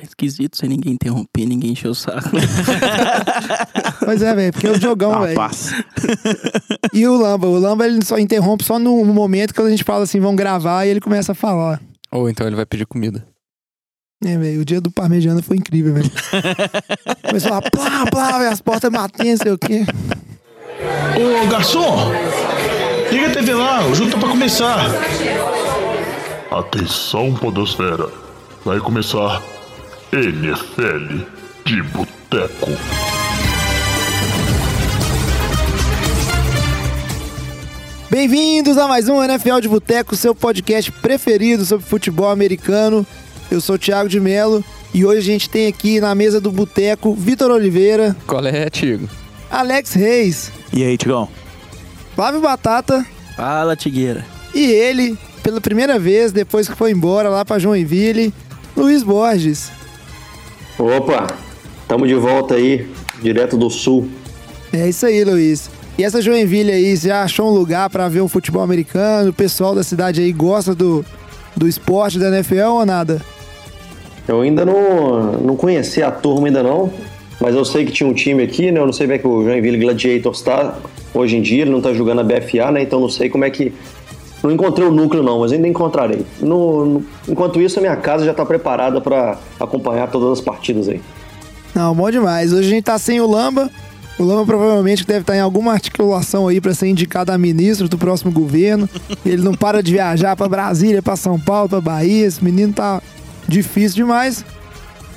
[0.00, 2.30] tá esquisito sem ninguém interromper, ninguém encher o saco.
[4.02, 5.40] Pois é, velho, porque é o jogão, Ah, velho.
[6.92, 10.04] E o Lamba, o Lamba ele só interrompe só no momento que a gente fala
[10.04, 11.80] assim, vão gravar e ele começa a falar.
[12.10, 13.24] Ou então ele vai pedir comida.
[14.24, 16.10] É, velho, o dia do parmegiana foi incrível, velho.
[17.24, 19.84] Começou a plá, plá, velho, as portas batendo, não sei o quê.
[21.44, 22.10] Ô garçom,
[23.10, 24.90] liga a TV lá, o jogo tá pra começar.
[26.50, 28.08] Atenção, Podosfera.
[28.64, 29.40] Vai começar
[30.12, 31.22] NFL
[31.64, 32.70] de Boteco.
[38.10, 43.06] Bem-vindos a mais um NFL de Boteco, seu podcast preferido sobre futebol americano.
[43.50, 46.50] Eu sou o Thiago de Melo e hoje a gente tem aqui na mesa do
[46.50, 49.08] Boteco Vitor Oliveira, Qual é, Tigo?
[49.50, 51.28] Alex Reis, E aí, Tigão?
[52.14, 54.24] Flávio Batata Fala, Tigueira.
[54.54, 58.34] e ele, pela primeira vez depois que foi embora lá pra Joinville,
[58.76, 59.70] Luiz Borges.
[60.82, 61.26] Opa,
[61.86, 62.88] tamo de volta aí,
[63.22, 64.08] direto do sul.
[64.72, 65.70] É isso aí, Luiz.
[65.98, 69.28] E essa Joinville aí, você já achou um lugar pra ver um futebol americano?
[69.28, 71.04] O pessoal da cidade aí gosta do,
[71.54, 73.20] do esporte da NFL ou nada?
[74.26, 76.90] Eu ainda não, não conheci a turma ainda não,
[77.38, 78.80] mas eu sei que tinha um time aqui, né?
[78.80, 80.78] Eu não sei como é que o Joinville Gladiators tá
[81.12, 82.82] hoje em dia, ele não tá jogando a BFA, né?
[82.82, 83.74] Então não sei como é que...
[84.42, 86.24] Não encontrei o núcleo não, mas ainda encontrarei.
[86.40, 90.88] No- no- enquanto isso, a minha casa já tá preparada pra acompanhar todas as partidas
[90.88, 91.00] aí.
[91.74, 92.52] Não, bom demais.
[92.52, 93.70] Hoje a gente tá sem o Lamba.
[94.18, 97.96] O Lamba provavelmente deve estar em alguma articulação aí pra ser indicado a ministro do
[97.96, 98.88] próximo governo.
[99.24, 102.26] Ele não para de viajar pra Brasília, pra São Paulo, pra Bahia.
[102.26, 103.00] Esse menino tá
[103.48, 104.44] difícil demais.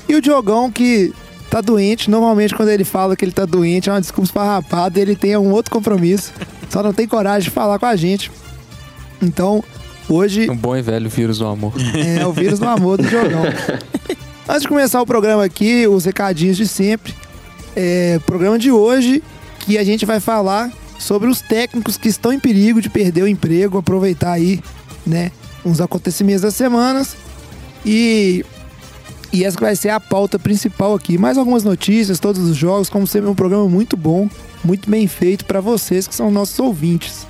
[0.08, 1.14] E o Diogão que
[1.50, 2.10] tá doente.
[2.10, 5.00] Normalmente quando ele fala que ele tá doente é uma desculpa esfarrapada.
[5.00, 6.32] Ele tem um outro compromisso.
[6.70, 8.32] Só não tem coragem de falar com a gente.
[9.24, 9.64] Então,
[10.10, 11.74] hoje Um bom e velho vírus do amor.
[11.96, 13.44] é o vírus do amor do jogão.
[14.48, 17.14] Antes de começar o programa aqui, os recadinhos de sempre.
[17.76, 19.24] É, programa de hoje
[19.60, 23.28] que a gente vai falar sobre os técnicos que estão em perigo de perder o
[23.28, 24.62] emprego, aproveitar aí,
[25.08, 25.32] né,
[25.66, 27.16] uns acontecimentos das semanas.
[27.86, 28.46] E
[29.34, 31.18] e essa que vai ser a pauta principal aqui.
[31.18, 34.30] Mais algumas notícias, todos os jogos, como sempre um programa muito bom,
[34.64, 37.26] muito bem feito para vocês que são nossos ouvintes.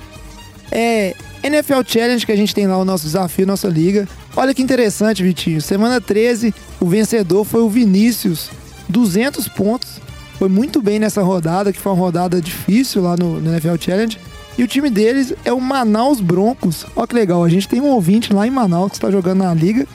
[0.70, 4.08] É NFL Challenge que a gente tem lá o nosso desafio, nossa liga.
[4.34, 5.60] Olha que interessante, Vitinho.
[5.60, 8.50] Semana 13, o vencedor foi o Vinícius,
[8.88, 10.00] 200 pontos.
[10.38, 14.18] Foi muito bem nessa rodada, que foi uma rodada difícil lá no, no NFL Challenge.
[14.56, 16.86] E o time deles é o Manaus Broncos.
[16.96, 19.52] Olha que legal, a gente tem um ouvinte lá em Manaus que está jogando na
[19.52, 19.86] liga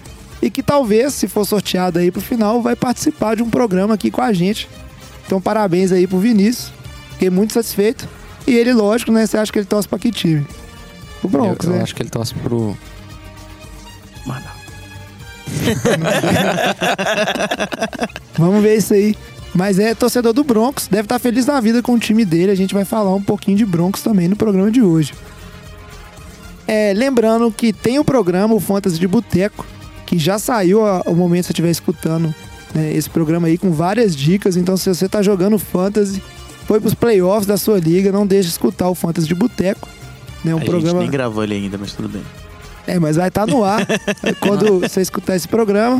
[0.41, 4.11] e que talvez, se for sorteado aí pro final, vai participar de um programa aqui
[4.11, 4.69] com a gente.
[5.25, 6.71] Então, parabéns aí pro Vinícius.
[7.11, 8.07] Fiquei muito satisfeito.
[8.49, 9.25] E ele, lógico, né?
[9.27, 10.45] Você acha que ele torce pra que time?
[11.23, 11.83] O Broncos, eu, eu né?
[11.83, 12.75] acho que ele torce pro.
[14.25, 14.45] Mano.
[18.37, 19.15] Vamos ver isso aí.
[19.53, 22.51] Mas é torcedor do Broncos, deve estar feliz na vida com o time dele.
[22.51, 25.13] A gente vai falar um pouquinho de Broncos também no programa de hoje.
[26.67, 29.65] É, lembrando que tem o programa, o Fantasy de Boteco,
[30.05, 32.33] que já saiu a- o momento que você estiver escutando
[32.75, 34.55] né, esse programa aí com várias dicas.
[34.55, 36.21] Então, se você está jogando Fantasy,
[36.69, 39.89] foi pros playoffs da sua liga, não deixe de escutar o Fantasy de Boteco.
[40.45, 40.99] Né, um a gente programa...
[40.99, 42.21] nem gravou ele ainda, mas tudo bem.
[42.85, 43.87] É, mas vai estar no ar
[44.39, 45.99] quando você escutar esse programa,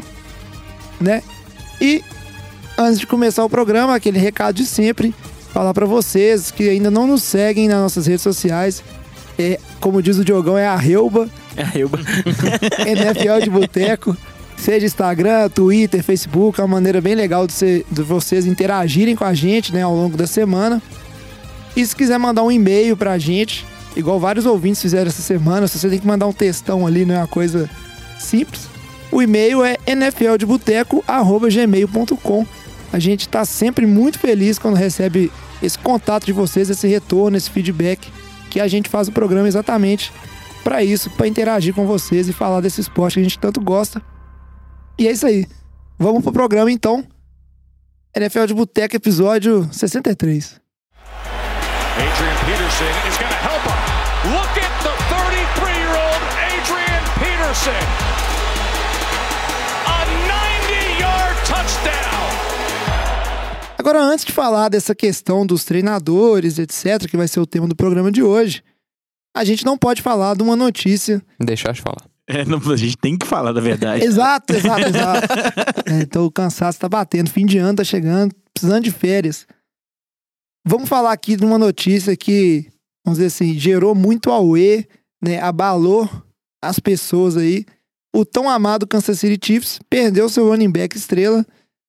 [1.02, 1.24] né?
[1.82, 2.04] E
[2.78, 5.12] antes de começar o programa, aquele recado de sempre,
[5.52, 8.84] falar pra vocês que ainda não nos seguem nas nossas redes sociais.
[9.40, 11.90] É, como diz o Diogão, é a Reuba, É, eu...
[12.86, 14.16] NFL de Boteco.
[14.60, 19.24] Seja Instagram, Twitter, Facebook, é uma maneira bem legal de, você- de vocês interagirem com
[19.24, 20.82] a gente né, ao longo da semana.
[21.76, 23.66] E se quiser mandar um e-mail pra gente,
[23.96, 27.16] igual vários ouvintes fizeram essa semana, se você tem que mandar um textão ali, não
[27.16, 27.70] é uma coisa
[28.20, 28.68] simples.
[29.12, 32.46] O e-mail é nfldeboteco.gmail.com.
[32.92, 35.32] A gente está sempre muito feliz quando recebe
[35.64, 38.12] esse contato de vocês, esse retorno, esse feedback,
[38.50, 40.12] que a gente faz o programa exatamente
[40.64, 44.02] para isso, para interagir com vocês e falar desse esporte que a gente tanto gosta.
[45.00, 45.48] E é isso aí.
[45.98, 47.08] Vamos pro programa então.
[48.14, 50.60] NFL de Boteco, episódio 63.
[51.96, 53.80] Adrian Peterson is going to help him.
[54.36, 57.80] Look at the 33-year-old Adrian Peterson.
[59.88, 62.30] A 90-yard touchdown.
[63.78, 67.76] Agora, antes de falar dessa questão dos treinadores, etc., que vai ser o tema do
[67.76, 68.62] programa de hoje,
[69.34, 71.22] a gente não pode falar de uma notícia.
[71.40, 72.04] Deixar de falar.
[72.32, 74.06] É, não, a gente tem que falar da verdade.
[74.06, 75.28] Exato, exato, exato.
[75.88, 79.48] É, então o cansaço tá batendo, fim de ano tá chegando, precisando de férias.
[80.64, 82.68] Vamos falar aqui de uma notícia que,
[83.04, 84.86] vamos dizer assim, gerou muito auê,
[85.20, 85.42] né?
[85.42, 86.08] Abalou
[86.64, 87.66] as pessoas aí.
[88.16, 91.44] o tão amado Kansas City Chiefs perdeu seu running back estrela,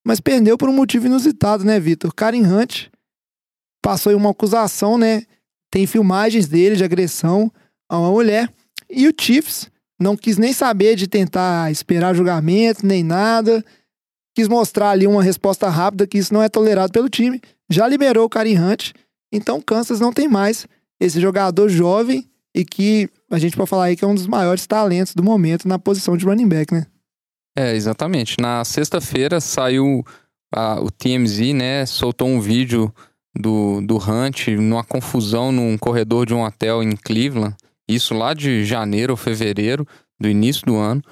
[0.06, 2.14] mas perdeu por um motivo inusitado, né, Vitor?
[2.14, 2.86] Karen Hunt
[3.82, 5.24] passou em uma acusação, né?
[5.70, 7.52] Tem filmagens dele de agressão
[7.90, 8.50] a uma mulher.
[8.88, 9.70] E o Chiefs
[10.00, 13.64] não quis nem saber de tentar esperar julgamento, nem nada.
[14.34, 17.40] Quis mostrar ali uma resposta rápida que isso não é tolerado pelo time.
[17.68, 18.92] Já liberou o Karim Hunt.
[19.32, 20.66] Então Kansas não tem mais
[21.00, 24.66] esse jogador jovem e que a gente pode falar aí que é um dos maiores
[24.66, 26.86] talentos do momento na posição de running back, né?
[27.56, 28.36] É, exatamente.
[28.40, 30.04] Na sexta-feira saiu
[30.54, 31.86] a- o TMZ, né?
[31.86, 32.92] Soltou um vídeo
[33.38, 37.54] do, do Hunt numa confusão num corredor de um hotel em Cleveland.
[37.94, 39.86] Isso lá de janeiro ou fevereiro,
[40.18, 41.02] do início do ano.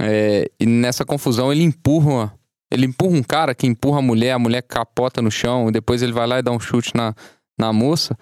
[0.00, 2.32] É, e nessa confusão ele empurra.
[2.70, 6.12] Ele empurra um cara que empurra a mulher, a mulher capota no chão, depois ele
[6.12, 7.14] vai lá e dá um chute na,
[7.58, 8.16] na moça.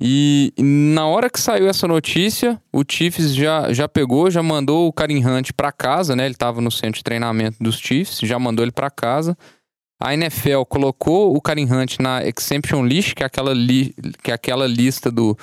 [0.00, 4.88] E e na hora que saiu essa notícia, o Chiefs já, já pegou, já mandou
[4.88, 6.26] o Karim Hunt pra casa, né?
[6.26, 9.36] Ele tava no centro de treinamento dos Chiefs, já mandou ele pra casa.
[10.00, 14.34] A NFL colocou o Karim Hunt na exemption list, que é aquela, li, que é
[14.34, 15.36] aquela lista do,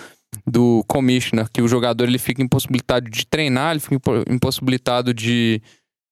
[0.45, 5.61] do commissioner, que o jogador ele fica impossibilitado de treinar, ele fica impo- impossibilitado de,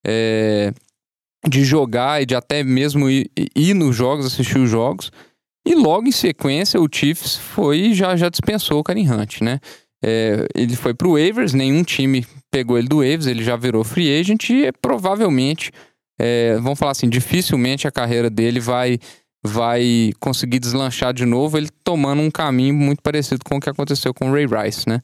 [0.05, 0.73] é,
[1.47, 5.11] de jogar e de até mesmo ir, ir nos jogos, assistir os jogos.
[5.65, 9.59] E logo em sequência, o Chiefs foi e já, já dispensou o Karim Hunt, né?
[10.03, 14.19] É, ele foi pro waivers, nenhum time pegou ele do waivers, ele já virou free
[14.19, 15.71] agent e provavelmente,
[16.19, 18.99] é, vamos falar assim, dificilmente a carreira dele vai,
[19.43, 24.13] vai conseguir deslanchar de novo, ele tomando um caminho muito parecido com o que aconteceu
[24.13, 25.01] com o Ray Rice, né?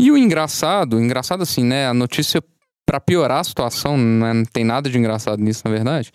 [0.00, 1.86] E o engraçado, engraçado assim, né?
[1.86, 2.42] A notícia,
[2.86, 6.10] pra piorar a situação, né, não tem nada de engraçado nisso, na verdade.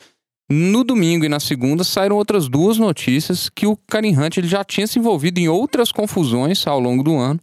[0.50, 4.64] No domingo e na segunda saíram outras duas notícias que o Karim Hunt ele já
[4.64, 7.40] tinha se envolvido em outras confusões ao longo do ano.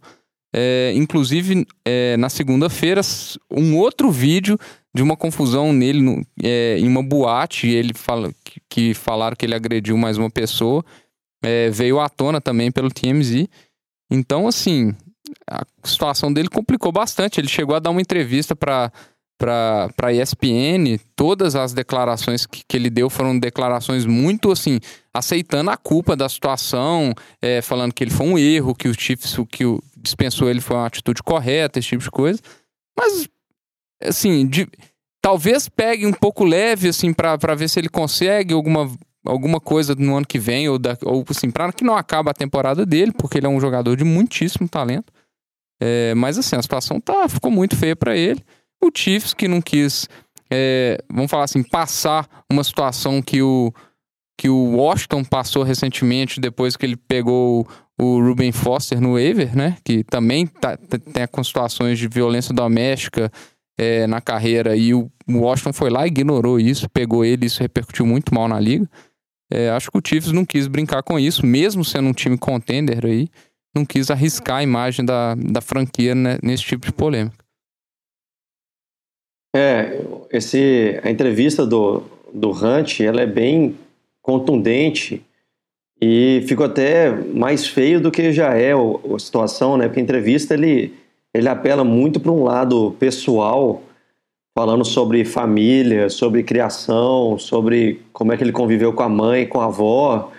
[0.53, 3.01] É, inclusive, é, na segunda-feira,
[3.49, 4.57] um outro vídeo
[4.95, 7.67] de uma confusão nele no- é, em uma boate.
[7.67, 10.83] Ele fala que, que falaram que ele agrediu mais uma pessoa.
[11.45, 13.47] é, veio à tona também pelo TMZ.
[14.09, 14.93] Então, assim,
[15.49, 17.39] a situação dele complicou bastante.
[17.39, 18.91] Ele chegou a dar uma entrevista para
[19.37, 24.79] para para ESPN, todas as declarações que, que ele deu foram declarações muito assim,
[25.13, 29.35] aceitando a culpa da situação, é, falando que ele foi um erro, que o Chiefs,
[29.51, 32.39] que o dispensou ele foi uma atitude correta, esse tipo de coisa.
[32.97, 33.27] Mas
[34.01, 34.69] assim, de-
[35.21, 38.91] talvez pegue um pouco leve assim para ver se ele consegue alguma
[39.25, 42.33] alguma coisa no ano que vem ou, da, ou assim, para que não acabe a
[42.33, 45.13] temporada dele, porque ele é um jogador de muitíssimo talento.
[45.81, 48.43] É, mas assim, a situação tá, ficou muito feia para ele.
[48.83, 50.09] O Chiefs que não quis,
[50.51, 53.73] é, vamos falar assim, passar uma situação que o,
[54.37, 57.67] que o Washington passou recentemente depois que ele pegou
[57.99, 59.77] o, Ruben Foster no waiver, né?
[59.83, 63.31] Que também tá, tem com situações de violência doméstica
[63.77, 68.33] é, na carreira e o Washington foi lá ignorou isso, pegou ele, isso repercutiu muito
[68.33, 68.89] mal na liga.
[69.51, 73.05] É, acho que o Chiefs não quis brincar com isso, mesmo sendo um time contender
[73.05, 73.27] aí,
[73.75, 77.43] não quis arriscar a imagem da, da franquia né, nesse tipo de polêmica.
[79.55, 80.01] É,
[80.31, 82.03] esse, a entrevista do,
[82.33, 83.77] do Hunt, ela é bem
[84.21, 85.23] contundente
[86.05, 89.87] e ficou até mais feio do que já é a situação, né?
[89.87, 90.93] Porque a entrevista ele,
[91.33, 93.81] ele apela muito para um lado pessoal,
[94.53, 99.61] falando sobre família, sobre criação, sobre como é que ele conviveu com a mãe, com
[99.61, 100.29] a avó,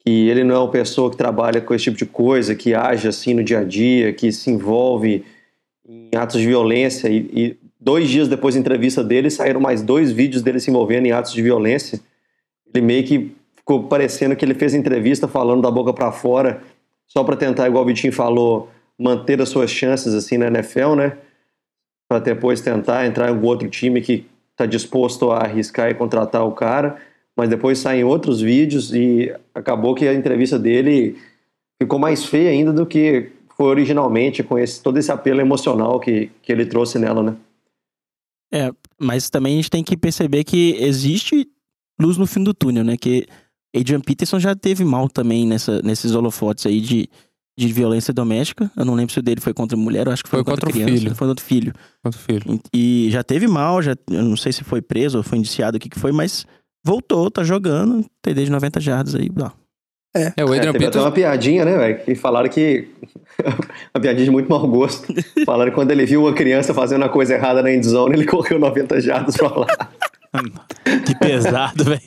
[0.00, 3.06] que ele não é uma pessoa que trabalha com esse tipo de coisa, que age
[3.06, 5.24] assim no dia a dia, que se envolve
[5.88, 10.10] em atos de violência e, e dois dias depois da entrevista dele saíram mais dois
[10.10, 12.00] vídeos dele se envolvendo em atos de violência.
[12.74, 13.36] Ele meio que
[13.66, 16.62] ficou parecendo que ele fez entrevista falando da boca para fora,
[17.08, 21.18] só para tentar, igual o Vitinho falou, manter as suas chances assim na NFL, né?
[22.08, 26.46] Para depois tentar entrar em algum outro time que está disposto a arriscar e contratar
[26.46, 26.96] o cara.
[27.36, 31.18] Mas depois saem outros vídeos e acabou que a entrevista dele
[31.82, 36.30] ficou mais feia ainda do que foi originalmente, com esse, todo esse apelo emocional que,
[36.40, 37.36] que ele trouxe nela, né?
[38.52, 41.48] É, mas também a gente tem que perceber que existe
[42.00, 42.96] luz no fim do túnel, né?
[42.96, 43.26] Que
[43.78, 47.08] Adrian Peterson já teve mal também nessa, nesses holofotes aí de,
[47.58, 48.70] de violência doméstica.
[48.76, 50.68] Eu não lembro se o dele foi contra mulher, eu acho que foi, Foi contra
[50.68, 50.92] o criança.
[50.92, 51.14] filho.
[51.14, 51.72] Foi contra o filho.
[52.02, 52.60] Quanto filho.
[52.72, 55.80] E já teve mal, já, eu não sei se foi preso ou foi indiciado, o
[55.80, 56.46] que, que foi, mas
[56.84, 59.50] voltou, tá jogando, TD de 90 jardas aí, ó.
[60.16, 61.00] É, o É, Adrian teve até Peterson.
[61.00, 61.98] uma piadinha, né, velho?
[62.02, 62.88] Que falaram que.
[63.94, 65.12] uma piadinha de muito mau gosto.
[65.44, 68.58] Falaram que quando ele viu uma criança fazendo uma coisa errada na endzone, ele correu
[68.58, 69.66] 90 jardas pra lá.
[71.06, 72.00] Que pesado, velho.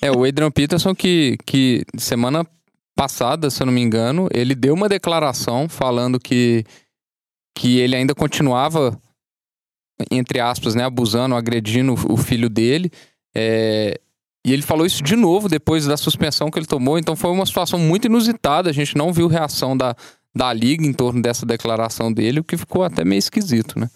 [0.00, 2.46] É, o Adrian Peterson que, que semana
[2.94, 6.64] passada, se eu não me engano, ele deu uma declaração falando que,
[7.54, 8.98] que ele ainda continuava
[10.10, 12.90] entre aspas, né, abusando, agredindo o filho dele.
[13.34, 13.98] É,
[14.46, 16.98] e ele falou isso de novo depois da suspensão que ele tomou.
[16.98, 18.70] Então foi uma situação muito inusitada.
[18.70, 19.96] A gente não viu reação da,
[20.34, 23.90] da liga em torno dessa declaração dele, o que ficou até meio esquisito, né?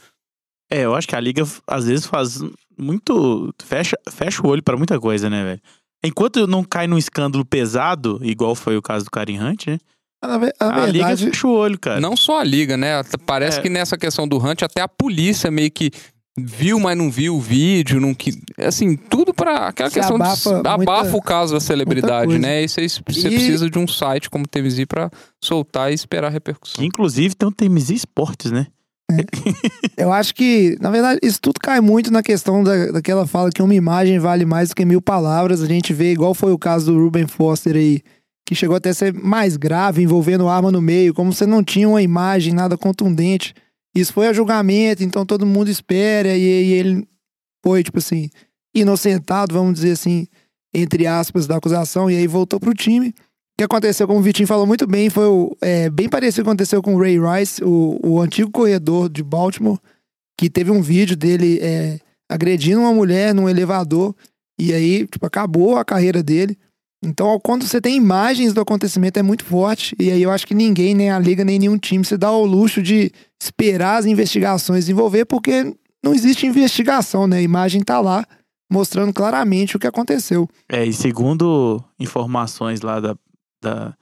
[0.71, 2.41] É, eu acho que a liga às vezes faz
[2.81, 3.53] muito.
[3.65, 5.61] fecha, fecha o olho pra muita coisa, né, velho?
[6.05, 9.79] Enquanto não cai num escândalo pesado, igual foi o caso do Karim Hunt, né?
[10.23, 12.01] Na ve- a A, liga verdade, fecha o olho, cara.
[12.01, 13.03] Não só a liga, né?
[13.27, 13.63] Parece É.
[13.63, 15.91] que nessa questão do Hunt, até a polícia meio que
[16.39, 20.23] viu, mas não viu o vídeo, não que assim, tudo pra aquela Se questão de
[20.23, 22.63] abafa muita- abafa o caso da celebridade, né?
[22.63, 25.11] E você, você E- precisa de um site como o TMZ pra
[25.43, 26.81] soltar e esperar a repercussão.
[26.81, 28.69] Que inclusive tem o TMZ Esportes, né?
[29.97, 33.62] Eu acho que, na verdade, isso tudo cai muito na questão da, daquela fala que
[33.62, 35.62] uma imagem vale mais do que mil palavras.
[35.62, 38.00] A gente vê, igual foi o caso do Ruben Foster aí,
[38.47, 41.88] que chegou até a ser mais grave, envolvendo arma no meio, como você não tinha
[41.88, 43.55] uma imagem nada contundente.
[43.95, 47.09] Isso foi a julgamento, então todo mundo espera, e, e ele
[47.62, 48.29] foi, tipo assim,
[48.75, 50.26] inocentado, vamos dizer assim,
[50.73, 53.14] entre aspas, da acusação, e aí voltou pro time.
[53.61, 56.45] O que aconteceu, como o Vitinho falou muito bem, foi o- é, bem parecido o
[56.45, 59.79] que aconteceu com o Ray Rice, o, o antigo corredor de Baltimore,
[60.38, 64.14] que teve um vídeo dele é, agredindo uma mulher num elevador,
[64.59, 66.57] e aí, tipo, acabou a carreira dele.
[67.05, 69.95] Então, quando você tem imagens do acontecimento, é muito forte.
[70.00, 72.47] E aí eu acho que ninguém, nem a liga, nem nenhum time, se dá ao
[72.47, 75.71] luxo de esperar as investigações desenvolver, porque
[76.02, 77.37] não existe investigação, né?
[77.37, 78.25] A imagem tá lá,
[78.73, 80.49] mostrando claramente o que aconteceu.
[80.67, 83.14] É, e segundo informações lá da.
[83.62, 83.95] Da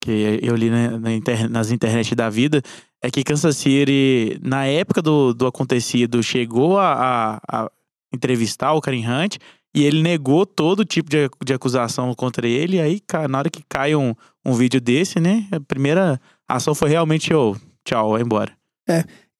[0.00, 2.60] que eu li na, na inter- nas internet da vida,
[3.00, 7.70] é que Kansas City, na época do, do acontecido, chegou a, a- a
[8.12, 9.36] entrevistar o Karim Hunt
[9.74, 12.76] e ele negou todo tipo de, de acusação contra ele.
[12.76, 14.12] E aí, na hora que cai um,
[14.44, 15.46] um vídeo desse, né?
[15.52, 18.52] A primeira ação foi realmente, ô, tchau, vai embora.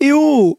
[0.00, 0.56] E o.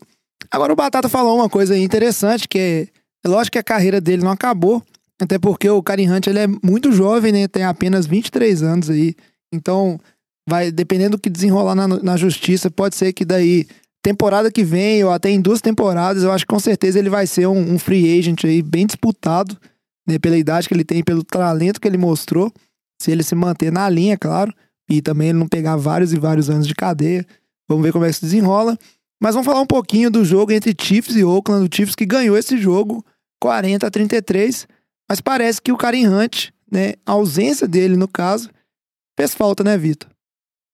[0.52, 2.88] Agora o Batata falou uma coisa interessante, que é.
[3.26, 4.84] É lógico que a carreira dele não acabou.
[5.22, 7.48] Até porque o Karim Hunt ele é muito jovem, né?
[7.48, 9.16] Tem apenas 23 anos aí.
[9.54, 10.00] Então,
[10.48, 13.68] vai, dependendo do que desenrolar na, na justiça, pode ser que daí,
[14.02, 17.28] temporada que vem, ou até em duas temporadas, eu acho que com certeza ele vai
[17.28, 19.58] ser um, um free agent aí, bem disputado,
[20.08, 20.18] né?
[20.20, 22.52] Pela idade que ele tem, pelo talento que ele mostrou.
[23.02, 24.54] Se ele se manter na linha, claro.
[24.90, 27.26] E também ele não pegar vários e vários anos de cadeia.
[27.68, 28.78] Vamos ver como é que se desenrola.
[29.22, 31.66] Mas vamos falar um pouquinho do jogo entre Chiefs e Oakland.
[31.66, 33.04] O Chiefs que ganhou esse jogo
[33.40, 34.68] 40 a 33.
[35.10, 38.50] Mas parece que o Karim Hunt, né, a ausência dele no caso,
[39.18, 40.10] fez falta, né, Vitor?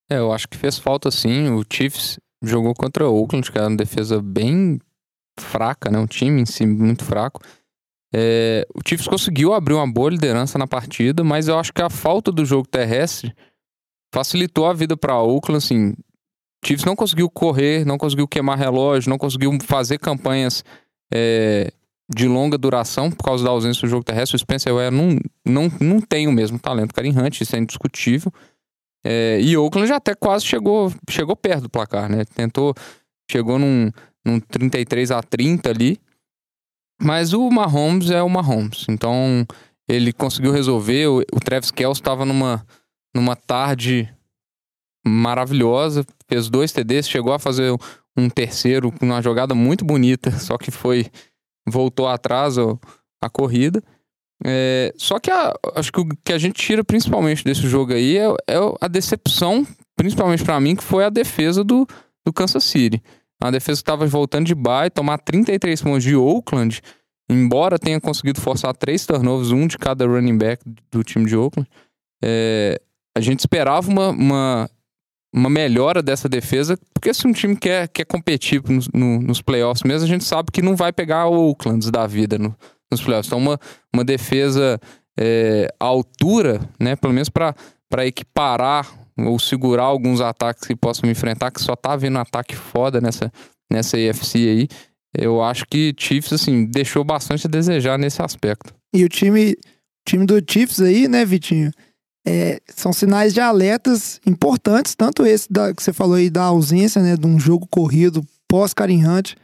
[0.10, 1.50] É, eu acho que fez falta sim.
[1.50, 4.80] O Chiefs jogou contra o Oakland, que era uma defesa bem
[5.40, 6.00] fraca, né?
[6.00, 7.42] Um time em si muito fraco.
[8.14, 11.90] É, o Chiefs conseguiu abrir uma boa liderança na partida, mas eu acho que a
[11.90, 13.36] falta do jogo terrestre
[14.14, 15.58] facilitou a vida para Oakland.
[15.58, 20.64] Assim, o Chiefs não conseguiu correr, não conseguiu queimar relógio, não conseguiu fazer campanhas
[21.14, 21.72] é,
[22.10, 24.36] de longa duração por causa da ausência do jogo terrestre.
[24.36, 26.94] O Spencer Ware não, não, não tem o mesmo talento.
[26.94, 28.32] Karim Hunt, isso é indiscutível.
[29.04, 32.26] É, e Oakland já até quase chegou, chegou perto do placar, né?
[32.26, 32.74] Tentou,
[33.32, 33.92] chegou num,
[34.26, 36.00] num 33 a 30 ali.
[37.02, 38.86] Mas o Mahomes é o Mahomes.
[38.90, 39.46] Então
[39.88, 41.08] ele conseguiu resolver.
[41.08, 42.66] O, o Travis Kelce estava numa,
[43.16, 44.14] numa tarde
[45.06, 46.06] maravilhosa.
[46.28, 47.74] Fez dois TDs, chegou a fazer
[48.18, 51.08] um terceiro com uma jogada muito bonita, só que foi.
[51.68, 53.82] Voltou atrás a corrida.
[54.46, 58.18] É, só que a- acho que o que a gente tira principalmente desse jogo aí
[58.18, 61.86] é, é a decepção, principalmente pra mim, que foi a defesa do,
[62.26, 63.02] do Kansas City.
[63.44, 66.82] Uma defesa estava voltando de bye, tomar 33 pontos de Oakland,
[67.30, 71.70] embora tenha conseguido forçar três turnovers, um de cada running back do time de Oakland.
[72.24, 72.80] é,
[73.18, 74.70] a gente esperava uma, uma,
[75.34, 79.84] uma melhora dessa defesa, porque se um time quer, quer competir nos, no- nos playoffs
[79.84, 82.56] mesmo, a gente sabe que não vai pegar o Oakland da vida no-
[82.92, 83.28] nos playoffs.
[83.28, 83.60] Então, uma,
[83.94, 84.80] uma defesa
[85.20, 86.96] é, à altura, né?
[86.96, 87.54] Pelo menos para
[88.06, 93.32] equiparar ou segurar alguns ataques que possam enfrentar, que só tá vendo ataque foda nessa,
[93.72, 94.68] nessa AFC aí.
[95.16, 98.74] Eu acho que Chiefs, assim, deixou bastante a desejar nesse aspecto.
[98.94, 99.56] E o time,
[100.08, 101.72] time do Chiefs aí, né, Vitinho?
[102.28, 107.02] É, são sinais de alertas importantes, tanto esse da, que você falou aí da ausência,
[107.02, 109.36] né, de um jogo corrido pós-Karim Hunt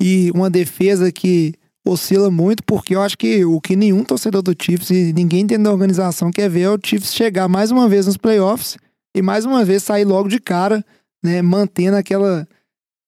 [0.00, 1.54] e uma defesa que
[1.86, 5.64] oscila muito, porque eu acho que o que nenhum torcedor do Chiefs e ninguém dentro
[5.64, 8.76] da organização quer ver é o Chiefs chegar mais uma vez nos playoffs
[9.14, 10.84] e mais uma vez sair logo de cara,
[11.22, 12.46] né, mantendo aquela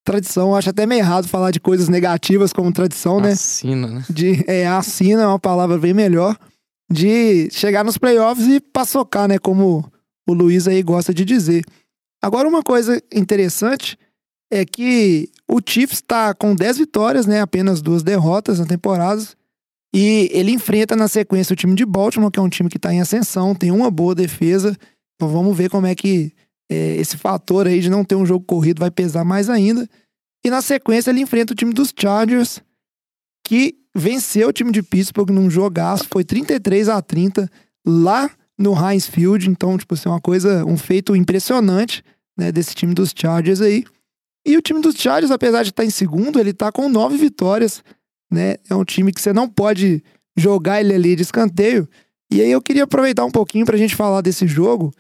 [0.05, 0.49] tradição.
[0.51, 3.33] Eu acho até meio errado falar de coisas negativas como tradição, né?
[3.33, 4.05] Assina, né?
[4.09, 6.37] de é, assina é uma palavra bem melhor,
[6.91, 9.39] de chegar nos playoffs e paçocar, né?
[9.39, 9.85] Como
[10.29, 11.65] o Luiz aí gosta de dizer.
[12.23, 13.99] Agora, uma coisa interessante
[14.51, 17.41] é que o Chiefs está com 10 vitórias, né?
[17.41, 19.23] Apenas duas derrotas na temporada.
[19.95, 22.93] E ele enfrenta na sequência o time de Baltimore, que é um time que está
[22.93, 24.77] em ascensão, tem uma boa defesa.
[25.15, 26.33] Então vamos ver como é que
[26.71, 29.89] é, esse fator aí de não ter um jogo corrido vai pesar mais ainda.
[30.45, 32.63] E na sequência ele enfrenta o time dos Chargers,
[33.47, 37.51] que venceu o time de Pittsburgh num jogaço, foi 33 a 30
[37.87, 39.49] lá no Heinz Field.
[39.49, 42.03] Então, tipo assim, uma coisa, um feito impressionante,
[42.37, 43.85] né, desse time dos Chargers aí.
[44.47, 47.83] E o time dos Chargers, apesar de estar em segundo, ele está com nove vitórias,
[48.31, 48.57] né?
[48.71, 50.03] É um time que você não pode
[50.37, 51.89] jogar ele ali de escanteio.
[52.31, 54.93] E aí eu queria aproveitar um pouquinho para a gente falar desse jogo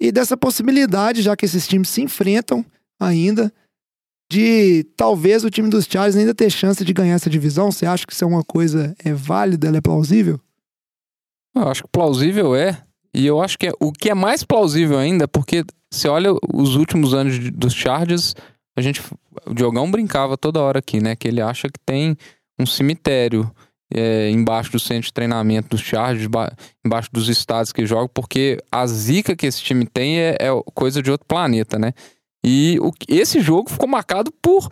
[0.00, 2.64] e dessa possibilidade, já que esses times se enfrentam
[2.98, 3.52] ainda,
[4.30, 7.70] de talvez o time dos Chargers ainda ter chance de ganhar essa divisão.
[7.70, 10.40] Você acha que isso é uma coisa é válida, ela é plausível?
[11.54, 12.82] Eu acho que plausível é.
[13.14, 16.74] E eu acho que é, o que é mais plausível ainda, porque você olha os
[16.74, 18.34] últimos anos de, dos Chargers,
[18.76, 19.00] a gente.
[19.46, 21.14] O Diogão brincava toda hora aqui, né?
[21.14, 22.16] Que ele acha que tem
[22.58, 23.48] um cemitério
[23.92, 26.28] é, embaixo do centro de treinamento dos Chargers,
[26.84, 31.00] embaixo dos estados que jogam, porque a zica que esse time tem é, é coisa
[31.00, 31.92] de outro planeta, né?
[32.44, 34.68] E o, esse jogo ficou marcado por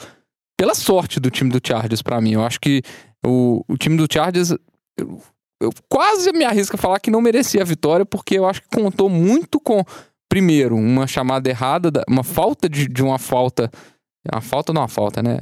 [0.57, 2.33] pela sorte do time do Chargers para mim.
[2.33, 2.83] Eu acho que
[3.25, 4.51] o, o time do Chargers
[4.97, 5.21] eu,
[5.61, 8.69] eu quase me arrisco a falar que não merecia a vitória, porque eu acho que
[8.69, 9.83] contou muito com
[10.29, 13.71] primeiro uma chamada errada, uma falta de, de uma falta
[14.31, 15.39] a falta não, a falta, né?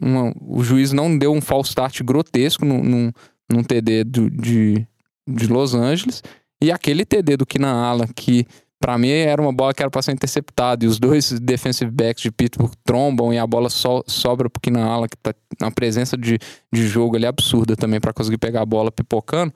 [0.00, 3.12] uma, o juiz não deu um false start grotesco num, num,
[3.52, 4.86] num TD do, de,
[5.28, 6.22] de Los Angeles.
[6.62, 8.46] E aquele TD do Keenan Allen, que
[8.84, 10.84] para mim era uma bola que era para ser interceptada.
[10.84, 14.84] E os dois defensive backs de Pittsburgh trombam e a bola so, sobra pro Keenan
[14.84, 16.38] Allen, que tá na presença de,
[16.70, 19.54] de jogo ali absurda também para conseguir pegar a bola pipocando.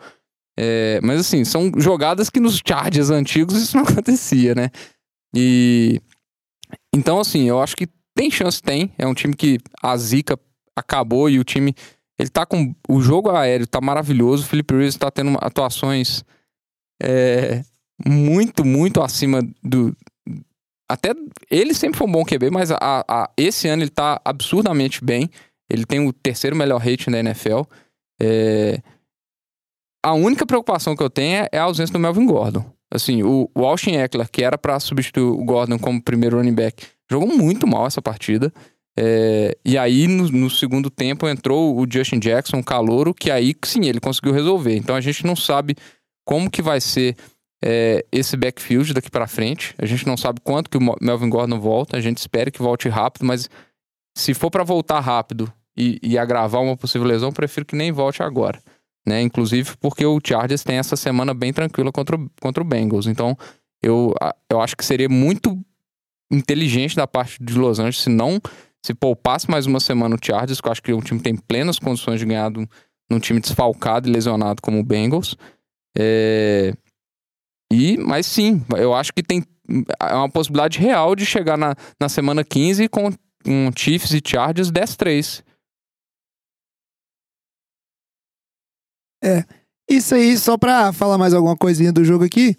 [0.58, 4.70] É, mas assim, são jogadas que nos Chargers antigos isso não acontecia, né?
[5.36, 6.00] E.
[6.94, 8.94] Então, assim, eu acho que tem chance, tem.
[8.96, 10.40] É um time que a zica
[10.74, 11.74] acabou e o time.
[12.18, 12.74] Ele tá com.
[12.88, 14.44] O jogo aéreo tá maravilhoso.
[14.44, 16.24] O Felipe Reyes tá tendo atuações
[17.02, 17.62] é,
[18.06, 19.96] muito, muito acima do.
[20.90, 21.12] Até
[21.50, 25.30] ele sempre foi um bom QB, mas a, a, esse ano ele tá absurdamente bem.
[25.70, 27.62] Ele tem o terceiro melhor rating da NFL.
[28.20, 28.80] É,
[30.02, 32.64] a única preocupação que eu tenho é a ausência do Melvin Gordon.
[32.90, 36.86] Assim, o, o Austin Eckler, que era para substituir o Gordon como primeiro running back,
[37.10, 38.52] Jogou muito mal essa partida.
[38.96, 43.86] É, e aí, no, no, segundo tempo, entrou o Justin Jackson, calouro, que aí sim
[43.86, 44.76] ele conseguiu resolver.
[44.76, 45.74] Então a gente não sabe
[46.24, 47.16] como que vai ser
[47.62, 49.74] é, esse backfield daqui para frente.
[49.78, 51.96] A gente não sabe quanto que o Melvin Gordon volta.
[51.96, 53.48] A gente espera que volte rápido, mas
[54.16, 58.22] se for para voltar rápido e, e, agravar uma possível lesão, prefiro que nem volte
[58.22, 58.60] agora.
[59.06, 59.22] Né?
[59.22, 63.06] Inclusive porque o Chargers tem essa semana bem tranquila contra o, contra o Bengals.
[63.06, 63.36] Então
[63.82, 64.14] eu,
[64.50, 65.58] eu acho que seria muito
[66.30, 68.40] inteligente da parte de Los Angeles se não
[68.84, 71.78] se poupasse mais uma semana o Chargers, que eu acho que o time tem plenas
[71.78, 75.36] condições de ganhar num time desfalcado e lesionado como o Bengals.
[75.96, 76.72] É...
[77.72, 79.44] E, mas sim, eu acho que tem
[80.00, 83.10] é uma possibilidade real de chegar na, na semana 15 com
[83.46, 85.44] um Chiefs e Chargers 10-3.
[89.22, 89.44] É,
[89.90, 92.56] isso aí, só pra falar mais alguma coisinha do jogo aqui.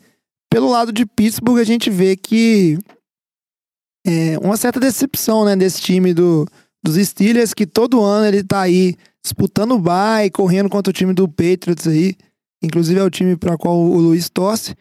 [0.52, 2.78] Pelo lado de Pittsburgh, a gente vê que
[4.06, 6.46] é, uma certa decepção, né, desse time do,
[6.84, 11.14] dos Steelers, que todo ano ele tá aí disputando o bye, correndo contra o time
[11.14, 12.16] do Patriots aí.
[12.62, 14.76] Inclusive é o time para qual o Luiz torce.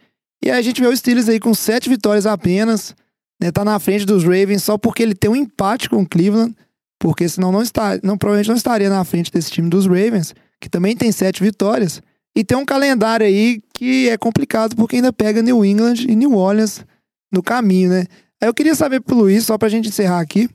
[0.44, 2.94] E aí a gente vê o Steelers aí com sete vitórias apenas,
[3.40, 6.54] né, tá na frente dos Ravens só porque ele tem um empate com o Cleveland,
[6.98, 10.68] porque senão não está, não provavelmente não estaria na frente desse time dos Ravens, que
[10.68, 12.02] também tem sete vitórias.
[12.36, 16.34] E tem um calendário aí que é complicado porque ainda pega New England e New
[16.34, 16.84] Orleans
[17.32, 18.06] no caminho, né?
[18.40, 20.50] Aí eu queria saber pro Luiz, só pra gente encerrar aqui, o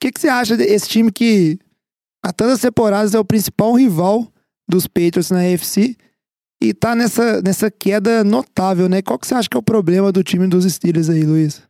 [0.00, 1.58] que, que você acha desse time que
[2.22, 4.26] há tantas temporadas é o principal rival
[4.68, 5.96] dos Patriots na AFC
[6.60, 9.00] e tá nessa, nessa queda notável, né?
[9.00, 11.62] Qual que você acha que é o problema do time dos Steelers aí, Luiz?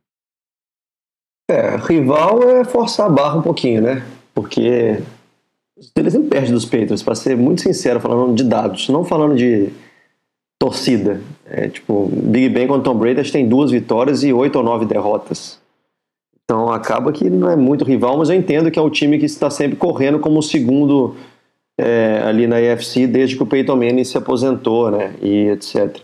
[1.50, 4.06] É, rival é forçar a barra um pouquinho, né?
[4.34, 5.02] Porque
[5.76, 9.36] os Steelers sempre perdem dos Patriots, pra ser muito sincero, falando de dados, não falando
[9.36, 9.70] de
[10.58, 11.20] torcida.
[11.46, 15.58] É, tipo, Big Ben contra Tom Brady tem duas vitórias e oito ou nove derrotas.
[16.44, 19.26] Então acaba que não é muito rival, mas eu entendo que é um time que
[19.26, 21.14] está sempre correndo como o segundo
[21.78, 25.98] é, ali na AFC desde que o Peyton Manning se aposentou, né, e etc.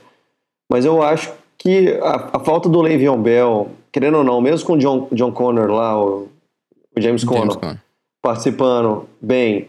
[0.70, 4.74] Mas eu acho que a, a falta do Le'Veon Bell, querendo ou não, mesmo com
[4.74, 6.28] o John, John Connor lá, o,
[6.96, 7.78] o James, Conner,
[8.22, 9.68] participando bem,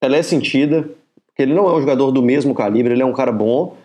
[0.00, 0.82] ela é sentida,
[1.26, 3.76] porque ele não é um jogador do mesmo calibre, ele é um cara bom,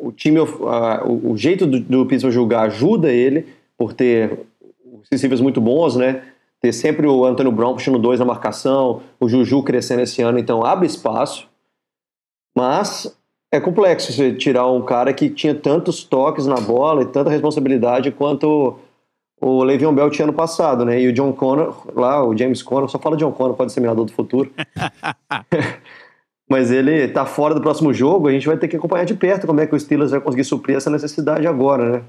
[0.00, 3.46] o time, o, o, jeito do, do Pittsburgh jogar ajuda ele
[3.78, 4.40] por ter
[5.10, 6.22] receivers muito bons, né?
[6.62, 10.64] Ter sempre o Antônio Brown puxando dois na marcação, o Juju crescendo esse ano, então
[10.64, 11.48] abre espaço.
[12.56, 13.12] Mas
[13.50, 18.12] é complexo você tirar um cara que tinha tantos toques na bola e tanta responsabilidade
[18.12, 18.78] quanto
[19.40, 21.00] o Le'Veon Bell tinha ano passado, né?
[21.00, 24.04] E o John Connor, lá, o James Connor, só fala John Connor, pode ser minador
[24.04, 24.52] do futuro.
[26.48, 29.46] Mas ele tá fora do próximo jogo, a gente vai ter que acompanhar de perto
[29.46, 32.02] como é que o Steelers vai conseguir suprir essa necessidade agora, né?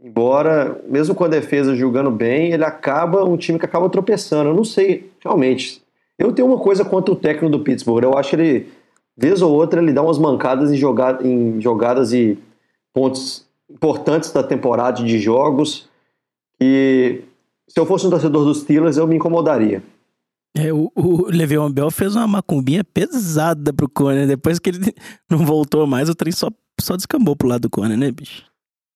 [0.00, 4.50] Embora, mesmo com a defesa jogando bem, ele acaba um time que acaba tropeçando.
[4.50, 5.82] Eu não sei, realmente.
[6.16, 8.04] Eu tenho uma coisa contra o técnico do Pittsburgh.
[8.04, 8.66] Eu acho que ele,
[9.16, 12.38] vez ou outra, ele dá umas mancadas em, jogada, em jogadas e
[12.92, 15.88] pontos importantes da temporada de jogos.
[16.60, 17.22] E
[17.68, 19.82] se eu fosse um torcedor dos Steelers, eu me incomodaria.
[20.56, 24.26] É, o, o Le'Veon Bell fez uma macumbinha pesada pro Conner.
[24.26, 24.94] Depois que ele
[25.30, 26.48] não voltou mais, o trem só,
[26.80, 28.44] só descambou pro lado do Conner, né, bicho?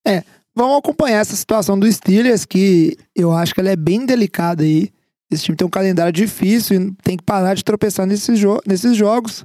[0.07, 4.62] É, vamos acompanhar essa situação do Steelers, que eu acho que ela é bem delicada
[4.62, 4.91] aí.
[5.31, 8.97] Esse time tem um calendário difícil e tem que parar de tropeçar nesses, jo nesses
[8.97, 9.45] jogos.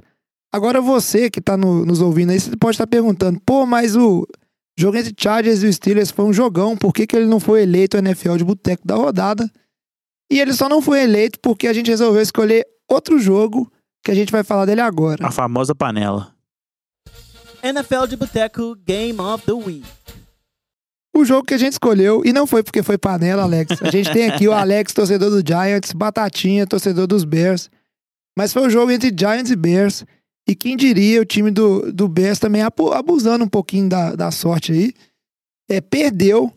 [0.52, 4.26] Agora você que tá no, nos ouvindo aí, você pode estar perguntando, pô, mas o
[4.78, 7.62] jogo entre Chargers e o Steelers foi um jogão, por que, que ele não foi
[7.62, 9.50] eleito NFL de boteco da rodada?
[10.30, 13.70] E ele só não foi eleito porque a gente resolveu escolher outro jogo
[14.04, 15.26] que a gente vai falar dele agora.
[15.26, 16.34] A famosa panela.
[17.62, 19.84] NFL de Boteco Game of the Week.
[21.18, 23.82] O jogo que a gente escolheu, e não foi porque foi panela, Alex.
[23.82, 27.68] A gente tem aqui o Alex, torcedor do Giants, Batatinha, torcedor dos Bears.
[28.38, 30.04] Mas foi um jogo entre Giants e Bears.
[30.48, 34.70] E quem diria, o time do, do Bears também abusando um pouquinho da, da sorte
[34.70, 34.92] aí.
[35.68, 36.52] É, perdeu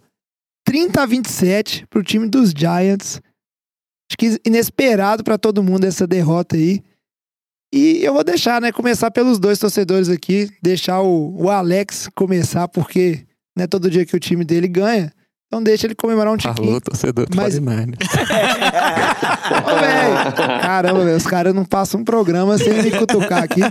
[0.63, 3.19] 30 a 27 pro time dos Giants.
[4.11, 6.83] Acho que inesperado para todo mundo essa derrota aí.
[7.73, 12.67] E eu vou deixar, né, começar pelos dois torcedores aqui, deixar o, o Alex começar,
[12.67, 15.11] porque não é todo dia que o time dele ganha.
[15.47, 16.69] Então deixa ele comemorar um tiquinho.
[16.69, 17.97] Alô, torcedor do Mas- 49ers.
[19.65, 20.61] Ô, velho.
[20.61, 23.61] Caramba, velho, os caras não passam um programa sem me cutucar aqui.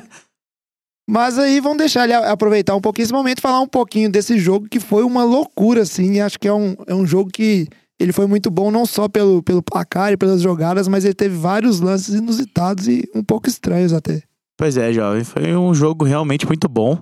[1.08, 4.38] Mas aí vamos deixar ele aproveitar um pouquinho esse momento e falar um pouquinho desse
[4.38, 6.12] jogo que foi uma loucura, assim.
[6.12, 7.66] E acho que é um, é um jogo que
[7.98, 11.36] ele foi muito bom, não só pelo, pelo placar e pelas jogadas, mas ele teve
[11.36, 14.22] vários lances inusitados e um pouco estranhos até.
[14.56, 15.24] Pois é, jovem.
[15.24, 16.98] Foi um jogo realmente muito bom.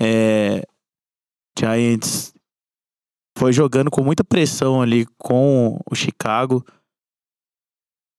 [0.00, 0.62] É,
[1.58, 2.32] Giants
[3.36, 6.64] foi jogando com muita pressão ali com o Chicago.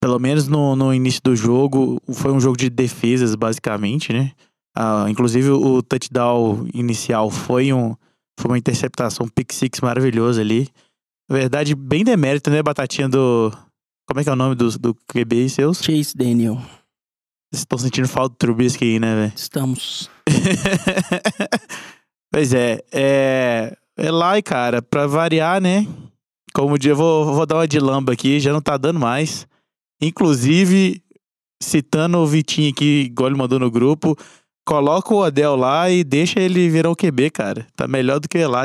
[0.02, 4.34] Pelo menos no, no início do jogo, foi um jogo de defesas, basicamente, né?
[4.76, 7.96] Ah, inclusive, o touchdown inicial foi, um,
[8.38, 10.68] foi uma interceptação pick six maravilhosa ali.
[11.30, 13.52] Na verdade, bem demérito, né, Batatinha do...
[14.06, 15.82] Como é que é o nome do, do QB seus?
[15.82, 16.56] Chase Daniel.
[16.56, 19.34] Vocês estão sentindo falta do Trubisky aí, né, velho?
[19.36, 20.10] Estamos.
[22.34, 23.78] pois é, é.
[23.96, 25.86] É lá, cara, pra variar, né?
[26.52, 29.48] Como dia, vou, vou dar uma de lamba aqui, já não tá dando mais.
[30.02, 31.00] Inclusive,
[31.62, 34.18] citando o Vitinho aqui, igual ele mandou no grupo,
[34.68, 37.68] coloca o Odell lá e deixa ele virar o QB, cara.
[37.76, 38.64] Tá melhor do que ele lá,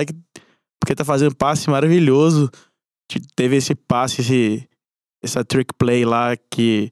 [0.80, 2.50] porque tá fazendo passe maravilhoso.
[3.10, 4.66] Te- Teve esse passe, esse,
[5.22, 6.90] essa trick play lá que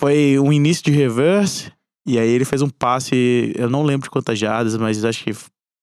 [0.00, 1.72] foi um início de reverse.
[2.04, 5.32] E aí ele fez um passe, eu não lembro de quantas jardas, mas acho que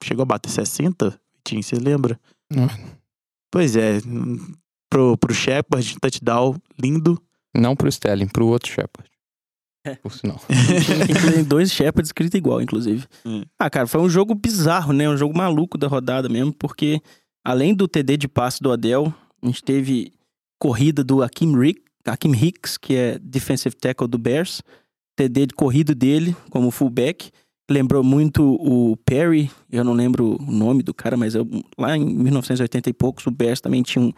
[0.03, 2.19] chegou a bater 60, Vitinho, você lembra?
[2.49, 2.69] Não.
[3.51, 3.99] Pois é,
[4.89, 7.21] pro, pro Shepard, touchdown lindo.
[7.55, 9.09] Não pro Sterling, pro outro Shepard.
[9.85, 9.95] É.
[9.95, 10.39] Por sinal.
[11.33, 13.05] Tem dois Shepard escrito igual, inclusive.
[13.25, 13.43] Hum.
[13.59, 15.09] Ah, cara, foi um jogo bizarro, né?
[15.09, 17.01] Um jogo maluco da rodada mesmo, porque
[17.43, 20.13] além do TD de passe do Adel, a gente teve
[20.57, 24.61] corrida do Akim, Rick, Akim Hicks, que é defensive tackle do Bears,
[25.17, 27.29] TD de corrida dele como fullback.
[27.71, 31.47] Lembrou muito o Perry, eu não lembro o nome do cara, mas eu-
[31.77, 34.11] lá em 1980 e poucos, o Bears também tinha um,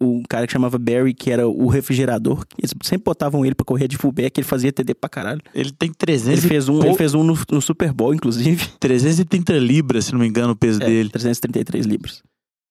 [0.00, 2.44] um cara que chamava Barry, que era o refrigerador.
[2.58, 5.42] Eles sempre botavam ele pra correr de fullback, ele fazia TD pra caralho.
[5.54, 8.14] Ele tem Ele 300, e fez um, pou- ele fez um no, no Super Bowl,
[8.14, 8.66] inclusive.
[8.80, 11.10] 330 libras, se não me engano, o peso É, dele.
[11.10, 12.22] 333 libras.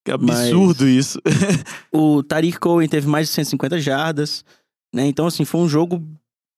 [0.04, 1.20] Que absurdo isso.
[1.92, 4.44] O Tariq Cohen teve mais de 150 jardas,
[4.94, 5.06] né?
[5.08, 6.04] Então, assim, foi um jogo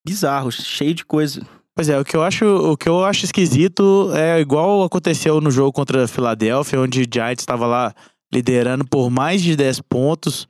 [0.06, 1.42] bizarro, cheio de coisa.
[1.78, 5.52] Pois é, o que eu acho, o que eu acho esquisito é igual aconteceu no
[5.52, 7.94] jogo contra a Filadélfia, onde o Giants estava lá
[8.34, 10.48] liderando por mais de 10 pontos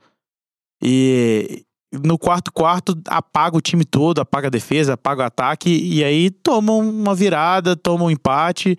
[0.82, 1.64] e
[2.02, 6.30] no quarto quarto apaga o time todo, apaga a defesa, apaga o ataque e aí
[6.30, 8.78] toma uma virada, toma um empate.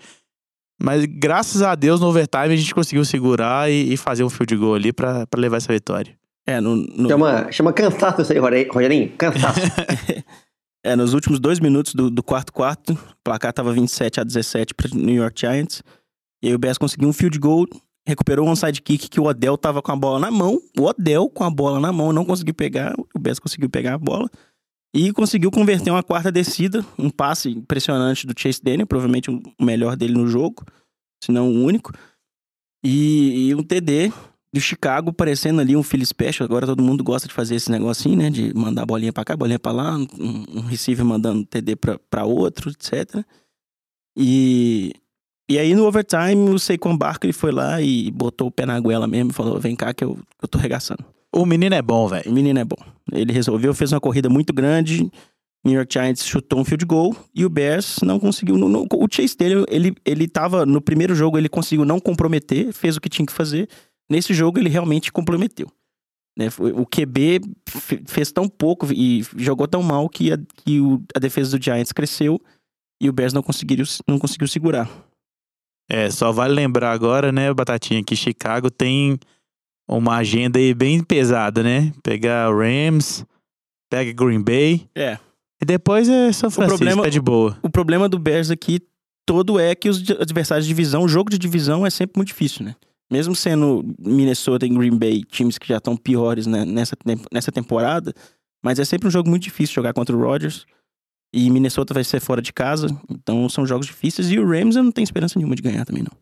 [0.82, 4.56] Mas graças a Deus no overtime a gente conseguiu segurar e, e fazer um field
[4.56, 6.18] goal ali pra pra levar essa vitória.
[6.48, 8.40] É, no, no- Chama, chama cansaço isso aí.
[8.68, 9.60] Rogerinho, Cansaço.
[10.84, 14.74] é, nos últimos dois minutos do, do quarto quarto, o placar tava 27 a 17
[14.74, 15.84] para New York Giants.
[16.42, 17.66] E aí o Bears conseguiu um field goal,
[18.08, 20.60] recuperou um onside kick que o Odell tava com a bola na mão.
[20.80, 22.96] O Odell com a bola na mão não conseguiu pegar.
[23.14, 24.30] O Bears conseguiu pegar a bola.
[24.96, 26.84] E conseguiu converter uma quarta descida.
[26.98, 28.88] Um passe impressionante do Chase Daniel.
[28.88, 30.66] Provavelmente o melhor dele no jogo.
[31.24, 31.92] Se não o único.
[32.84, 34.14] E, e um TD
[34.54, 36.46] do Chicago parecendo ali um Philly Special.
[36.46, 38.30] Agora todo mundo gosta de fazer esse negocinho, né?
[38.30, 39.96] De mandar bolinha pra cá, bolinha pra lá.
[39.96, 43.24] Um, um receiver mandando TD pra, pra outro, etc.
[44.18, 44.94] E,
[45.50, 49.08] e aí no overtime o Saquon Barkley foi lá e botou o pé na goela
[49.08, 51.06] mesmo e falou: vem cá que eu, eu tô regaçando.
[51.32, 52.30] O menino é bom, velho.
[52.30, 52.78] O menino é bom.
[53.12, 55.12] Ele resolveu, fez uma corrida muito grande.
[55.64, 58.58] New York Giants chutou um field goal e o Bears não conseguiu.
[58.58, 62.72] Não, não, o Chase dele, ele, ele tava no primeiro jogo, ele conseguiu não comprometer,
[62.72, 63.68] fez o que tinha que fazer.
[64.10, 65.68] Nesse jogo, ele realmente comprometeu.
[66.38, 66.48] Né?
[66.74, 71.20] O QB fe- fez tão pouco e jogou tão mal que, a, que o- a
[71.20, 72.40] defesa do Giants cresceu
[73.02, 74.90] e o Bears não conseguiu, não conseguiu segurar.
[75.90, 79.18] É, só vale lembrar agora, né, Batatinha, que Chicago tem
[79.88, 81.92] uma agenda aí bem pesada, né?
[82.04, 83.26] Pegar Rams,
[83.92, 84.88] pega Green Bay.
[84.96, 85.18] É.
[85.62, 87.58] E depois é São Francisco, problema- tá de boa.
[87.64, 88.80] O problema do Bears aqui
[89.26, 92.64] todo é que os adversários de divisão, o jogo de divisão é sempre muito difícil,
[92.64, 92.76] né?
[93.12, 96.96] Mesmo sendo Minnesota e Green Bay times que já estão piores né, nessa,
[97.32, 98.14] nessa temporada,
[98.64, 100.66] mas é sempre um jogo muito difícil jogar contra o Rodgers.
[101.34, 104.32] E Minnesota vai ser fora de casa, então são jogos difíceis.
[104.32, 106.18] E o Rams eu não tenho esperança nenhuma de ganhar também, não.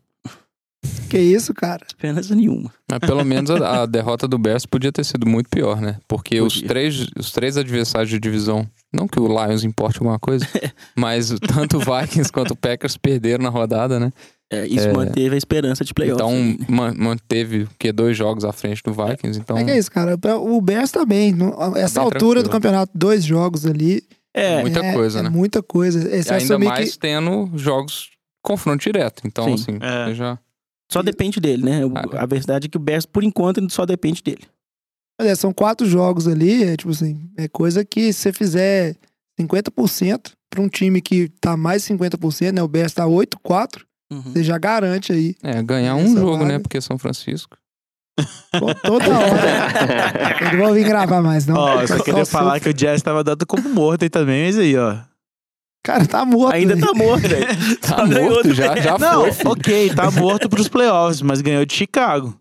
[1.08, 1.84] Que isso, cara?
[1.86, 2.72] Esperança nenhuma.
[2.90, 5.98] Mas pelo menos a, a derrota do Bears podia ter sido muito pior, né?
[6.06, 10.46] Porque os três, os três adversários de divisão, não que o Lions importe alguma coisa,
[10.94, 14.12] mas tanto o Vikings quanto o Packers perderam na rodada, né?
[14.50, 14.92] É, isso É.
[14.92, 16.24] manteve a esperança de playoffs.
[16.26, 16.56] então né?
[16.68, 17.92] ma- manteve o quê?
[17.92, 19.38] Dois jogos à frente do Vikings.
[19.38, 20.16] Então É que é isso, cara.
[20.40, 21.32] O Bears tá bem.
[21.32, 22.50] Não- Essa bem altura do tranquilo.
[22.50, 24.02] campeonato, dois jogos ali.
[24.34, 25.28] É, muita é- coisa, é né?
[25.28, 25.98] Muita coisa.
[26.14, 28.10] Esse ainda assumir mais que tendo jogos
[28.42, 29.22] confronto direto.
[29.26, 29.54] Então, Sim.
[29.76, 30.06] assim, É.
[30.06, 30.38] você já.
[30.90, 31.80] só depende dele, né?
[31.94, 32.18] Ah, é.
[32.18, 34.44] A verdade é que o Bears, por enquanto, só depende dele.
[35.20, 38.96] Olha, são quatro jogos ali, é tipo assim, é coisa que se você fizer
[39.38, 42.62] 50% para um time que tá mais 50%, né?
[42.62, 44.22] O Bears tá 8-4, Uhum.
[44.22, 45.36] você já garante aí.
[45.42, 46.52] É, ganhar um jogo, né?
[46.52, 46.60] vaga.
[46.60, 47.56] Porque São Francisco.
[48.58, 50.44] Pô, Toda hora.
[50.52, 51.56] Eu não vou vir gravar mais, não.
[51.56, 54.58] Ó, É só queria falar que o Jazz tava dando como morto aí também, mas
[54.58, 54.98] aí, ó.
[55.84, 56.54] Cara, tá morto.
[56.54, 56.84] Ainda né?
[56.84, 57.46] tá morto, velho.
[57.80, 59.32] Tá morto do já, já Não, foi.
[59.32, 59.50] filho.
[59.50, 62.38] ok, tá morto pros playoffs, mas ganhou de Chicago.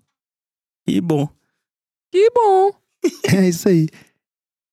[0.88, 1.30] E bom.
[2.12, 2.72] Que bom.
[3.36, 3.88] É isso aí.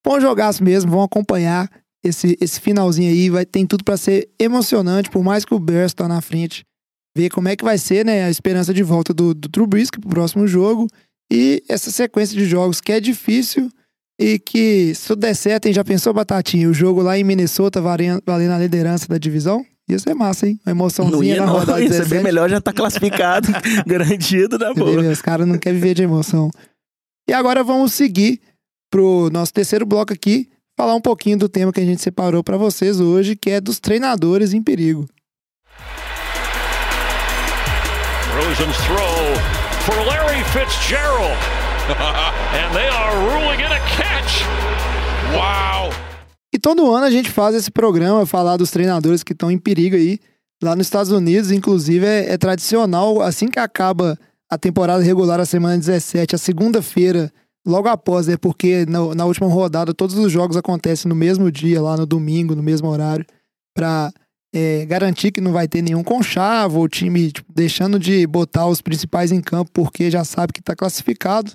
[0.04, 1.68] Bom jogaço mesmo, vão acompanhar
[2.02, 5.92] esse, esse finalzinho aí, vai tem tudo pra ser emocionante, por mais que o Bears
[5.94, 6.64] tá na frente,
[7.16, 10.10] ver como é que vai ser, né, a esperança de volta do, do Trubisky pro
[10.10, 10.88] próximo jogo
[11.32, 13.70] e essa sequência de jogos que é difícil
[14.20, 17.80] e que se tudo der certo, hein, já pensou, Batatinha, o jogo lá em Minnesota
[17.80, 19.64] valendo, a liderança da divisão?
[19.88, 20.58] Ia ser massa, hein?
[20.64, 21.58] Uma Não emoçãozinha ia, na não.
[21.58, 22.14] rodada Ia ser 17.
[22.14, 23.48] bem melhor já tá classificado,
[23.86, 25.10] garantido na vê, boa.
[25.10, 26.50] Os caras não querem viver de emoção.
[27.28, 28.40] E agora vamos seguir
[28.90, 32.56] pro nosso terceiro bloco aqui, falar um pouquinho do tema que a gente separou para
[32.56, 35.06] vocês hoje, que é dos treinadores em perigo.
[38.54, 39.34] Throw
[39.80, 41.36] for Larry Fitzgerald.
[42.54, 44.44] and they are ruling in a catch.
[45.34, 45.90] Wow.
[46.54, 49.96] E todo ano a gente faz esse programa, falar dos treinadores que estão em perigo
[49.96, 50.20] aí.
[50.62, 54.16] Lá nos Estados Unidos, inclusive, é, é tradicional, assim que acaba
[54.48, 57.32] a temporada regular, a semana 17, a segunda-feira,
[57.66, 61.82] logo após, é porque na, na última rodada todos os jogos acontecem no mesmo dia,
[61.82, 63.26] lá no domingo, no mesmo horário,
[63.74, 64.12] para
[64.86, 69.32] garantir que não vai ter nenhum conchavo, o time tipo, deixando de botar os principais
[69.32, 71.52] em campo porque já sabe que está classificado.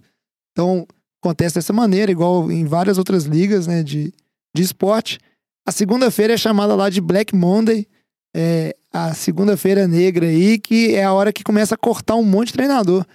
[0.52, 0.86] Então,
[1.24, 4.14] acontece dessa maneira, igual em várias outras ligas né, de,
[4.54, 5.18] de esporte.
[5.66, 7.88] A segunda-feira é chamada lá de Black Monday,
[8.36, 12.48] é a segunda-feira negra aí, que é a hora que começa a cortar um monte
[12.48, 13.06] de treinador.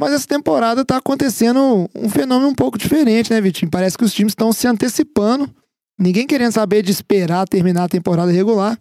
[0.00, 3.70] Mas essa temporada tá acontecendo um fenômeno um pouco diferente, né, Vitinho?
[3.70, 5.50] Parece que os times estão se antecipando,
[5.98, 8.78] ninguém querendo saber de esperar terminar a temporada regular.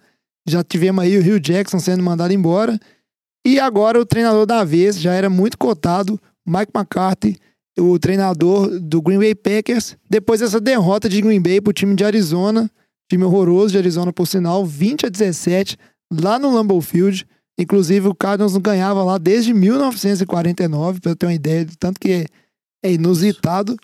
[0.48, 2.80] Já tivemos aí o Rio Jackson sendo mandado embora.
[3.46, 7.40] E agora o treinador da vez já era muito cotado, Mike McCarthy,
[7.80, 12.04] o treinador do Green Bay Packers, depois dessa derrota de Green Bay pro time de
[12.04, 12.70] Arizona,
[13.10, 15.78] time horroroso de Arizona, por sinal, 20 a 17,
[16.12, 17.26] lá no Lambeau Field.
[17.60, 22.00] Inclusive, o Cardinals não ganhava lá desde 1949, pra eu ter uma ideia do tanto
[22.00, 22.26] que
[22.84, 23.78] é inusitado.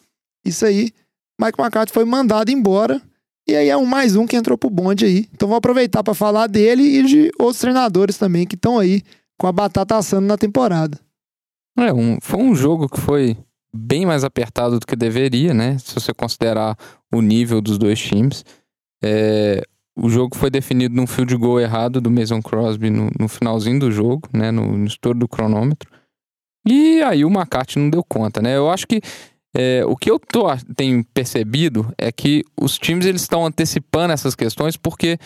[0.46, 0.92] Isso aí.
[1.40, 3.02] Mike McCarthy foi mandado embora.
[3.50, 5.28] E aí é um mais um que entrou pro bonde aí.
[5.34, 9.02] Então vou aproveitar para falar dele e de outros treinadores também que estão aí
[9.38, 11.00] com a batata assando na temporada.
[11.78, 13.38] É, um, foi um jogo que foi
[13.74, 15.78] bem mais apertado do que deveria, né?
[15.78, 16.76] Se você considerar
[17.14, 18.44] o nível dos dois times.
[19.02, 19.64] É,
[19.96, 23.92] o jogo foi definido num field goal errado do Mason Crosby no, no finalzinho do
[23.92, 24.52] jogo, né?
[24.52, 25.90] No, no estouro do cronômetro.
[26.68, 28.58] E aí o McCarthy não deu conta, né?
[28.58, 29.02] Eu acho que
[29.58, 34.36] é, o que eu tô, tenho percebido é que os times eles estão antecipando essas
[34.36, 35.18] questões porque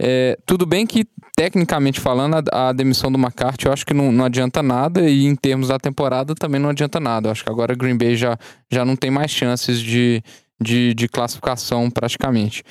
[0.00, 1.04] é, tudo bem que,
[1.36, 5.26] tecnicamente falando, a, a, demissão do McCarthy eu acho que não, não adianta nada, e
[5.26, 7.28] em termos da temporada também não adianta nada.
[7.28, 8.38] Eu acho que agora Green Bay já,
[8.70, 10.22] já não tem mais chances de,
[10.58, 12.62] de, de classificação praticamente.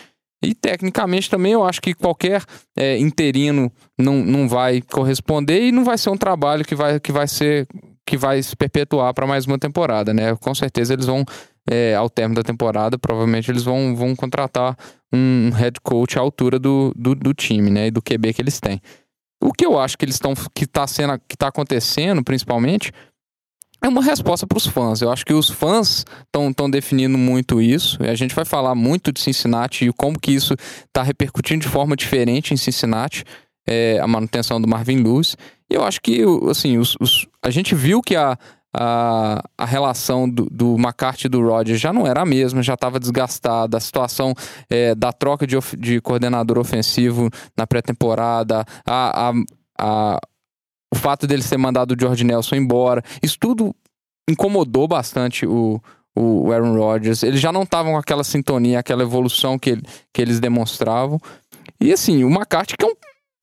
[0.43, 2.43] E tecnicamente também eu acho que qualquer
[2.75, 7.11] é, interino não, não vai corresponder e não vai ser um trabalho que vai, que
[7.11, 7.67] vai ser
[8.07, 10.33] que vai se perpetuar para mais uma temporada, né?
[10.37, 11.25] Com certeza eles vão,
[11.69, 14.77] é, ao término da temporada, provavelmente eles vão, vão contratar
[15.13, 17.87] um head coach à altura do, do, do time, né?
[17.87, 18.81] E do QB que eles têm.
[19.43, 22.93] O que eu acho que eles estão que está sendo que tá acontecendo, principalmente,
[23.81, 25.01] é uma resposta para os fãs.
[25.01, 28.01] Eu acho que os fãs estão definindo muito isso.
[28.01, 31.67] E a gente vai falar muito de Cincinnati e como que isso está repercutindo de
[31.67, 33.25] forma diferente em Cincinnati,
[33.67, 35.35] é, a manutenção do Marvin Lewis.
[35.69, 38.37] Eu acho que, assim, os, os, a gente viu que a,
[38.73, 42.75] a, a relação do, do McCarthy e do Rodgers já não era a mesma, já
[42.75, 43.77] estava desgastada.
[43.77, 44.33] A situação
[44.69, 49.33] é, da troca de, de coordenador ofensivo na pré-temporada, a, a,
[49.79, 50.19] a
[50.93, 53.75] o fato dele ter mandado o George Nelson embora, isso tudo
[54.29, 55.81] incomodou bastante o,
[56.15, 57.23] o Aaron Rodgers.
[57.23, 59.77] Eles já não estavam com aquela sintonia, aquela evolução que,
[60.13, 61.19] que eles demonstravam.
[61.79, 62.95] E assim, o McCarthy que é um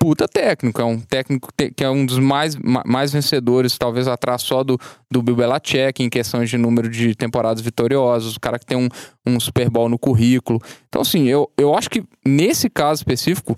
[0.04, 4.62] puta técnico, é um técnico que é um dos mais, mais vencedores, talvez atrás só
[4.62, 4.78] do,
[5.10, 8.86] do Bill Belichick em questões de número de temporadas vitoriosas, o cara que tem um,
[9.26, 10.60] um Super Bowl no currículo.
[10.90, 13.56] Então assim, eu, eu acho que nesse caso específico,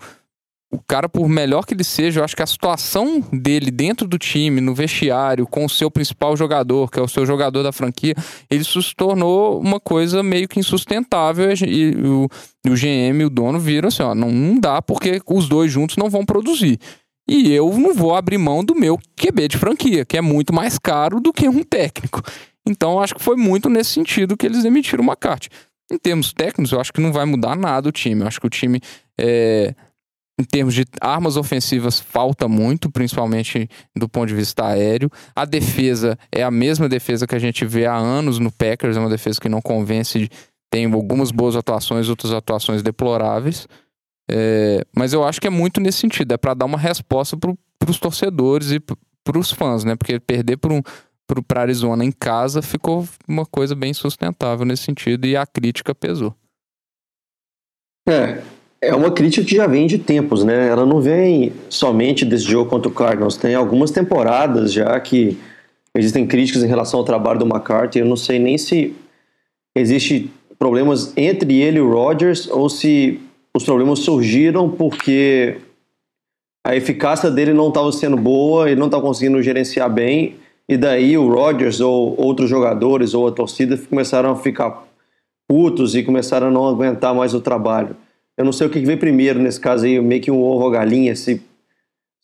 [0.76, 4.18] o cara, por melhor que ele seja, eu acho que a situação dele dentro do
[4.18, 8.14] time, no vestiário, com o seu principal jogador, que é o seu jogador da franquia,
[8.50, 11.48] ele se tornou uma coisa meio que insustentável.
[11.66, 12.28] E o,
[12.68, 15.96] o GM e o dono viram assim: ó, não, não dá porque os dois juntos
[15.96, 16.78] não vão produzir.
[17.28, 20.78] E eu não vou abrir mão do meu QB de franquia, que é muito mais
[20.78, 22.22] caro do que um técnico.
[22.68, 25.48] Então, acho que foi muito nesse sentido que eles emitiram uma carta.
[25.90, 28.20] Em termos técnicos, eu acho que não vai mudar nada o time.
[28.20, 28.80] Eu acho que o time
[29.18, 29.74] é,
[30.38, 35.10] em termos de armas ofensivas, falta muito, principalmente do ponto de vista aéreo.
[35.34, 39.00] A defesa é a mesma defesa que a gente vê há anos no Packers, é
[39.00, 40.28] uma defesa que não convence,
[40.70, 43.66] tem algumas boas atuações, outras atuações deploráveis.
[44.30, 47.90] É, mas eu acho que é muito nesse sentido, é para dar uma resposta para
[47.90, 49.96] os torcedores e para os fãs, né?
[49.96, 50.82] Porque perder para um,
[51.46, 56.34] para Arizona em casa ficou uma coisa bem sustentável nesse sentido e a crítica pesou.
[58.08, 58.42] É,
[58.80, 60.68] é uma crítica que já vem de tempos, né?
[60.68, 63.36] Ela não vem somente desse jogo contra o Cardinals.
[63.36, 65.38] Tem algumas temporadas já que
[65.94, 68.00] existem críticas em relação ao trabalho do McCarthy.
[68.00, 68.94] Eu não sei nem se
[69.74, 73.20] existe problemas entre ele e o Rodgers ou se
[73.54, 75.58] os problemas surgiram porque
[76.66, 80.34] a eficácia dele não estava sendo boa, ele não estava conseguindo gerenciar bem,
[80.68, 84.84] e daí o Rodgers ou outros jogadores ou a torcida começaram a ficar
[85.48, 87.96] putos e começaram a não aguentar mais o trabalho.
[88.36, 90.70] Eu não sei o que veio primeiro nesse caso aí, meio que um ovo ou
[90.70, 91.40] galinha, se,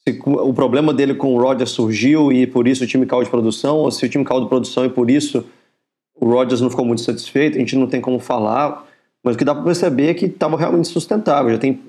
[0.07, 3.31] se, o problema dele com o Rodgers surgiu e por isso o time caiu de
[3.31, 5.45] produção, ou se o time caiu de produção e por isso
[6.15, 8.87] o Rodgers não ficou muito satisfeito, a gente não tem como falar,
[9.25, 11.53] mas o que dá para perceber é que estava realmente sustentável.
[11.53, 11.81] Já tem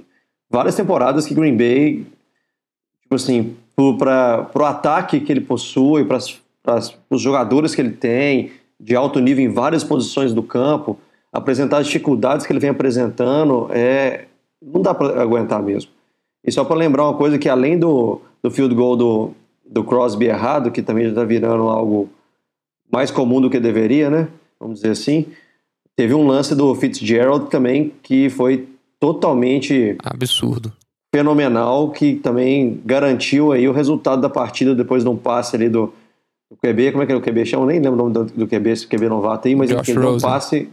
[0.49, 2.05] várias temporadas que Green Bay,
[3.01, 3.55] tipo assim,
[3.97, 6.17] para o ataque que ele possui, para
[7.09, 10.97] os jogadores que ele tem, de alto nível em várias posições do campo,
[11.33, 14.25] apresentar as dificuldades que ele vem apresentando, é,
[14.61, 15.89] não dá para aguentar mesmo.
[16.45, 19.31] E só para lembrar uma coisa que além do, do field goal do,
[19.67, 22.09] do Crosby errado, que também já está virando algo
[22.91, 24.27] mais comum do que deveria, né?
[24.59, 25.25] Vamos dizer assim.
[25.95, 28.67] Teve um lance do Fitzgerald também que foi
[28.99, 30.71] totalmente absurdo,
[31.13, 35.93] fenomenal, que também garantiu aí o resultado da partida depois de um passe ali do,
[36.49, 36.91] do QB.
[36.91, 37.45] Como é que é o QB?
[37.45, 39.99] Chama, nem lembro o nome do, do QB, esse QB novato aí, mas Josh ele
[39.99, 40.69] deu um passe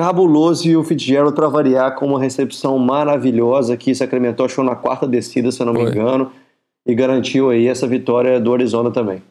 [0.00, 5.06] cabuloso e o Fitzgerald para variar com uma recepção maravilhosa que Sacramento achou na quarta
[5.06, 5.84] descida, se eu não Foi.
[5.84, 6.32] me engano,
[6.86, 9.22] e garantiu aí essa vitória do Arizona também.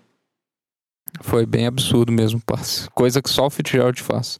[1.21, 2.87] Foi bem absurdo mesmo, passe.
[2.91, 4.39] Coisa que só o Fitzgerald faz.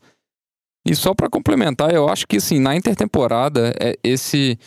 [0.87, 4.57] E só para complementar, eu acho que assim, na intertemporada, é esse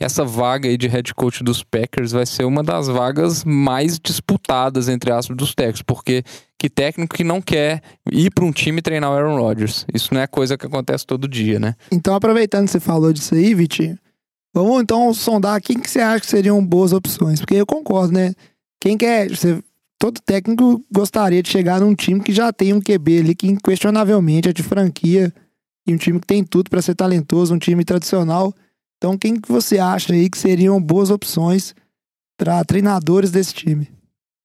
[0.00, 4.88] essa vaga aí de head coach dos Packers vai ser uma das vagas mais disputadas,
[4.88, 6.24] entre aspas, dos técnicos, porque
[6.58, 9.84] que técnico que não quer ir para um time treinar o Aaron Rodgers?
[9.92, 11.74] Isso não é coisa que acontece todo dia, né?
[11.92, 13.98] Então, aproveitando que você falou disso aí, Vitinho,
[14.54, 18.32] vamos então sondar quem que você acha que seriam boas opções, porque eu concordo, né?
[18.80, 19.62] Quem quer, você,
[19.98, 24.48] todo técnico gostaria de chegar num time que já tem um QB ali que inquestionavelmente
[24.48, 25.32] é de franquia,
[25.86, 28.54] e um time que tem tudo para ser talentoso, um time tradicional.
[29.00, 31.74] Então, quem que você acha aí que seriam boas opções
[32.38, 33.88] para treinadores desse time?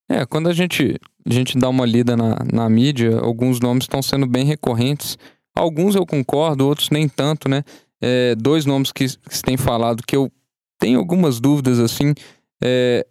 [0.10, 4.02] É, quando a gente, a gente dá uma lida na, na mídia, alguns nomes estão
[4.02, 5.18] sendo bem recorrentes.
[5.54, 7.64] Alguns eu concordo, outros nem tanto, né?
[8.02, 10.32] É, dois nomes que, que se tem falado que eu
[10.80, 12.14] tenho algumas dúvidas, assim,
[12.64, 13.06] é,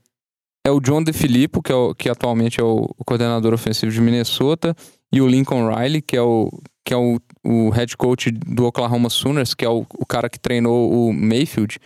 [0.67, 4.75] é o John DeFilippo, que, é que atualmente é o coordenador ofensivo de Minnesota,
[5.15, 6.51] e o Lincoln Riley, que é o,
[6.85, 10.41] que é o, o head coach do Oklahoma Sooners, que é o, o cara que
[10.41, 11.79] treinou o Mayfield.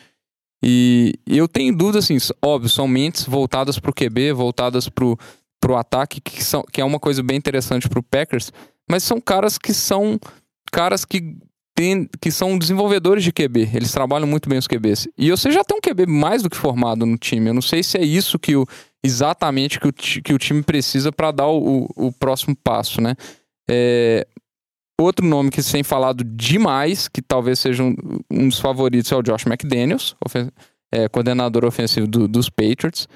[0.64, 5.76] E eu tenho dúvidas, assim, óbvio, são mentes voltadas para o QB, voltadas para o
[5.76, 8.51] ataque, que, são, que é uma coisa bem interessante para o Packers,
[8.91, 10.18] mas são caras que são
[10.72, 11.37] caras que
[11.74, 13.70] tem, que são desenvolvedores de QB.
[13.74, 15.07] Eles trabalham muito bem os QBs.
[15.18, 17.51] E você já tem um QB mais do que formado no time.
[17.51, 18.66] Eu não sei se é isso que o,
[19.05, 23.14] exatamente que o, que o time precisa para dar o, o, o, próximo passo, né?
[23.70, 24.26] É,
[25.01, 27.94] outro nome que se tem falado demais, que talvez seja um,
[28.30, 30.51] um dos favoritos, é o Josh McDaniels, ofen
[30.92, 33.07] é, coordenador ofensivo do, dos Patriots.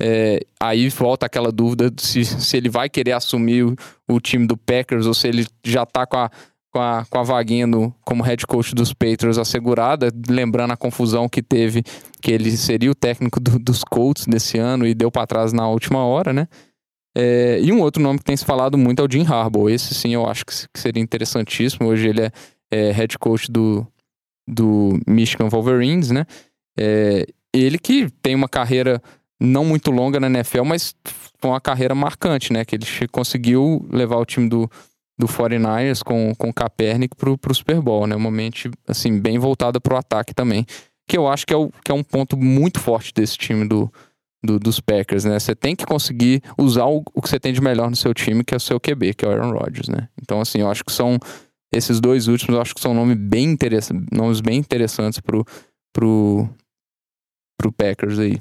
[0.00, 3.74] É, aí volta aquela dúvida se, se ele vai querer assumir o,
[4.08, 6.30] o, time do Packers ou se ele já tá com a,
[6.70, 11.28] com a, com a vaguinha no, como head coach dos Patriots assegurada, lembrando a confusão
[11.28, 11.82] que teve,
[12.20, 15.68] que ele seria o técnico do, dos Colts desse ano e deu para trás na
[15.68, 16.46] última hora, né?
[17.16, 19.68] É, e um outro nome que tem se falado muito é o Jim Harbaugh.
[19.68, 21.88] Esse sim eu acho que, seria interessantíssimo.
[21.88, 22.32] Hoje ele é,
[22.70, 23.86] é head coach do,
[24.46, 26.24] do Michigan Wolverines, né?
[26.78, 29.02] É, ele que tem uma carreira
[29.40, 30.94] não muito longa na NFL, mas
[31.40, 32.64] com uma carreira marcante, né?
[32.64, 34.70] Que ele conseguiu levar o time do,
[35.18, 38.14] do 49ers com, com o Kaepernick pro, pro Super Bowl, né?
[38.14, 40.64] Uma mente, assim, bem voltada pro ataque também.
[41.08, 43.92] Que eu acho que é, o, que é um ponto muito forte desse time do,
[44.44, 45.38] do, dos Packers, né?
[45.38, 48.44] Você tem que conseguir usar o, o, que você tem de melhor no seu time,
[48.44, 50.08] que é o seu QB, que é o Aaron Rodgers, né?
[50.22, 51.18] Então, assim, eu acho que são
[51.72, 53.56] esses dois últimos, eu acho que são nomes bem,
[54.12, 55.44] nomes bem interessantes pro,
[55.92, 56.48] pro,
[57.60, 58.40] pro Packers aí.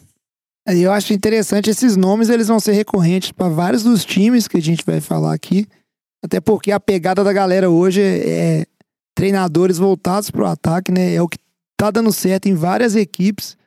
[0.68, 4.62] Eu acho interessante esses nomes, eles vão ser recorrentes para vários dos times que a
[4.62, 5.66] gente vai falar aqui.
[6.24, 8.66] Até porque a pegada da galera hoje é,
[9.16, 11.14] treinadores voltados para o ataque, né?
[11.14, 11.38] É o que
[11.78, 13.58] tá dando certo em várias equipes.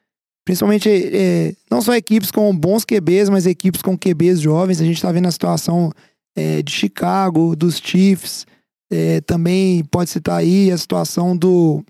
[0.44, 4.80] Principalmente, é, não só equipes com bons QBs, mas equipes com QBs jovens.
[4.80, 5.92] A gente está vendo a situação
[6.36, 8.46] é, de Chicago, dos Chiefs.
[8.92, 11.84] É, também pode citar aí a situação do,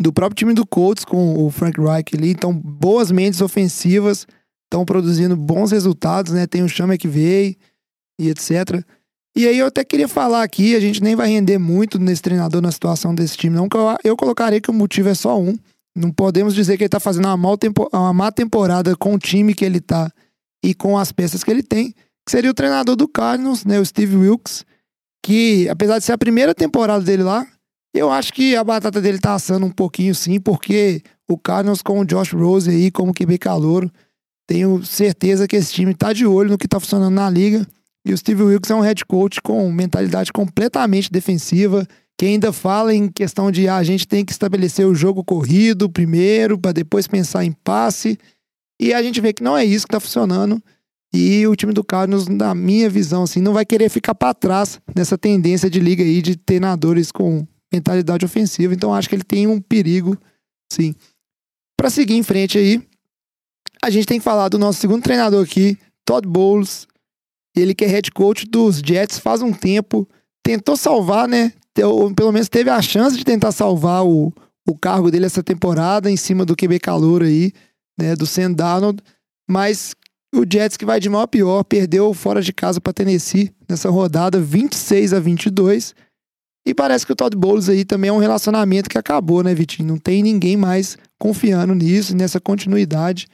[0.00, 2.30] do próprio time do Colts com o Frank Reich ali.
[2.30, 4.26] Então, boas mentes ofensivas
[4.64, 6.46] estão produzindo bons resultados, né?
[6.46, 7.56] Tem o Chama que veio
[8.18, 8.84] e etc.
[9.36, 12.60] E aí eu até queria falar aqui, a gente nem vai render muito nesse treinador
[12.60, 15.56] na situação desse time, não, que eu, eu colocaria que o motivo é só um.
[15.96, 19.18] Não podemos dizer que ele tá fazendo uma, mal tempo, uma má temporada com o
[19.18, 20.10] time que ele tá
[20.64, 23.86] e com as peças que ele tem, que seria o treinador do Cardinals, né, o
[23.86, 24.64] Steve Wilkes,
[25.24, 27.46] que apesar de ser a primeira temporada dele lá,
[27.94, 32.00] eu acho que a batata dele tá assando um pouquinho sim, porque o Cardinals com
[32.00, 33.90] o Josh Rose aí como QB calouro,
[34.46, 37.66] tenho certeza que esse time tá de olho no que tá funcionando na liga
[38.04, 41.86] e o Steve Wilkes é um head coach com mentalidade completamente defensiva,
[42.18, 45.88] que ainda fala em questão de ah, a gente tem que estabelecer o jogo corrido
[45.88, 48.18] primeiro, para depois pensar em passe.
[48.80, 50.62] E a gente vê que não é isso que está funcionando.
[51.12, 54.80] E o time do Cardinals, na minha visão, assim, não vai querer ficar para trás
[54.94, 58.72] nessa tendência de liga aí de treinadores com mentalidade ofensiva.
[58.72, 60.16] Então acho que ele tem um perigo,
[60.72, 60.94] sim.
[61.76, 62.80] Para seguir em frente aí,
[63.82, 66.86] a gente tem que falar do nosso segundo treinador aqui, Todd Bowles,
[67.56, 70.08] ele que é head coach dos Jets faz um tempo,
[70.42, 71.52] tentou salvar, né?
[71.82, 74.32] Ou pelo menos teve a chance de tentar salvar o,
[74.68, 77.52] o cargo dele essa temporada em cima do QB calor aí,
[77.98, 78.14] né?
[78.14, 79.02] Do Sam Darnold.
[79.48, 79.94] Mas
[80.34, 83.90] o Jets que vai de mal a pior, perdeu fora de casa para Tennessee nessa
[83.90, 85.94] rodada 26 a 22.
[86.66, 89.88] E parece que o Todd Bowles aí também é um relacionamento que acabou, né, Vitinho?
[89.88, 93.26] Não tem ninguém mais confiando nisso, nessa continuidade.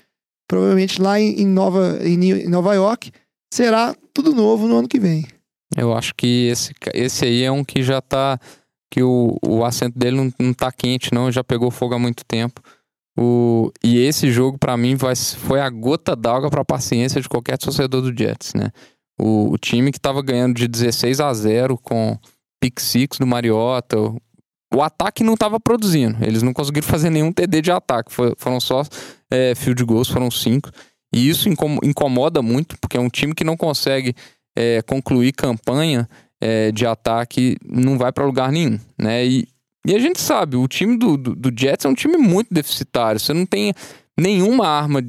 [0.49, 3.11] Provavelmente lá em, Nova, em Nova York
[3.57, 5.27] será tudo novo no ano que vem.
[5.75, 8.39] Eu acho que esse, esse aí é um que já tá.
[8.91, 12.25] que o, o assento dele não, não tá quente, não, já pegou fogo há muito
[12.25, 12.61] tempo.
[13.19, 17.57] O, e esse jogo, para mim, vai, foi a gota d'água para paciência de qualquer
[17.57, 18.71] torcedor do Jets, né?
[19.19, 22.19] O, o, time que tava ganhando de 16 a 0 com
[22.61, 23.99] pick six do Mariota.
[23.99, 24.21] O,
[24.75, 26.23] o ataque não tava produzindo.
[26.23, 28.13] Eles não conseguiram fazer nenhum TD de ataque.
[28.13, 28.83] Foi, foram só
[29.31, 30.71] é, field goals, foram cinco.
[31.17, 34.15] E isso incomoda muito, porque é um time que não consegue
[34.55, 36.07] é, concluir campanha
[36.39, 39.25] é, de ataque, não vai para lugar nenhum, né?
[39.25, 39.49] E,
[39.87, 43.19] e a gente sabe, o time do, do, do, Jets é um time muito deficitário.
[43.19, 43.73] Você não tem
[44.19, 45.03] nenhuma arma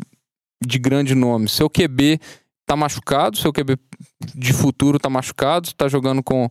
[0.66, 1.50] de grande nome.
[1.50, 2.22] Seu QB
[2.66, 3.78] tá machucado, seu QB
[4.34, 6.50] de futuro tá machucado, tá jogando com,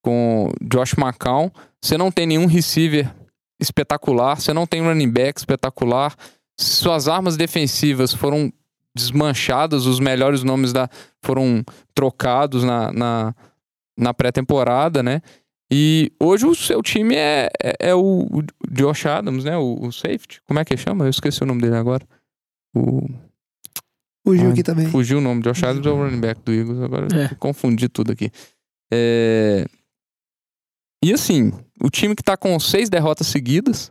[0.00, 1.50] com Josh McCown.
[1.82, 3.12] Você não tem nenhum receiver
[3.60, 6.14] espetacular, você não tem running back espetacular.
[6.56, 8.52] Suas armas defensivas foram
[8.94, 10.88] desmanchadas, os melhores nomes da,
[11.22, 11.64] foram
[11.94, 13.34] trocados na, na,
[13.96, 15.20] na pré-temporada, né?
[15.74, 19.56] E hoje o seu time é, é, é o, o Josh Adams, né?
[19.56, 20.42] O, o, safety.
[20.46, 21.06] Como é que chama?
[21.06, 22.06] Eu esqueci o nome dele agora.
[22.76, 23.08] O...
[24.26, 24.86] Fugiu ah, aqui também.
[24.88, 25.40] Fugiu o nome.
[25.40, 26.78] Josh Adams é o running back do Eagles.
[26.78, 27.34] Agora é.
[27.36, 28.30] confundi tudo aqui.
[28.92, 29.64] É...
[31.02, 33.90] E assim, o time que tá com seis derrotas seguidas.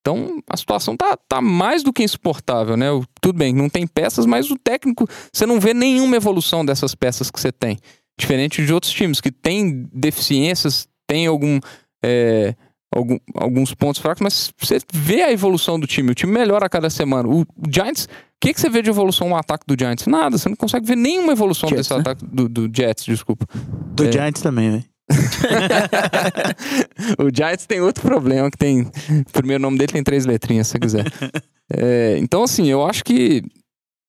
[0.00, 2.86] Então, a situação tá, tá mais do que insuportável, né?
[3.20, 7.30] Tudo bem, não tem peças, mas o técnico, você não vê nenhuma evolução dessas peças
[7.30, 7.78] que você tem.
[8.18, 11.60] Diferente de outros times que têm deficiências, tem algum,
[12.02, 12.54] é,
[12.94, 16.12] algum, alguns pontos fracos, mas você vê a evolução do time.
[16.12, 17.28] O time melhora a cada semana.
[17.28, 18.08] O, Giants, o
[18.40, 20.06] que, que você vê de evolução no ataque do Giants?
[20.06, 22.00] Nada, você não consegue ver nenhuma evolução Jets, desse né?
[22.00, 23.46] ataque do, do Jets, desculpa.
[23.94, 24.12] Do é.
[24.12, 24.84] Giants também, né?
[27.18, 28.82] o Giants tem outro problema que tem.
[28.82, 31.04] O primeiro nome dele tem três letrinhas, se você quiser.
[31.72, 33.44] É, então, assim, eu acho que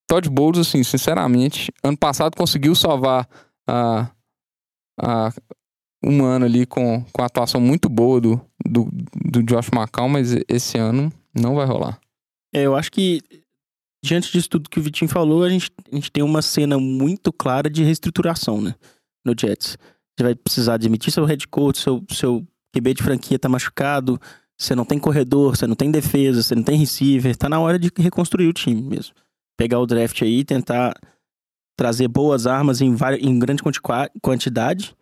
[0.10, 3.30] Todd Bowles, assim, sinceramente, ano passado conseguiu salvar
[3.70, 4.10] a,
[5.00, 5.32] a
[6.04, 10.36] um ano ali com, com a atuação muito boa do, do, do Josh McCown, mas
[10.50, 12.00] esse ano não vai rolar.
[12.54, 13.22] É, eu acho que,
[14.04, 17.32] diante disso tudo que o Vitinho falou, a gente, a gente tem uma cena muito
[17.32, 18.76] clara de reestruturação, né?
[19.24, 19.78] No Jets.
[20.18, 22.46] Você vai precisar admitir seu head coach, seu, seu
[22.76, 24.20] QB de franquia tá machucado,
[24.58, 27.80] você não tem corredor, você não tem defesa, você não tem receiver, tá na hora
[27.80, 29.16] de reconstruir o time mesmo.
[29.58, 30.94] Pegar o draft aí, tentar
[31.78, 33.64] trazer boas armas em, em grande
[34.22, 34.96] quantidade,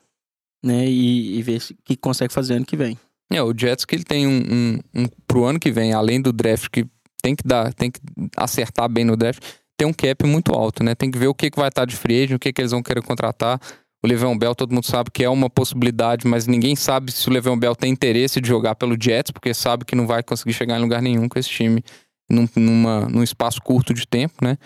[0.63, 0.87] né?
[0.87, 2.97] E, e ver o que consegue fazer ano que vem.
[3.31, 6.33] É, o Jets que ele tem um, um, um pro ano que vem, além do
[6.33, 6.87] draft que
[7.21, 7.99] tem que dar, tem que
[8.35, 9.43] acertar bem no draft,
[9.77, 10.95] tem um cap muito alto, né?
[10.95, 12.71] Tem que ver o que, que vai estar de free agent, o que, que eles
[12.71, 13.59] vão querer contratar.
[14.03, 17.31] O Le'Veon Bell, todo mundo sabe que é uma possibilidade, mas ninguém sabe se o
[17.31, 20.77] Le'Veon Bell tem interesse de jogar pelo Jets, porque sabe que não vai conseguir chegar
[20.77, 21.83] em lugar nenhum com esse time
[22.29, 24.57] num, numa, num espaço curto de tempo, né?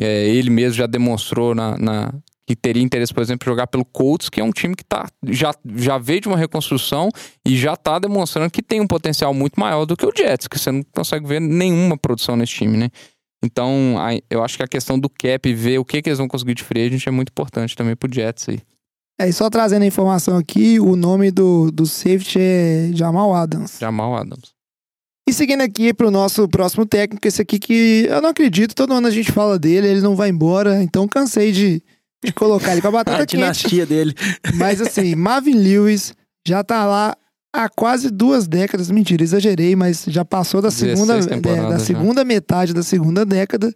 [0.00, 2.14] É, ele mesmo já demonstrou na, na,
[2.46, 5.08] que teria interesse, por exemplo, em jogar pelo Colts, que é um time que tá,
[5.24, 7.10] já, já veio de uma reconstrução
[7.44, 10.58] e já está demonstrando que tem um potencial muito maior do que o Jets, que
[10.58, 12.90] você não consegue ver nenhuma produção nesse time, né?
[13.42, 13.94] Então,
[14.28, 16.64] eu acho que a questão do cap, ver o que, que eles vão conseguir de
[16.64, 18.60] free agent é muito importante também pro Jets aí.
[19.20, 23.78] É, e só trazendo a informação aqui, o nome do, do safety é Jamal Adams.
[23.80, 24.52] Jamal Adams.
[25.28, 29.08] E seguindo aqui pro nosso próximo técnico, esse aqui que eu não acredito, todo ano
[29.08, 31.82] a gente fala dele, ele não vai embora, então cansei de,
[32.24, 33.36] de colocar ele com a batata a quente.
[33.36, 34.14] dinastia dele.
[34.54, 36.14] Mas assim, Marvin Lewis
[36.46, 37.14] já tá lá
[37.58, 42.72] há quase duas décadas, mentira, exagerei, mas já passou da segunda, é, da segunda metade
[42.72, 43.74] da segunda década.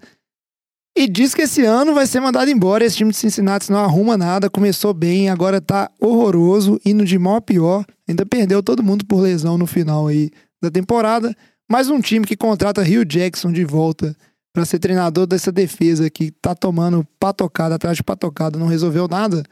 [0.97, 2.85] E diz que esse ano vai ser mandado embora.
[2.85, 4.49] Esse time de Cincinnati não arruma nada.
[4.49, 7.85] Começou bem, agora tá horroroso, indo de mal a pior.
[8.07, 10.31] Ainda perdeu todo mundo por lesão no final aí
[10.63, 11.35] da temporada.
[11.69, 14.15] Mais um time que contrata Rio Jackson de volta
[14.55, 19.43] para ser treinador dessa defesa que tá tomando patocada atrás de patocada, não resolveu nada.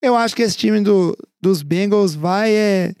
[0.00, 2.94] Eu acho que esse time do, dos Bengals vai, é,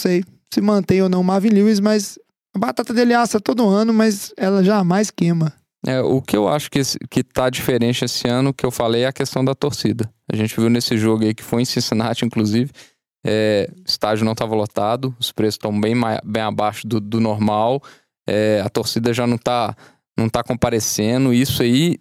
[0.00, 2.18] sei se mantém ou não Marvin Lewis, mas
[2.54, 5.52] a batata dele assa todo ano, mas ela jamais queima.
[5.86, 6.80] É, o que eu acho que,
[7.10, 10.08] que tá diferente esse ano, que eu falei, é a questão da torcida.
[10.30, 12.70] A gente viu nesse jogo aí, que foi em Cincinnati, inclusive,
[13.24, 17.82] é, estádio não estava lotado, os preços estão bem, bem abaixo do, do normal,
[18.28, 19.74] é, a torcida já não está
[20.16, 21.32] não tá comparecendo.
[21.32, 21.98] Isso aí.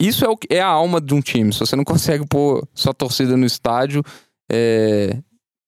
[0.00, 1.52] Isso é, o, é a alma de um time.
[1.52, 4.02] Se você não consegue pôr sua torcida no estádio,
[4.50, 5.18] é,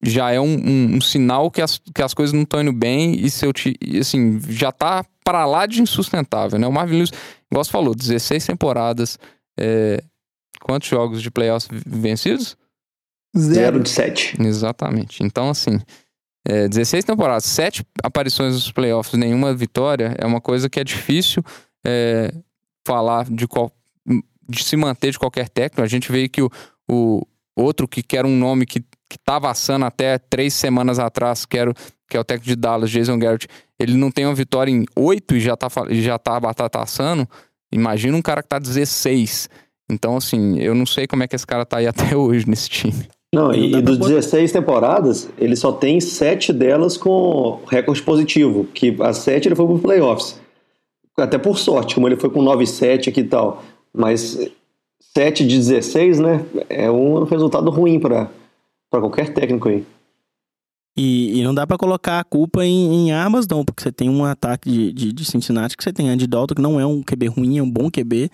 [0.03, 3.15] já é um, um, um, sinal que as, que as coisas não estão indo bem
[3.19, 3.53] e seu
[4.01, 6.67] assim, já tá para lá de insustentável, né?
[6.67, 7.11] O Marvin Lewis,
[7.51, 9.19] igual você falou, 16 temporadas,
[9.59, 10.03] é,
[10.61, 12.57] quantos jogos de playoffs vencidos?
[13.37, 14.41] Zero de sete.
[14.41, 15.23] Exatamente.
[15.23, 15.79] Então, assim,
[16.47, 21.45] é, 16 temporadas, sete aparições nos playoffs, nenhuma vitória, é uma coisa que é difícil
[21.85, 22.33] é,
[22.87, 23.71] falar de, qual,
[24.49, 25.83] de se manter de qualquer técnico.
[25.83, 26.51] A gente vê que o,
[26.89, 27.23] o
[27.55, 31.73] outro que quer um nome que, que tava assando até três semanas atrás, que, era,
[32.09, 33.49] que é o técnico de Dallas, Jason Garrett,
[33.79, 37.27] ele não tem uma vitória em oito e já tá, já tá a batata assando.
[37.73, 39.49] Imagina um cara que tá 16.
[39.91, 42.69] Então, assim, eu não sei como é que esse cara tá aí até hoje nesse
[42.69, 43.09] time.
[43.33, 48.97] Não, e, e dos 16 temporadas, ele só tem sete delas com recorde positivo, que
[49.01, 50.41] as sete ele foi pro playoffs.
[51.17, 53.63] Até por sorte, como ele foi com 9-7 aqui e tal.
[53.93, 54.39] Mas
[55.15, 58.31] 7 de 16, né, é um resultado ruim para
[58.91, 59.87] qualquer técnico aí.
[60.97, 64.11] E, e não dá para colocar a culpa em, em, armas, não, porque você tem
[64.11, 67.03] um ataque de, de, de Cincinnati que você tem Andy Dalton, que não é um
[67.03, 68.29] QB ruim, é um bom QB.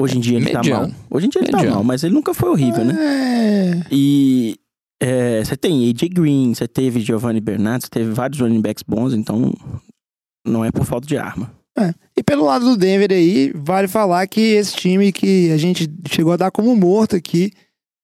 [0.00, 0.64] Hoje em dia ele Mediano.
[0.64, 0.90] tá mal.
[1.10, 1.68] Hoje em dia ele Mediano.
[1.68, 2.96] tá mal, mas ele nunca foi horrível, né?
[2.98, 3.86] É...
[3.92, 4.56] E
[5.00, 9.12] é, você tem AJ Green, você teve Giovanni Bernard, você teve vários running backs bons,
[9.12, 9.52] então
[10.44, 11.52] não é por falta de arma.
[12.16, 16.32] E pelo lado do Denver aí, vale falar que esse time que a gente chegou
[16.32, 17.50] a dar como morto aqui,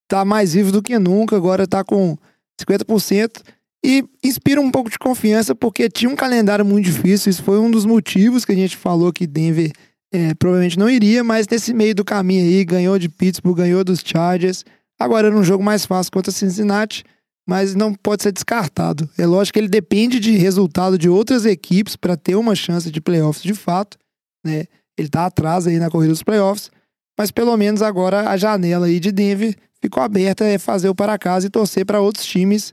[0.08, 2.16] tá mais vivo do que nunca, agora tá com
[2.60, 3.42] 50%.
[3.84, 7.30] E inspira um pouco de confiança, porque tinha um calendário muito difícil.
[7.30, 9.70] Isso foi um dos motivos que a gente falou que Denver
[10.12, 14.00] é, provavelmente não iria, mas nesse meio do caminho aí, ganhou de Pittsburgh, ganhou dos
[14.04, 14.64] Chargers.
[14.98, 17.04] Agora era um jogo mais fácil contra Cincinnati,
[17.46, 19.08] mas não pode ser descartado.
[19.16, 23.00] É lógico que ele depende de resultado de outras equipes para ter uma chance de
[23.00, 23.96] playoffs de fato.
[24.44, 24.64] Né?
[24.98, 26.70] Ele tá atrás aí na corrida dos playoffs,
[27.16, 31.18] mas pelo menos agora a janela aí de Denver ficou aberta, é fazer o para
[31.18, 32.72] casa e torcer para outros times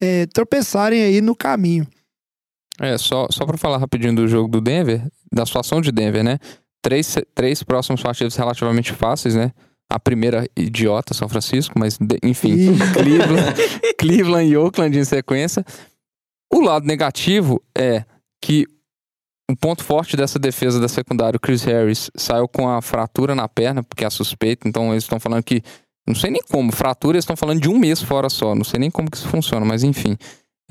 [0.00, 1.86] é, tropeçarem aí no caminho.
[2.80, 6.38] É, só, só pra falar rapidinho do jogo do Denver, da situação de Denver, né?
[6.80, 9.52] Três, três próximos partidos relativamente fáceis, né?
[9.90, 13.54] A primeira, idiota, São Francisco, mas de- enfim, Cleveland,
[13.98, 15.64] Cleveland e Oakland em sequência.
[16.52, 18.04] O lado negativo é
[18.40, 18.66] que
[19.50, 23.48] o ponto forte dessa defesa da secundária, o Chris Harris, saiu com a fratura na
[23.48, 25.62] perna, porque é suspeita, então eles estão falando que.
[26.08, 28.80] Não sei nem como, fratura, eles estão falando de um mês fora só, não sei
[28.80, 30.16] nem como que isso funciona, mas enfim.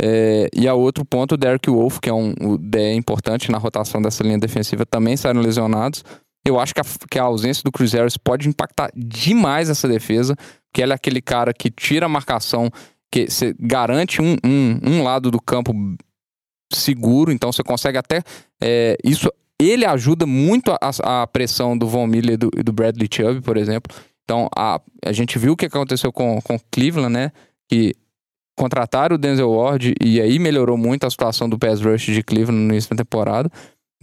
[0.01, 4.01] É, e a outro ponto, o Derek Wolf, que é um DE importante na rotação
[4.01, 6.03] dessa linha defensiva, também saíram lesionados.
[6.45, 10.35] Eu acho que a, que a ausência do Chris Harris pode impactar demais essa defesa,
[10.69, 12.69] porque ele é aquele cara que tira a marcação,
[13.11, 15.73] que você garante um, um, um lado do campo
[16.71, 18.21] seguro, então você consegue até.
[18.61, 19.29] é, isso
[19.59, 23.57] ele ajuda muito a, a pressão do Von Miller e do, do Bradley Chubb, por
[23.57, 23.95] exemplo.
[24.27, 27.31] Então a, a gente viu o que aconteceu com, com Cleveland, né?
[27.69, 27.95] Que
[28.59, 32.61] contrataram o Denzel Ward e aí melhorou muito a situação do pass rush de Cleveland
[32.61, 33.49] no início da temporada.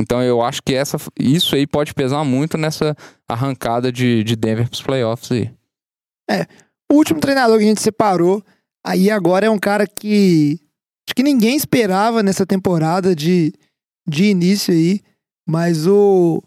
[0.01, 2.97] Então eu acho que essa, isso aí pode pesar muito nessa
[3.29, 5.51] arrancada de, de Denver para os playoffs aí.
[6.91, 8.43] O último treinador que a gente separou,
[8.85, 10.59] aí agora é um cara que
[11.07, 13.53] acho que ninguém esperava nessa temporada de,
[14.09, 15.01] de início aí,
[15.47, 16.43] mas o,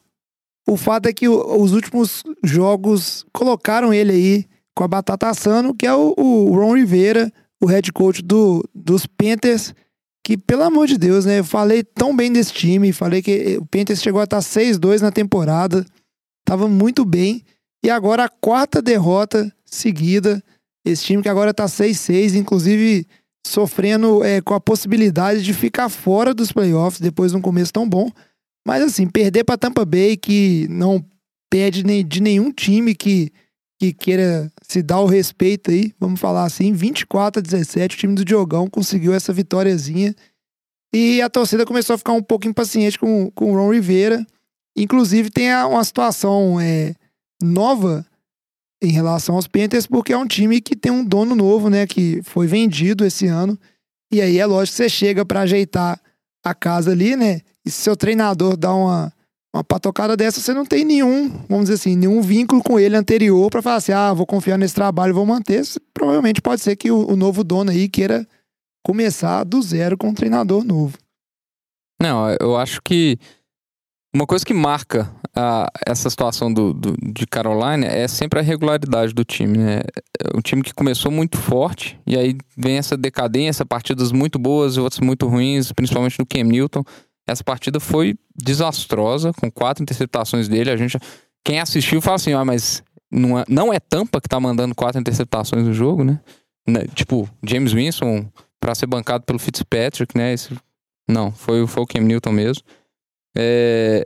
[0.68, 4.46] o fato é que os últimos jogos colocaram ele aí
[4.76, 9.08] com a batata assando, que é o, o Ron Rivera, o head coach do, dos
[9.08, 9.74] Panthers,
[10.24, 13.66] que pelo amor de Deus, né, eu falei tão bem desse time, falei que o
[13.66, 15.86] Panthers chegou a estar 6-2 na temporada,
[16.46, 17.44] tava muito bem,
[17.84, 20.44] e agora a quarta derrota seguida.
[20.86, 23.08] Esse time que agora tá 6-6, inclusive
[23.46, 27.88] sofrendo é, com a possibilidade de ficar fora dos playoffs depois de um começo tão
[27.88, 28.12] bom.
[28.68, 31.02] Mas assim, perder para Tampa Bay, que não
[31.50, 33.32] perde de nenhum time que,
[33.80, 38.14] que queira se dar o respeito aí, vamos falar assim, 24 a 17, o time
[38.14, 40.14] do Diogão conseguiu essa vitóriazinha.
[40.94, 44.28] E a torcida começou a ficar um pouco impaciente com, com o Ron Rivera.
[44.78, 46.94] Inclusive, tem uma situação é,
[47.42, 48.06] nova
[48.84, 51.88] em relação aos Panthers, porque é um time que tem um dono novo, né?
[51.88, 53.58] Que foi vendido esse ano.
[54.12, 56.02] E aí é lógico que você chega pra ajeitar
[56.50, 57.42] a casa ali, né?
[57.66, 59.12] E se seu treinador dá uma,
[59.54, 63.50] uma patocada dessa, você não tem nenhum, vamos dizer assim, nenhum vínculo com ele anterior
[63.50, 65.64] pra falar assim, ah, vou confiar nesse trabalho, vou manter.
[65.94, 68.28] Provavelmente pode ser que o, o novo dono aí queira
[68.86, 70.98] começar do zero com um treinador novo.
[72.02, 73.18] Não, eu acho que
[74.16, 79.14] uma coisa que marca a- essa situação do, do- de Carolina é sempre a regularidade
[79.14, 79.58] do time.
[79.58, 79.82] Né?
[80.20, 84.76] É um time que começou muito forte e aí vem essa decadência, partidas muito boas
[84.76, 86.84] e outras muito ruins, principalmente do Cam Newton.
[87.28, 90.72] Essa partida foi desastrosa, com quatro interceptações dele.
[90.72, 90.98] A gente,
[91.46, 92.82] quem assistiu fala assim, ah, mas
[93.12, 96.20] não é, não é Tampa que tá mandando quatro interceptações no jogo, né?
[96.68, 98.26] Né, Tipo, James Winston
[98.60, 100.34] pra ser bancado pelo Fitzpatrick, né?
[100.34, 100.58] Esse-
[101.08, 102.64] não, foi, foi o Cam Newton mesmo.
[103.38, 104.04] É,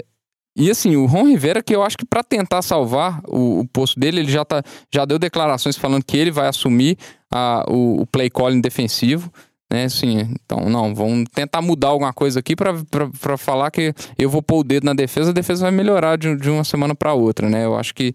[0.55, 3.99] E assim, o Ron Rivera, que eu acho que pra tentar salvar o, o posto
[3.99, 4.61] dele, ele já, tá,
[4.93, 6.97] já deu declarações falando que ele vai assumir
[7.33, 9.31] a- o, o play calling defensivo.
[9.71, 12.73] Né, assim, então, não, vamos tentar mudar alguma coisa aqui pra
[13.37, 16.49] falar que eu vou pôr o dedo na defesa, a defesa vai melhorar de, de
[16.49, 17.63] uma semana pra outra, né?
[17.63, 18.13] Eu acho que,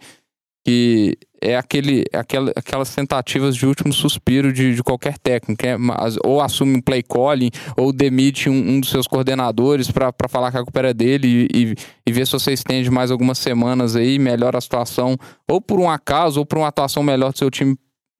[0.66, 5.64] que é aquele, aquela, aquelas tentativas de último suspiro de, de qualquer técnico.
[5.64, 5.76] é,
[6.24, 10.58] ou assume um play calling, ou demite um, um dos seus coordenadores pra falar que
[10.58, 14.18] a culpa era dele e, e, e ver se você estende mais algumas semanas aí,
[14.18, 15.16] melhora a situação,
[15.48, 17.78] ou por um acaso, ou por uma atuação melhor do seu time,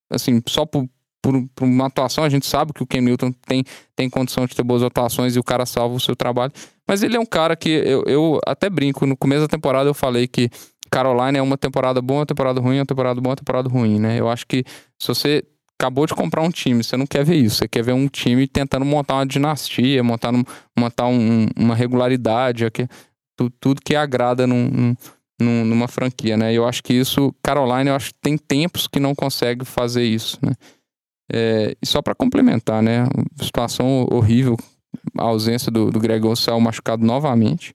[0.09, 0.88] assim, só por,
[1.20, 3.64] por, por uma atuação, a gente sabe que o Ken Newton tem,
[3.97, 6.53] tem condição de ter boas atuações e o cara salva o seu trabalho.
[6.86, 9.94] Mas ele é um cara que eu, eu até brinco, no começo da temporada eu
[9.94, 10.49] falei que
[10.97, 14.18] Carolina é uma temporada boa, uma temporada ruim, uma temporada boa, uma temporada ruim, né?
[14.18, 14.64] Eu acho que
[14.99, 15.44] se você
[15.78, 18.47] acabou de comprar um time, você não quer ver isso, você quer ver um time
[18.49, 20.42] tentando montar uma dinastia, montar, um-
[20.78, 22.88] montar um- uma regularidade, aqui,
[23.36, 24.97] tu- tudo que agrada num- num-
[25.38, 26.55] num- numa franquia, né?
[26.55, 30.38] Eu acho que isso, Carolina, eu acho que tem tempos que não consegue fazer isso,
[30.42, 30.55] né?
[31.30, 33.05] É, e só para complementar, né?
[33.42, 34.57] Situação horrível,
[35.18, 37.74] a ausência do, do Greg Olson saiu machucado novamente.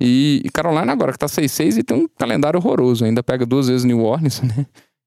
[0.00, 3.04] E, e Carolina agora que tá 6-6 e tem um calendário horroroso.
[3.04, 4.66] Ainda pega duas vezes New Orleans, né?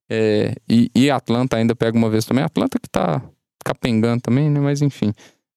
[0.09, 2.43] É, e, e Atlanta ainda pega uma vez também.
[2.43, 3.21] Atlanta que tá
[3.65, 4.59] capengando também, né?
[4.59, 5.13] Mas enfim.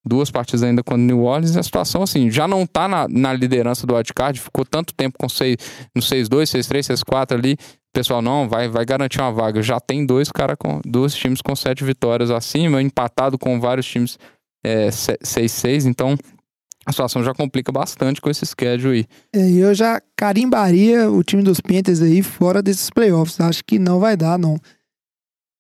[0.08, 1.56] Duas partidas ainda com New Orleans.
[1.56, 4.40] A situação, assim, já não tá na, na liderança do wildcard.
[4.40, 5.56] Ficou tanto tempo com seis,
[5.94, 7.58] no 6-2, 6-3, 6-4 ali.
[7.92, 9.60] Pessoal, não, vai, vai garantir uma vaga.
[9.62, 14.18] Já tem dois cara com dois times com sete vitórias acima, empatado com vários times
[14.64, 15.86] é, 6-6.
[15.86, 16.16] Então,
[16.86, 19.06] a situação já complica bastante com esse schedule aí.
[19.40, 23.40] É, eu já carimbaria o time dos Panthers aí fora desses playoffs.
[23.40, 24.56] Acho que não vai dar, não.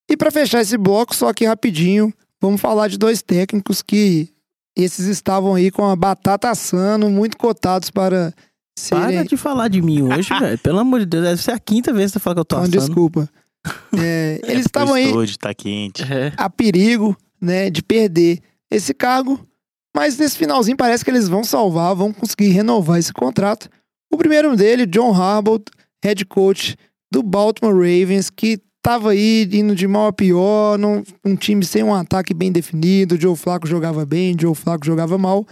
[0.08, 4.28] E para fechar esse bloco, só aqui rapidinho, vamos falar de dois técnicos que
[4.76, 8.32] esses estavam aí com a batata assando, muito cotados para
[8.78, 9.04] serem...
[9.16, 10.58] Para de falar de mim hoje, velho.
[10.58, 12.56] Pelo amor de Deus, deve ser a quinta vez que você fala que eu tô
[12.56, 12.86] Então, assando.
[12.86, 13.28] desculpa.
[13.98, 16.02] É, É eles porque estavam o aí estúdio tá quente.
[16.04, 16.32] É.
[16.36, 18.38] a perigo, né, de perder
[18.70, 19.40] esse cargo,
[19.96, 23.70] mas nesse finalzinho parece que eles vão salvar, vão conseguir renovar esse contrato.
[24.12, 25.64] O primeiro dele, John Harbaugh,
[26.04, 26.76] head coach
[27.10, 31.82] do Baltimore Ravens, que tava aí indo de mal a pior, num, um time sem
[31.82, 35.46] um ataque bem definido, Joe Flacco jogava bem, Joe Flacco jogava mal,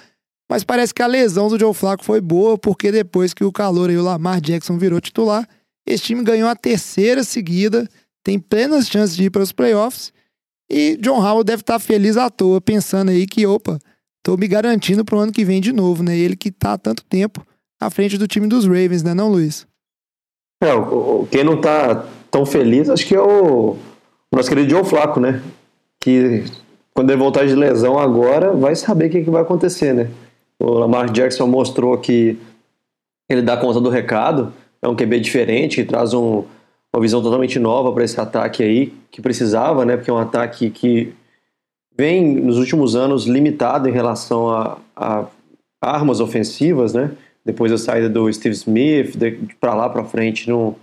[0.48, 3.88] mas parece que a lesão do Joe Flacco foi boa, porque depois que o calor
[3.88, 5.48] aí, o Lamar Jackson virou titular,
[5.86, 7.88] esse time ganhou a terceira seguida,
[8.22, 10.12] tem plenas chances de ir para os playoffs,
[10.70, 13.78] e John Howell deve estar feliz à toa, pensando aí que, opa,
[14.24, 16.16] tô me garantindo pro ano que vem de novo, né?
[16.16, 17.46] Ele que tá há tanto tempo
[17.80, 19.66] à frente do time dos Ravens, né, não, Luiz?
[20.62, 20.68] É,
[21.30, 25.42] quem não tá tão feliz, acho que é o, o nosso querido Joe Flaco, né?
[26.00, 26.44] Que
[26.94, 30.10] quando ele voltar de lesão agora, vai saber o que, que vai acontecer, né?
[30.58, 32.38] O Lamar Jackson mostrou que
[33.28, 36.44] ele dá conta do recado, é um QB diferente, que traz um-
[36.94, 39.96] uma visão totalmente nova para esse ataque aí, que precisava, né?
[39.96, 41.12] Porque é um ataque que
[41.96, 45.26] vem nos últimos anos limitado em relação a, a
[45.80, 47.12] armas ofensivas, né?
[47.44, 49.16] Depois da saída do Steve Smith,
[49.60, 50.76] para lá para frente, não,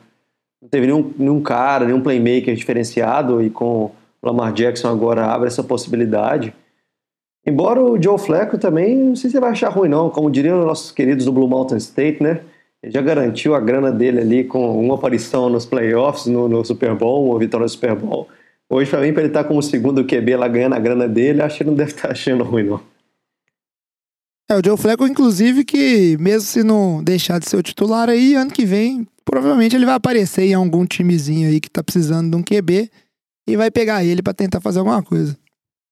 [0.62, 3.92] não teve nenhum, nenhum cara, nenhum playmaker diferenciado e com o
[4.24, 6.54] Lamar Jackson agora abre essa possibilidade.
[7.46, 10.60] Embora o Joe Flacco também, não sei se você vai achar ruim não, como diriam
[10.60, 12.42] os nossos queridos do Blue Mountain State, né?
[12.84, 16.96] Ele já garantiu a grana dele ali com uma aparição nos playoffs, no, no Super
[16.96, 18.28] Bowl, uma vitória no Super Bowl.
[18.74, 21.58] Hoje, pra mim, pra ele estar como segundo QB lá ganhando a grana dele, acho
[21.58, 22.82] que ele não deve estar achando ruim, não.
[24.50, 28.34] É, o Joe Flacco, inclusive, que mesmo se não deixar de ser o titular aí,
[28.34, 32.38] ano que vem, provavelmente ele vai aparecer em algum timezinho aí que tá precisando de
[32.38, 32.90] um QB
[33.46, 35.38] e vai pegar ele pra tentar fazer alguma coisa.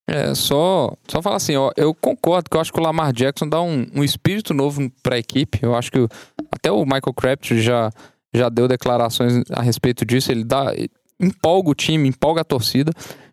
[0.10, 3.48] É, só, só falar assim, ó, eu concordo que eu acho que o Lamar Jackson
[3.48, 5.60] dá um, um espírito novo pra equipe.
[5.62, 6.08] Eu acho que
[6.50, 7.92] até o Michael Crabtree já,
[8.34, 10.32] já deu declarações a respeito disso.
[10.32, 10.74] Ele dá,
[11.20, 12.92] empolga o time, empolga a torcida.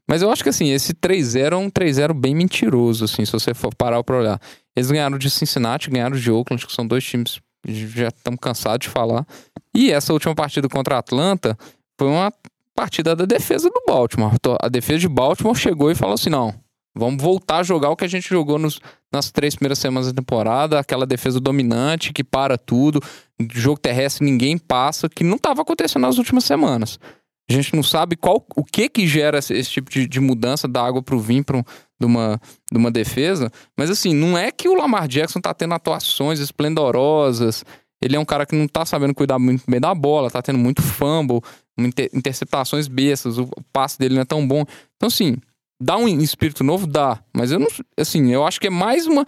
[0.09, 3.53] Mas eu acho que assim, esse 3-0 é um 3-0 bem mentiroso, assim, se você
[3.53, 4.41] for parar pra olhar.
[4.74, 8.87] Eles ganharam de Cincinnati, ganharam de Oakland, que são dois times que já estamos cansados
[8.87, 9.26] de falar.
[9.74, 11.59] E essa última partida contra a Atlanta
[11.99, 12.32] foi uma
[12.74, 14.32] partida da defesa do Baltimore.
[14.61, 16.55] A defesa de Baltimore chegou e falou assim: não,
[16.95, 18.78] vamos voltar a jogar o que a gente jogou nos,
[19.12, 23.03] nas três primeiras semanas da temporada, aquela defesa dominante que para tudo,
[23.53, 27.01] jogo terrestre ninguém passa, que não estava acontecendo nas últimas semanas.
[27.49, 30.66] A gente não sabe qual, o que que gera esse, esse tipo de, de mudança
[30.66, 31.62] da água pro vinho pra um-
[31.99, 32.40] de, uma,
[32.70, 33.51] de uma defesa.
[33.76, 37.64] Mas assim, não é que o Lamar Jackson tá tendo atuações esplendorosas.
[38.03, 40.59] Ele é um cara que não tá sabendo cuidar muito bem da bola, tá tendo
[40.59, 41.40] muito fumble,
[41.78, 44.64] inter- interceptações bestas, o, o passe dele não é tão bom.
[44.97, 45.36] Então, assim,
[45.80, 46.86] dá um espírito novo?
[46.86, 47.18] Dá.
[47.34, 47.68] Mas eu não.
[47.99, 49.24] Assim, eu acho que é mais uma,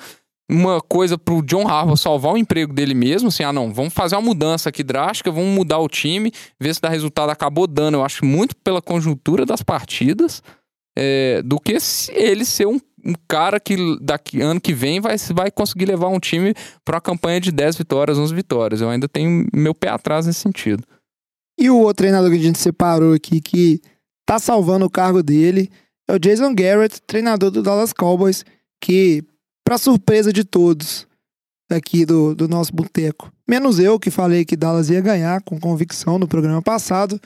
[0.51, 3.28] uma coisa pro John Harbaugh salvar o emprego dele mesmo.
[3.28, 6.80] Assim, ah, não, vamos fazer uma mudança aqui drástica, vamos mudar o time, ver se
[6.80, 7.30] dá resultado.
[7.30, 10.42] Acabou dando, eu acho, muito pela conjuntura das partidas,
[10.96, 11.76] é, do que
[12.11, 16.18] ele ser um, um cara que daqui ano que vem vai, vai conseguir levar um
[16.18, 18.80] time para uma campanha de 10 vitórias, 11 vitórias.
[18.80, 20.82] Eu ainda tenho meu pé atrás nesse sentido.
[21.59, 23.80] E o outro treinador que a gente separou aqui, que
[24.24, 25.68] tá salvando o cargo dele,
[26.09, 28.44] é o Jason Garrett, treinador do Dallas Cowboys,
[28.80, 29.24] que,
[29.69, 31.07] pra surpresa de todos
[31.71, 36.19] aqui do, do nosso boteco, menos eu, que falei que Dallas ia ganhar com convicção
[36.19, 37.21] no programa passado,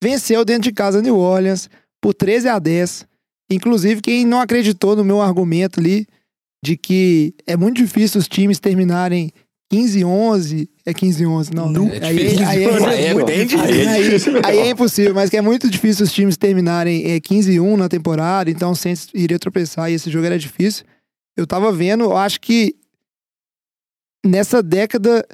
[0.00, 1.68] venceu dentro de casa New Orleans
[2.00, 3.04] por 13 a 10.
[3.50, 6.06] Inclusive, quem não acreditou no meu argumento ali
[6.64, 9.32] de que é muito difícil os times terminarem
[9.68, 11.96] 15 11, é 15 11, não, Não, né?
[12.00, 14.36] é aí, aí, é aí- difícil.
[14.36, 17.76] aí- aí é impossível, mas que é muito difícil os times terminarem é, 15 1
[17.76, 20.84] na temporada, então o Saints iria tropeçar e esse jogo era difícil.
[21.38, 22.74] Eu tava vendo, eu acho que
[24.26, 25.26] nessa década,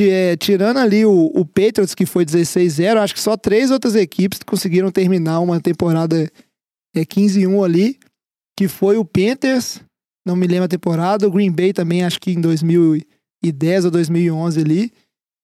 [0.00, 4.40] é, tirando ali o, o Patriots, que foi 16-0, acho que só três outras equipes
[4.44, 6.30] conseguiram terminar uma temporada
[6.96, 7.98] é, 15-1 ali,
[8.58, 9.80] que foi o Panthers,
[10.26, 13.06] não me lembro a temporada, o Green Bay também, acho que em 2000, e-
[13.42, 14.92] 2010 ou 2011 ali.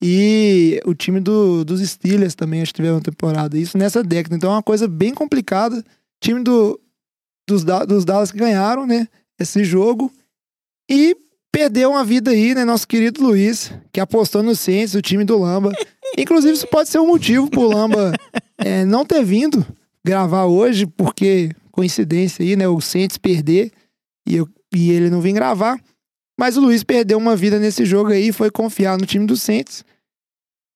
[0.03, 3.59] E o time do, dos Steelers também, acho que tiveram uma temporada.
[3.59, 4.37] Isso nessa década.
[4.37, 5.85] Então é uma coisa bem complicada.
[6.23, 6.81] time do,
[7.49, 9.09] dos, dos Dallas que ganharam, né?
[9.39, 10.13] Esse jogo.
[10.91, 11.17] E
[11.53, 12.65] perdeu uma vida aí, né?
[12.65, 15.73] Nosso querido Luiz, que apostou no Saints, o time do Lamba.
[16.17, 18.13] Inclusive, isso pode ser um motivo pro Lamba
[18.57, 19.67] é, não ter vindo
[20.05, 22.67] gravar hoje, porque coincidência aí, né?
[22.67, 23.71] O Saints perder
[24.27, 25.81] e, eu, e ele não vir gravar.
[26.39, 29.85] Mas o Luiz perdeu uma vida nesse jogo aí, foi confiar no time do Saints.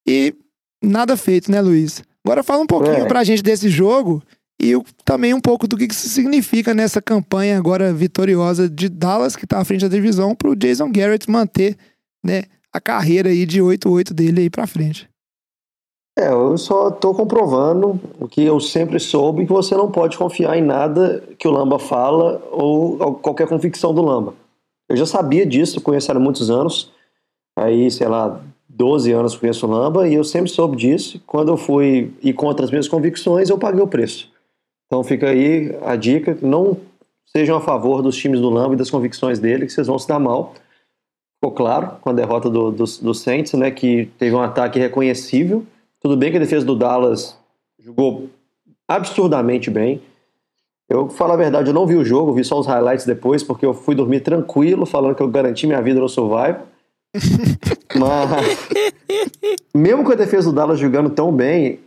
[0.06, 0.34] E
[0.82, 2.02] nada feito, né, Luiz?
[2.24, 3.06] Agora fala um pouquinho é.
[3.06, 4.22] pra gente desse jogo
[4.60, 4.72] e
[5.04, 9.58] também um pouco do que isso significa nessa campanha agora vitoriosa de Dallas, que tá
[9.58, 11.76] à frente da divisão, pro Jason Garrett manter,
[12.24, 15.08] né, a carreira aí de 8-8 dele aí pra frente.
[16.18, 20.58] É, eu só tô comprovando o que eu sempre soube, que você não pode confiar
[20.58, 24.34] em nada que o Lamba fala ou qualquer convicção do Lamba.
[24.90, 26.92] Eu já sabia disso, conheço há muitos anos.
[27.56, 31.20] Aí, sei lá, 12 anos conheço o Lamba e eu sempre soube disso.
[31.26, 34.31] Quando eu fui ir contra as minhas convicções, eu paguei o preço.
[34.92, 36.76] Então fica aí a dica, não
[37.24, 40.06] sejam a favor dos times do Lamba e das convicções dele, que vocês vão se
[40.06, 40.52] dar mal.
[41.36, 45.64] Ficou claro com a derrota do, do, do Saints, né, que teve um ataque reconhecível.
[45.98, 47.38] Tudo bem que a defesa do Dallas
[47.78, 48.28] jogou
[48.86, 50.02] absurdamente bem.
[50.90, 53.64] Eu, falar a verdade, eu não vi o jogo, vi só os highlights depois, porque
[53.64, 56.66] eu fui dormir tranquilo, falando que eu garanti minha vida no Survival.
[57.98, 58.68] Mas,
[59.74, 61.80] mesmo com a defesa do Dallas jogando tão bem,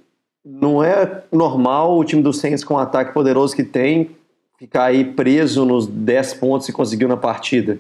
[0.46, 4.12] não é normal o time do Saints com o ataque poderoso que tem
[4.60, 7.80] ficar aí preso nos 10 pontos que conseguiu na partida.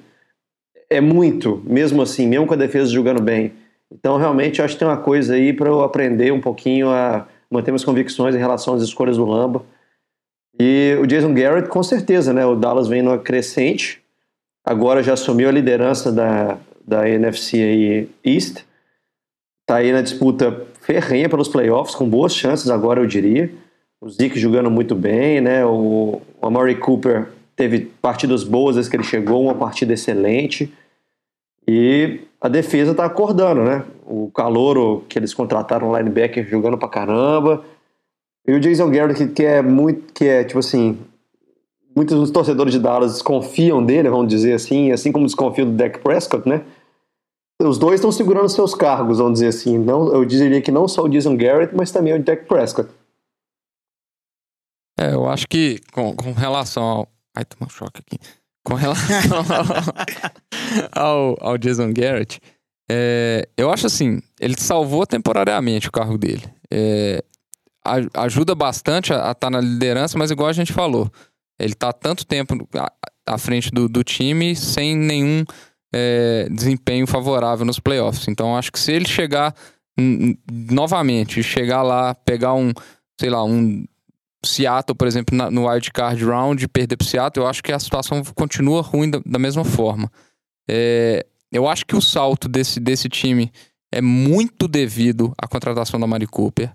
[0.89, 3.53] É muito, mesmo assim, mesmo com a defesa jogando bem.
[3.91, 7.71] Então, realmente, acho que tem uma coisa aí para eu aprender um pouquinho a manter
[7.71, 9.63] minhas convicções em relação às escolhas do Lamba.
[10.59, 12.45] E o Jason Garrett, com certeza, né?
[12.45, 14.01] O Dallas vem numa crescente,
[14.63, 18.63] agora já assumiu a liderança da, da NFC aí East,
[19.65, 23.51] tá aí na disputa ferrenha pelos playoffs, com boas chances agora, eu diria.
[23.99, 25.65] O Zeke jogando muito bem, né?
[25.65, 30.71] O, Amari Cooper teve partidas boas desde que ele chegou, uma partida excelente.
[31.67, 33.83] E a defesa tá acordando, né?
[34.05, 37.65] O Calouro, que eles contrataram, o linebacker, jogando pra caramba.
[38.47, 40.99] E o Jason Garrett, que, que é muito, que é tipo assim,
[41.95, 45.97] muitos dos torcedores de Dallas desconfiam dele, vamos dizer assim, assim como desconfiam do Dak
[45.97, 46.61] Prescott, né?
[47.65, 49.77] Os dois estão segurando seus cargos, vamos dizer assim.
[49.77, 52.89] Não, eu diria que não só o Jason Garrett, mas também o Dak Prescott.
[54.99, 57.07] É, eu acho que com, com relação ao.
[57.35, 58.17] Ai, tomou um choque aqui.
[58.65, 59.43] Com relação
[60.93, 62.39] ao, ao, Jason Garrett,
[62.89, 66.43] é, eu acho assim, ele salvou temporariamente o carro dele.
[66.71, 67.23] É,
[68.15, 71.11] ajuda bastante a estar tá na liderança, mas igual a gente falou,
[71.59, 72.55] ele está tanto tempo
[73.25, 75.43] à frente do, do time sem nenhum
[75.97, 78.27] é, desempenho favorável nos playoffs.
[78.27, 79.55] Então acho que se ele chegar
[80.51, 82.73] novamente, chegar lá, pegar um,
[83.17, 83.85] sei lá, um
[84.43, 87.79] Seattle, por exemplo, na, no wild card round perder para Seattle, eu acho que a
[87.79, 90.11] situação continua ruim da, da mesma forma.
[90.69, 93.49] É, eu acho que o salto desse, desse time
[93.89, 96.73] é muito devido à contratação da Mari Cooper.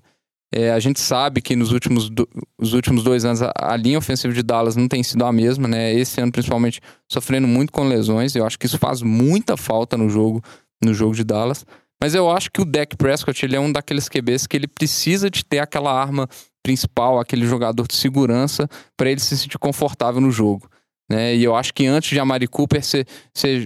[0.53, 2.29] É, a gente sabe que nos últimos, do,
[2.59, 5.69] os últimos dois anos a, a, linha ofensiva de Dallas não tem sido a mesma,
[5.69, 5.95] né?
[5.95, 8.35] Esse ano, principalmente, sofrendo muito com lesões.
[8.35, 10.43] Eu acho que isso faz muita falta no jogo,
[10.85, 11.65] no jogo de Dallas.
[12.03, 15.31] Mas eu acho que o Dak Prescott ele é um daqueles QBs que ele precisa
[15.31, 16.29] de ter aquela arma
[16.63, 20.69] principal, aquele jogador de segurança, para ele se sentir confortável no jogo.
[21.11, 21.35] Né?
[21.35, 23.05] E eu acho que antes de Amari Cooper, você,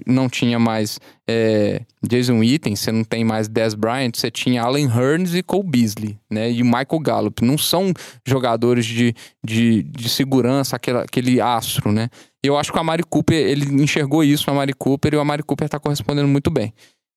[0.07, 4.87] não tinha mais é, Jason Witten, você não tem mais Dez Bryant, você tinha Allen
[4.87, 6.51] Hearns e Cole Beasley, né?
[6.51, 7.45] E Michael Gallup.
[7.45, 7.93] Não são
[8.27, 9.15] jogadores de,
[9.45, 12.09] de, de segurança, aquele, aquele astro, né?
[12.43, 15.21] E eu acho que o Amari Cooper, ele enxergou isso no Amari Cooper e o
[15.21, 16.73] Amari Cooper está correspondendo muito bem.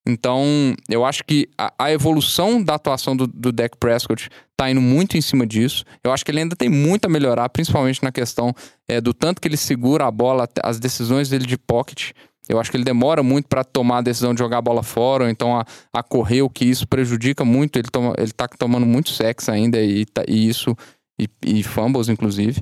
[0.08, 4.80] Então, eu acho que a, a evolução da atuação do, do Dak Prescott tá indo
[4.80, 5.84] muito em cima disso.
[6.02, 8.54] Eu acho que ele ainda tem muito a melhorar, principalmente na questão
[8.88, 12.12] é, do tanto que ele segura a bola, as decisões dele de pocket.
[12.48, 15.26] Eu acho que ele demora muito para tomar a decisão de jogar a bola fora,
[15.26, 17.78] ou então a, a correr, o que isso prejudica muito.
[17.78, 20.74] Ele, toma, ele tá tomando muito sexo ainda, e, tá, e isso,
[21.20, 22.62] e, e fumbles, inclusive.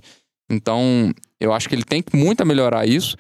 [0.49, 3.15] Então, eu acho que ele tem muito a melhorar isso.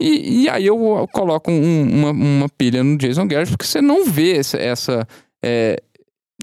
[0.00, 4.04] E, e aí eu coloco um, uma, uma pilha no Jason Garrett, porque você não
[4.04, 4.58] vê essa.
[4.58, 5.08] essa
[5.44, 5.80] é,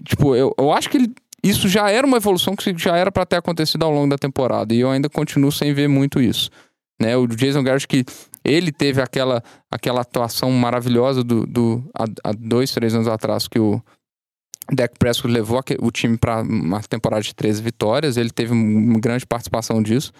[0.04, 3.26] tipo, eu, eu acho que ele, isso já era uma evolução que já era para
[3.26, 4.72] ter acontecido ao longo da temporada.
[4.74, 6.50] E eu ainda continuo sem ver muito isso.
[7.00, 7.16] Né?
[7.16, 8.04] O Jason Garrett, que
[8.44, 13.58] ele teve aquela, aquela atuação maravilhosa do, do, há, há dois, três anos atrás, que
[13.58, 13.82] o
[14.72, 18.16] Dak Prescott levou o time para uma temporada de 13 vitórias.
[18.16, 20.12] Ele teve uma grande participação disso.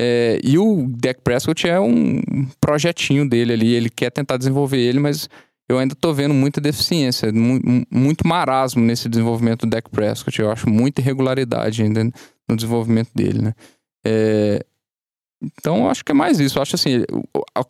[0.00, 2.20] É, e o Dak Prescott é um
[2.60, 5.28] projetinho dele ali, ele quer tentar desenvolver ele, mas
[5.68, 10.40] eu ainda tô vendo muita deficiência, mu- mu- muito marasmo nesse desenvolvimento do Dak Prescott.
[10.40, 12.04] Eu acho muita irregularidade ainda
[12.48, 13.54] no desenvolvimento dele, né?
[14.06, 14.64] É,
[15.42, 16.58] Então, eu acho que é mais isso.
[16.58, 17.04] Eu acho assim,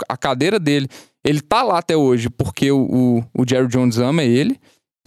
[0.08, 0.86] a cadeira dele,
[1.24, 4.58] ele tá lá até hoje porque o, o, o Jerry Jones ama ele.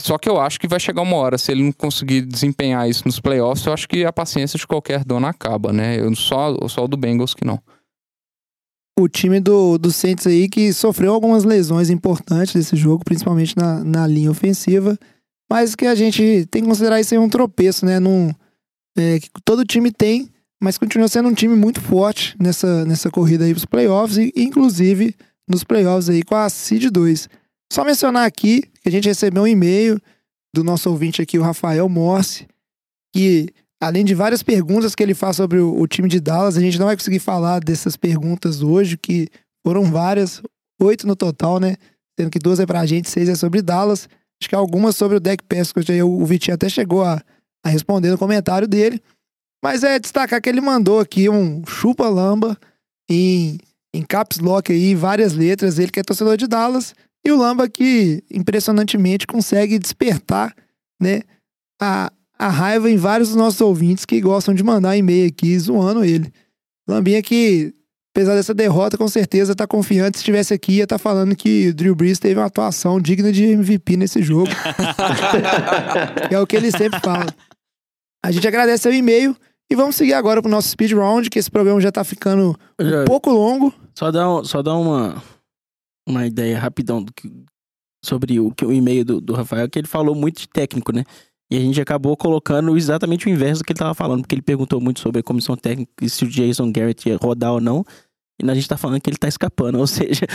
[0.01, 3.03] Só que eu acho que vai chegar uma hora, se ele não conseguir desempenhar isso
[3.05, 5.99] nos playoffs, eu acho que a paciência de qualquer dono acaba, né?
[5.99, 7.59] Eu só, só o do Bengals que não.
[8.99, 13.83] o time do, do Saints aí que sofreu algumas lesões importantes nesse jogo, principalmente na,
[13.83, 14.97] na linha ofensiva,
[15.49, 17.99] mas que a gente tem que considerar isso aí um tropeço, né?
[17.99, 18.33] Num,
[18.97, 20.29] é, que todo time tem,
[20.61, 25.15] mas continua sendo um time muito forte nessa, nessa corrida aí pros playoffs, e inclusive
[25.47, 27.27] nos playoffs aí com a Seed 2.
[27.71, 29.97] Só mencionar aqui que a gente recebeu um e-mail
[30.53, 32.45] do nosso ouvinte aqui, o Rafael Morse,
[33.15, 33.47] que
[33.81, 36.77] além de várias perguntas que ele faz sobre o, o time de Dallas, a gente
[36.77, 39.29] não vai conseguir falar dessas perguntas hoje, que
[39.65, 40.41] foram várias,
[40.81, 41.77] oito no total, né?
[42.19, 44.09] Sendo que duas é pra gente, seis é sobre Dallas.
[44.41, 47.23] Acho que algumas sobre o Deck Prescott, aí o Vitinho até chegou a,
[47.65, 49.01] a responder no comentário dele.
[49.63, 52.57] Mas é destacar que ele mandou aqui um chupa-lamba
[53.09, 53.59] em,
[53.95, 56.93] em caps lock aí, várias letras, ele que é torcedor de Dallas,
[57.25, 60.55] e o Lamba que impressionantemente consegue despertar,
[60.99, 61.21] né,
[61.79, 66.03] a, a raiva em vários dos nossos ouvintes que gostam de mandar e-mail aqui zoando
[66.03, 66.31] ele.
[66.87, 67.73] Lambinha que,
[68.13, 70.17] apesar dessa derrota, com certeza tá confiante.
[70.17, 73.43] Se estivesse aqui, ia estar falando que o Drew Brees teve uma atuação digna de
[73.45, 74.49] MVP nesse jogo.
[76.29, 77.27] é o que ele sempre fala.
[78.23, 79.35] A gente agradece o e-mail
[79.69, 83.05] e vamos seguir agora pro nosso speed round, que esse programa já tá ficando um
[83.05, 83.73] pouco longo.
[83.95, 85.21] Só dá, só dá uma,
[86.07, 87.31] uma ideia rapidão do que-
[88.03, 91.03] sobre o, que, o e-mail do, do Rafael, que ele falou muito de técnico, né?
[91.51, 94.41] E a gente acabou colocando exatamente o inverso do que ele tava falando, porque ele
[94.41, 97.83] perguntou muito sobre a comissão técnica e se o Jason Garrett ia rodar ou não.
[98.41, 100.25] E a gente tá falando que ele tá escapando, ou seja,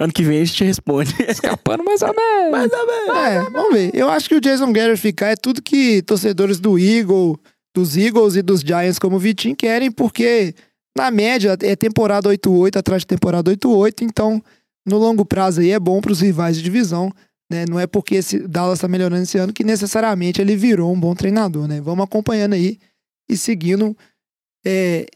[0.00, 1.14] ano que vem a gente responde.
[1.28, 2.50] Escapando mais ou menos.
[2.50, 3.16] Mais ou menos.
[3.16, 3.90] É, vamos ver.
[3.94, 7.38] Eu acho que o Jason Garrett ficar é tudo que torcedores do Eagle,
[7.76, 10.54] dos Eagles e dos Giants como o Vitinho querem, porque
[10.96, 14.42] na média é temporada 8-8 atrás de temporada 8-8, então
[14.86, 17.12] no longo prazo aí é bom para os rivais de divisão,
[17.50, 17.64] né?
[17.68, 21.14] Não é porque esse Dallas tá melhorando esse ano que necessariamente ele virou um bom
[21.14, 21.80] treinador, né?
[21.80, 22.78] Vamos acompanhando aí
[23.28, 23.96] e seguindo
[24.64, 25.06] é,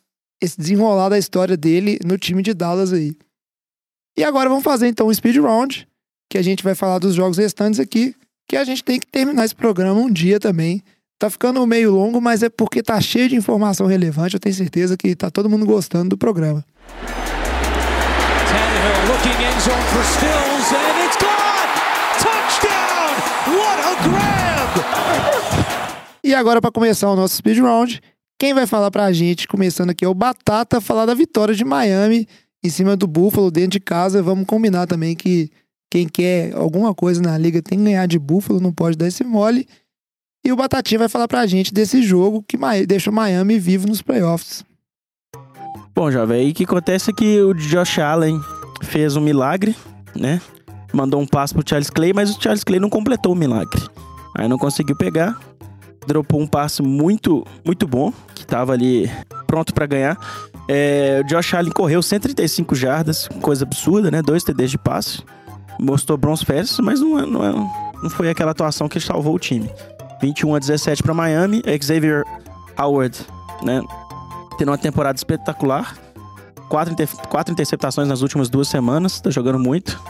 [0.41, 3.17] esse desenrolar da história dele no time de Dallas aí.
[4.17, 5.89] E agora vamos fazer então o speed round,
[6.31, 8.15] que a gente vai falar dos jogos restantes aqui,
[8.49, 10.83] que a gente tem que terminar esse programa um dia também.
[11.19, 14.35] Tá ficando meio longo, mas é porque tá cheio de informação relevante.
[14.35, 16.65] Eu tenho certeza que tá todo mundo gostando do programa.
[19.65, 21.71] Zone for Stills, and it's gone!
[22.19, 23.15] Touchdown!
[23.57, 24.85] What a grab!
[26.23, 28.03] E agora, para começar o nosso speed round,
[28.39, 32.29] quem vai falar pra gente, começando aqui, é o Batata, falar da vitória de Miami
[32.63, 34.23] em cima do Buffalo dentro de casa.
[34.23, 35.51] Vamos combinar também que
[35.91, 39.25] quem quer alguma coisa na liga tem que ganhar de Buffalo, não pode dar esse
[39.25, 39.67] mole.
[40.45, 44.63] E o Batatinha vai falar pra gente desse jogo que o Miami vivo nos playoffs.
[45.95, 48.39] Bom, jovem, aí o que acontece é que o Josh Allen
[48.85, 49.75] fez um milagre,
[50.15, 50.41] né?
[50.93, 53.83] Mandou um passe pro Charles Clay, mas o Charles Clay não completou o milagre.
[54.37, 55.39] Aí não conseguiu pegar.
[56.07, 59.11] Dropou um passe muito, muito bom, que tava ali
[59.47, 60.17] pronto pra ganhar.
[60.69, 64.23] É, o Josh Allen correu 135 jardas, coisa absurda, né?
[64.23, 65.23] Dois TDs de passe.
[65.81, 69.39] Mostrou bons pés, mas não, é- não, é- não foi aquela atuação que salvou o
[69.39, 69.69] time.
[70.21, 71.63] 21 a 17 para Miami.
[71.83, 72.23] Xavier
[72.79, 73.19] Howard,
[73.63, 73.83] né?
[74.59, 75.97] Tendo uma temporada espetacular.
[76.69, 79.21] Quatro, inter- quatro interceptações nas últimas duas semanas.
[79.21, 80.01] Tá jogando muito.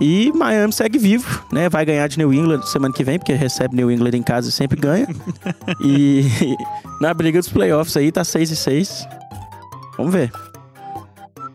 [0.00, 1.68] E Miami segue vivo, né?
[1.68, 4.52] Vai ganhar de New England semana que vem, porque recebe New England em casa e
[4.52, 5.06] sempre ganha.
[5.80, 6.24] e
[7.00, 9.08] na briga dos playoffs aí tá 6 e 6.
[9.96, 10.32] Vamos ver.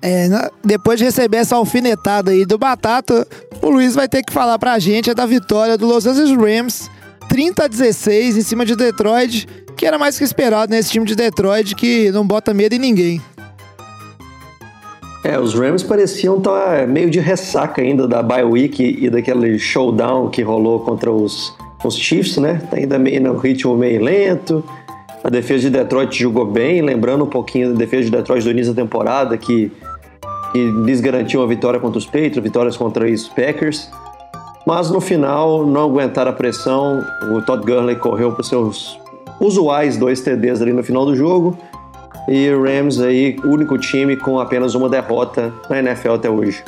[0.01, 0.29] É,
[0.63, 3.27] depois de receber essa alfinetada aí do Batata,
[3.61, 6.89] o Luiz vai ter que falar pra gente é da vitória do Los Angeles Rams,
[7.27, 11.15] 30 a 16 em cima de Detroit, que era mais que esperado nesse time de
[11.15, 13.21] Detroit que não bota medo em ninguém.
[15.23, 20.29] É, os Rams pareciam estar meio de ressaca ainda da bye week e daquele showdown
[20.29, 22.61] que rolou contra os, os Chiefs, né?
[22.69, 24.63] Tá ainda meio no ritmo meio lento.
[25.23, 28.73] A defesa de Detroit jogou bem, lembrando um pouquinho da defesa de Detroit do início
[28.73, 29.71] da temporada, que,
[30.53, 33.89] que lhes garantiu uma vitória contra os Patriots, vitórias contra os Packers.
[34.65, 38.99] Mas no final, não aguentaram a pressão, o Todd Gurley correu para seus
[39.39, 41.57] usuais dois TDs ali no final do jogo.
[42.27, 46.63] E o Rams aí, único time com apenas uma derrota na NFL até hoje.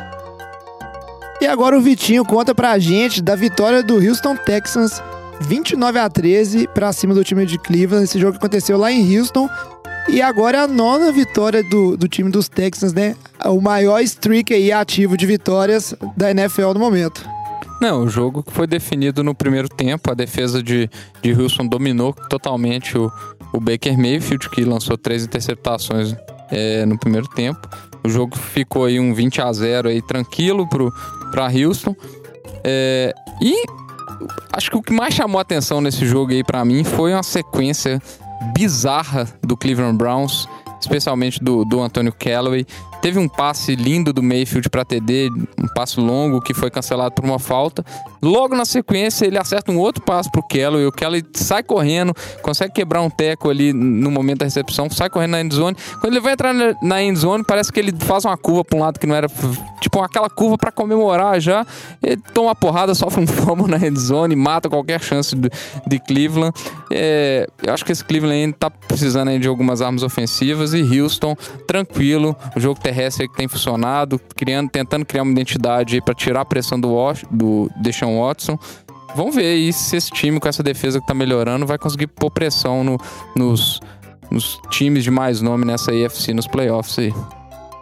[1.42, 5.02] E agora o Vitinho conta pra gente da vitória do Houston Texans
[5.42, 8.04] 29 a 13 pra cima do time de Cleveland.
[8.04, 9.50] Esse jogo que aconteceu lá em Houston.
[10.08, 13.16] E agora é a nona vitória do, do time dos Texans, né?
[13.46, 17.24] O maior streak aí ativo de vitórias da NFL no momento.
[17.82, 20.12] Não, o jogo foi definido no primeiro tempo.
[20.12, 20.90] A defesa de,
[21.22, 23.12] de Wilson dominou totalmente o,
[23.54, 26.14] o Baker Mayfield, que lançou três interceptações
[26.52, 27.68] é, no primeiro tempo.
[28.04, 30.68] O jogo ficou aí um 20 a 0 aí tranquilo
[31.32, 31.96] para Houston.
[32.64, 33.64] É, e
[34.52, 37.24] acho que o que mais chamou a atenção nesse jogo aí para mim foi uma
[37.24, 38.02] sequência
[38.54, 40.48] bizarra do Cleveland Browns,
[40.82, 42.66] especialmente do, do Antonio Callaway.
[43.02, 47.24] Teve um passe lindo do Mayfield para TD, um passe longo que foi cancelado por
[47.24, 47.84] uma falta.
[48.22, 50.86] Logo na sequência, ele acerta um outro passe pro Kelly.
[50.86, 55.32] O Kelly sai correndo, consegue quebrar um teco ali no momento da recepção, sai correndo
[55.32, 55.78] na endzone.
[56.02, 59.00] Quando ele vai entrar na endzone, parece que ele faz uma curva para um lado
[59.00, 59.28] que não era
[59.80, 61.66] tipo aquela curva para comemorar já.
[62.04, 65.50] Ele toma uma porrada, sofre um fomo na endzone, mata qualquer chance de,
[65.88, 66.54] de Cleveland.
[66.92, 71.36] É, eu acho que esse Cleveland ainda tá precisando de algumas armas ofensivas e Houston
[71.68, 76.46] tranquilo, o jogo terrestre que tem funcionado, criando, tentando criar uma identidade para tirar a
[76.46, 76.90] pressão do,
[77.30, 78.58] do Deshaun Watson.
[79.16, 82.32] Vamos ver aí se esse time, com essa defesa que tá melhorando, vai conseguir pôr
[82.32, 82.98] pressão no,
[83.36, 83.80] nos,
[84.32, 87.14] nos times de mais nome nessa AFC, nos playoffs aí.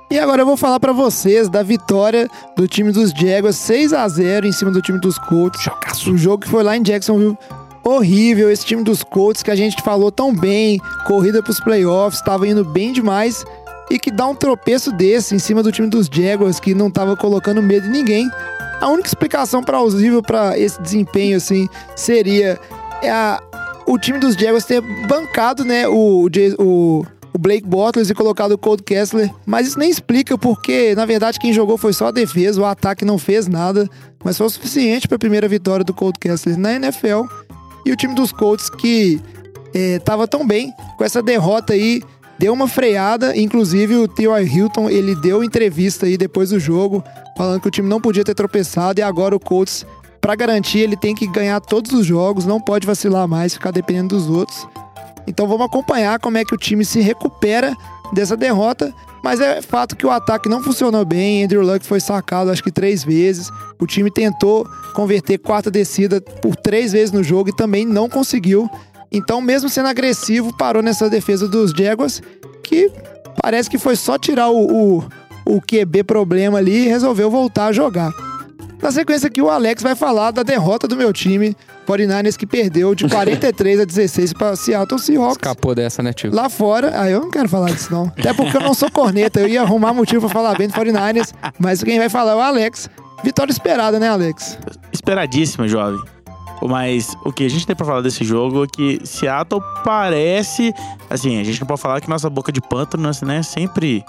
[0.09, 4.07] E agora eu vou falar para vocês da vitória do time dos Jaguars 6 a
[4.07, 5.61] 0 em cima do time dos Colts.
[5.61, 6.13] Jogaço.
[6.13, 7.37] O jogo que foi lá em Jacksonville.
[7.83, 12.45] Horrível esse time dos Colts que a gente falou tão bem, corrida pros playoffs, estava
[12.45, 13.45] indo bem demais
[13.89, 17.15] e que dá um tropeço desse em cima do time dos Jaguars que não estava
[17.15, 18.29] colocando medo em ninguém.
[18.81, 22.59] A única explicação plausível para esse desempenho assim seria
[23.03, 23.41] a,
[23.87, 26.27] o time dos Jaguars ter bancado, né, o,
[26.59, 31.05] o, o Blake Bortles e colocado o Cold Kessler, mas isso nem explica porque, na
[31.05, 33.89] verdade, quem jogou foi só a defesa, o ataque não fez nada,
[34.23, 37.25] mas foi o suficiente para a primeira vitória do Cold Kessler na NFL.
[37.85, 39.21] E o time dos Colts que
[39.73, 42.01] estava é, tão bem com essa derrota aí
[42.39, 44.43] deu uma freada, inclusive o T.Y.
[44.43, 47.03] Hilton, ele deu entrevista aí depois do jogo,
[47.37, 49.85] falando que o time não podia ter tropeçado e agora o Colts,
[50.21, 54.15] para garantir, ele tem que ganhar todos os jogos, não pode vacilar mais, ficar dependendo
[54.15, 54.67] dos outros.
[55.25, 57.75] Então vamos acompanhar como é que o time se recupera
[58.13, 62.49] dessa derrota, mas é fato que o ataque não funcionou bem, Andrew Luck foi sacado
[62.49, 67.49] acho que três vezes, o time tentou converter quarta descida por três vezes no jogo
[67.49, 68.69] e também não conseguiu.
[69.11, 72.21] Então, mesmo sendo agressivo, parou nessa defesa dos Jaguars,
[72.63, 72.91] que
[73.41, 75.03] parece que foi só tirar o, o,
[75.45, 78.11] o QB problema ali e resolveu voltar a jogar.
[78.81, 81.55] Na sequência aqui, o Alex vai falar da derrota do meu time,
[81.87, 85.37] 49ers, que perdeu de 43 a 16 para Seattle Seahawks.
[85.37, 86.33] Escapou dessa, né, tio?
[86.33, 88.05] Lá fora, ah, eu não quero falar disso não.
[88.17, 91.33] Até porque eu não sou corneta, eu ia arrumar motivo para falar bem do 49ers,
[91.57, 92.89] mas quem vai falar é o Alex.
[93.23, 94.59] Vitória esperada, né, Alex?
[94.93, 95.99] Esperadíssima, jovem.
[96.61, 100.73] Mas o que a gente tem pra falar desse jogo é que Seattle parece.
[101.09, 103.43] Assim, a gente não pode falar que nossa boca de pântano, né?
[103.43, 104.03] Sempre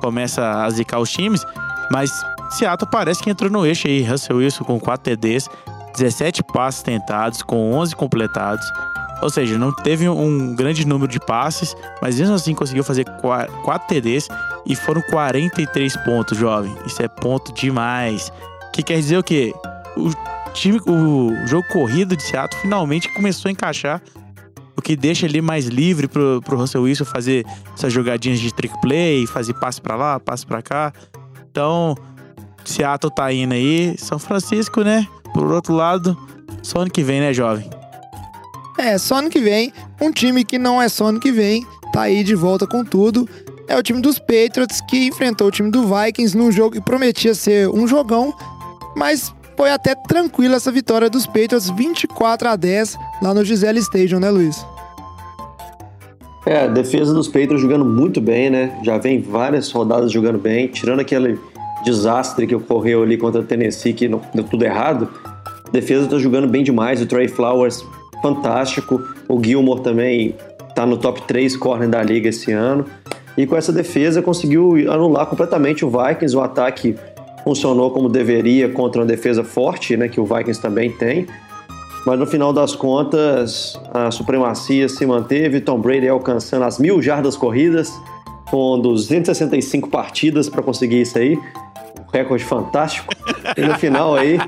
[0.00, 1.44] começa a zicar os times.
[1.92, 2.10] Mas
[2.50, 4.02] Seattle parece que entrou no eixo aí.
[4.02, 5.48] Russell Wilson com 4 TDs,
[5.96, 8.66] 17 passes tentados, com 11 completados.
[9.22, 13.86] Ou seja, não teve um grande número de passes, mas mesmo assim conseguiu fazer 4
[13.86, 14.28] TDs
[14.64, 16.74] e foram 43 pontos, jovem.
[16.86, 18.32] Isso é ponto demais.
[18.72, 19.54] Que quer dizer o quê?
[19.96, 20.10] O
[20.50, 24.02] time, o jogo corrido de Seattle finalmente começou a encaixar.
[24.76, 27.44] O que deixa ele mais livre pro, pro Russell Wilson fazer
[27.74, 30.92] essas jogadinhas de trick play, fazer passe para lá, passe para cá.
[31.50, 31.94] Então,
[32.64, 33.94] Seattle tá indo aí.
[33.98, 35.06] São Francisco, né?
[35.34, 36.16] Por outro lado,
[36.62, 37.68] só ano que vem, né, jovem?
[38.78, 39.72] É, só ano que vem.
[40.00, 43.28] Um time que não é só ano que vem, tá aí de volta com tudo.
[43.68, 47.34] É o time dos Patriots que enfrentou o time do Vikings num jogo que prometia
[47.34, 48.34] ser um jogão,
[48.96, 54.18] mas foi até tranquila essa vitória dos Patriots 24 a 10 lá no Gisele Stadium,
[54.18, 54.64] né, Luiz?
[56.46, 58.80] É, a defesa dos Patriots jogando muito bem, né?
[58.82, 61.38] Já vem várias rodadas jogando bem, tirando aquele
[61.84, 65.10] desastre que ocorreu ali contra o Tennessee, que deu tudo errado.
[65.68, 67.84] A defesa tá jogando bem demais, o Trey Flowers
[68.22, 70.34] fantástico, o Gilmore também
[70.74, 72.86] tá no top 3 corner da liga esse ano.
[73.36, 76.96] E com essa defesa conseguiu anular completamente o Vikings, um ataque
[77.44, 81.26] funcionou como deveria contra uma defesa forte, né, que o Vikings também tem.
[82.06, 87.36] Mas no final das contas, a supremacia se manteve, Tom Brady alcançando as mil jardas
[87.36, 87.92] corridas,
[88.50, 91.36] com 265 partidas para conseguir isso aí.
[91.36, 93.12] Um recorde fantástico.
[93.56, 94.38] E no final aí,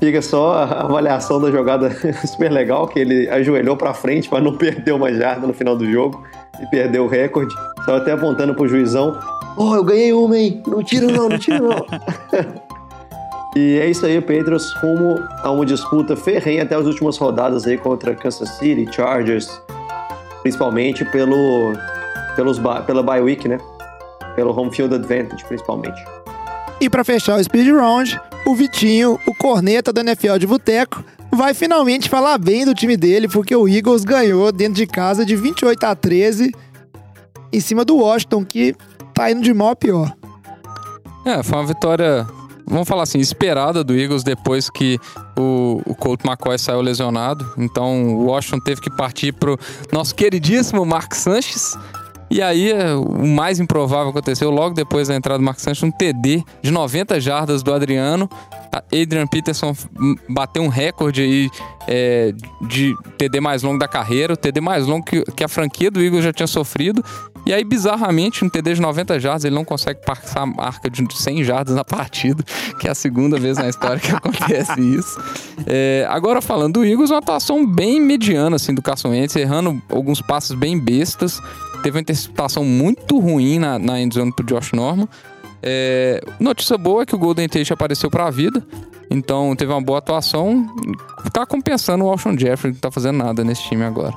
[0.00, 1.90] fica só a avaliação da jogada
[2.26, 5.88] super legal, que ele ajoelhou para frente para não perder uma jarda no final do
[5.90, 6.24] jogo
[6.60, 7.54] e perdeu o recorde.
[7.78, 9.16] Estava até apontando pro juizão,
[9.56, 10.62] Oh, eu ganhei uma, hein?
[10.66, 11.86] Não tira não, não tira não.
[13.56, 17.76] e é isso aí, Patriots, rumo a uma disputa ferrenha até as últimas rodadas aí
[17.76, 19.60] contra Kansas City, Chargers,
[20.42, 21.74] principalmente pelo,
[22.36, 23.58] pelos, pela bye week, né?
[24.36, 26.00] Pelo home field advantage, principalmente.
[26.80, 31.54] E para fechar o speed round, o Vitinho, o corneta do NFL de Boteco, vai
[31.54, 35.84] finalmente falar bem do time dele, porque o Eagles ganhou dentro de casa de 28
[35.84, 36.52] a 13
[37.52, 38.74] em cima do Washington, que
[39.14, 40.12] tá indo de mal a pior.
[41.24, 42.26] É, foi uma vitória,
[42.66, 44.98] vamos falar assim, esperada do Eagles depois que
[45.38, 47.52] o, o Colt McCoy saiu lesionado.
[47.58, 49.58] Então o Washington teve que partir pro
[49.92, 51.76] nosso queridíssimo Mark Sanches.
[52.30, 55.90] E aí, é, o mais improvável aconteceu logo depois da entrada do Mark Sanches, um
[55.90, 58.30] TD de 90 jardas do Adriano.
[58.92, 59.74] Adrian Peterson
[60.28, 61.50] bateu um recorde aí
[61.88, 62.32] é,
[62.62, 66.00] de TD mais longo da carreira, o TD mais longo que, que a franquia do
[66.00, 67.04] Eagles já tinha sofrido.
[67.46, 71.04] E aí, bizarramente, um TD de 90 jardas, ele não consegue passar a marca de
[71.10, 72.44] 100 jardas na partida,
[72.78, 75.18] que é a segunda vez na história que acontece isso.
[75.66, 80.20] É, agora, falando do Eagles, uma atuação bem mediana, assim, do Carson Wentz, errando alguns
[80.20, 81.40] passos bem bestas.
[81.82, 85.08] Teve uma interceptação muito ruim na, na endzone pro Josh Norman.
[85.62, 88.64] É, notícia boa é que o Golden Tate apareceu para a vida.
[89.10, 90.66] Então teve uma boa atuação.
[91.32, 94.14] Tá compensando o Alshon Jeffrey, que não tá fazendo nada nesse time agora.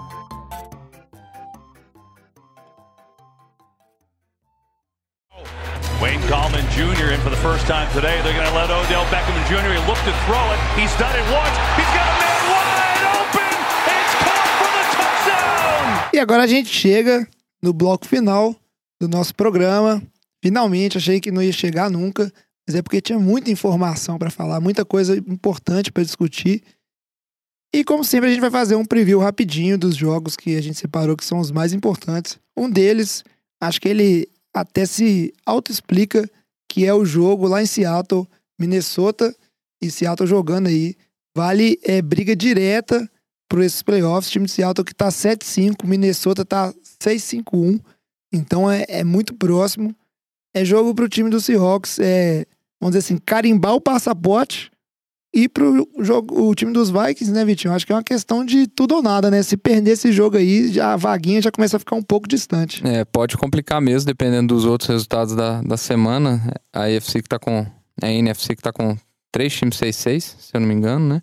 [6.73, 7.13] Jr.
[7.13, 8.19] in for the first time today.
[8.23, 9.73] They're going to let Odell Beckham Jr.
[9.73, 10.59] He to throw it.
[10.73, 11.55] He's done it once.
[11.77, 13.53] He's got a man wide open.
[13.93, 16.09] It's caught for the touchdown.
[16.11, 17.27] E agora a gente chega
[17.61, 18.55] no bloco final
[18.99, 20.01] do nosso programa.
[20.43, 22.33] Finalmente, achei que não ia chegar nunca,
[22.67, 26.63] mas é porque tinha muita informação para falar, muita coisa importante para discutir.
[27.71, 30.79] E como sempre, a gente vai fazer um preview rapidinho dos jogos que a gente
[30.79, 32.39] separou que são os mais importantes.
[32.57, 33.23] Um deles,
[33.61, 36.27] acho que ele até se auto-explica,
[36.73, 38.27] que é o jogo lá em Seattle,
[38.59, 39.31] Minnesota
[39.79, 40.95] e Seattle jogando aí.
[41.37, 43.07] Vale é briga direta
[43.47, 44.27] para esses playoffs.
[44.27, 47.79] O time de Seattle que tá 7-5, Minnesota tá 6-5-1.
[48.33, 49.95] Então é, é muito próximo.
[50.51, 52.43] É jogo pro time do Seahawks, é,
[52.81, 54.71] vamos dizer assim, carimbar o passaporte
[55.33, 57.73] e pro jogo, o time dos Vikings, né, Vitinho?
[57.73, 59.41] Acho que é uma questão de tudo ou nada, né?
[59.41, 62.85] Se perder esse jogo aí, a vaguinha já começa a ficar um pouco distante.
[62.85, 66.53] É, pode complicar mesmo, dependendo dos outros resultados da, da semana.
[66.71, 67.65] A AFC que tá com.
[68.01, 68.95] A NFC que tá com
[69.31, 71.21] três times 6-6, se eu não me engano, né?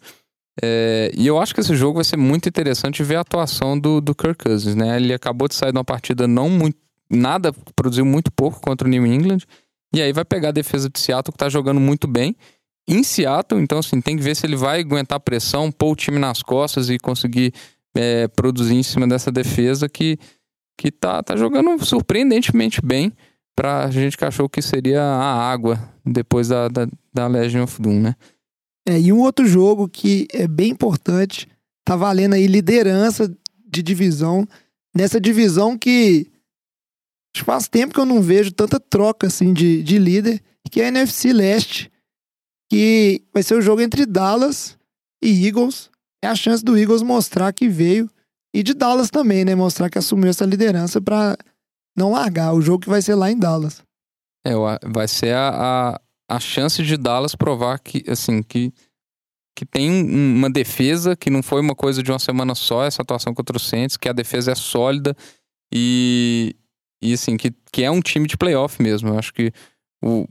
[0.61, 4.01] É, e eu acho que esse jogo vai ser muito interessante ver a atuação do,
[4.01, 4.97] do Kirk Cousins, né?
[4.97, 6.77] Ele acabou de sair de uma partida não muito.
[7.09, 9.39] Nada, produziu muito pouco contra o New England.
[9.95, 12.37] E aí vai pegar a defesa de Seattle, que tá jogando muito bem.
[12.89, 15.97] Em Seattle, então assim, tem que ver se ele vai aguentar a pressão, pôr o
[15.97, 17.53] time nas costas e conseguir
[17.95, 20.19] é, produzir em cima dessa defesa que,
[20.77, 23.13] que tá, tá jogando surpreendentemente bem
[23.55, 28.01] pra gente que achou que seria a água depois da, da, da Legion of Doom,
[28.01, 28.17] né?
[28.89, 31.47] É, e um outro jogo que é bem importante,
[31.85, 33.33] tá valendo aí liderança
[33.69, 34.49] de divisão,
[34.97, 36.27] nessa divisão que
[37.45, 40.89] faz tempo que eu não vejo tanta troca assim de, de líder, que é a
[40.89, 41.91] NFC Leste,
[42.71, 44.79] que vai ser o jogo entre Dallas
[45.23, 45.91] e Eagles.
[46.23, 48.09] É a chance do Eagles mostrar que veio
[48.55, 49.55] e de Dallas também, né?
[49.55, 51.37] Mostrar que assumiu essa liderança para
[51.97, 53.83] não largar o jogo que vai ser lá em Dallas.
[54.47, 54.53] É,
[54.87, 55.51] vai ser a,
[56.29, 58.73] a, a chance de Dallas provar que, assim, que,
[59.57, 63.35] que tem uma defesa, que não foi uma coisa de uma semana só, essa atuação
[63.35, 65.17] contra o Saints, que a defesa é sólida
[65.73, 66.57] e,
[67.03, 69.11] e assim, que, que é um time de playoff mesmo.
[69.11, 69.53] Eu acho que
[70.03, 70.27] o.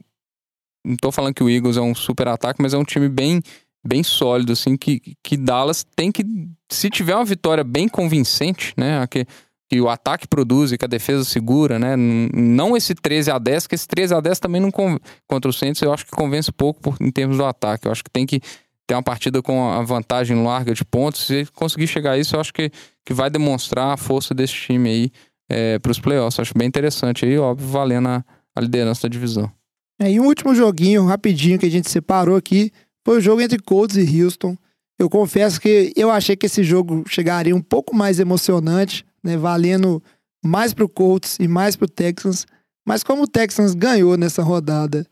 [0.85, 3.41] Não tô falando que o Eagles é um super ataque, mas é um time bem,
[3.85, 6.23] bem sólido, assim, que, que Dallas tem que.
[6.71, 9.05] Se tiver uma vitória bem convincente, né?
[9.07, 9.25] Que,
[9.69, 11.95] que o ataque produz e que a defesa segura, né?
[11.95, 15.81] Não esse 13 a 10, que esse 13 a 10 também não contra o Saints,
[15.81, 17.87] eu acho que convence pouco por, em termos do ataque.
[17.87, 18.41] Eu acho que tem que
[18.87, 21.27] ter uma partida com a vantagem larga de pontos.
[21.27, 22.71] Se conseguir chegar a isso, eu acho que,
[23.05, 25.11] que vai demonstrar a força desse time aí
[25.47, 26.39] é, para os playoffs.
[26.39, 28.25] Acho bem interessante aí, óbvio, valendo a,
[28.55, 29.51] a liderança da divisão.
[29.99, 32.71] É, e um último joguinho, rapidinho, que a gente separou aqui,
[33.05, 34.57] foi o jogo entre Colts e Houston.
[34.97, 40.01] Eu confesso que eu achei que esse jogo chegaria um pouco mais emocionante, né, valendo
[40.43, 42.45] mais pro Colts e mais pro Texans.
[42.87, 45.05] Mas como o Texans ganhou nessa rodada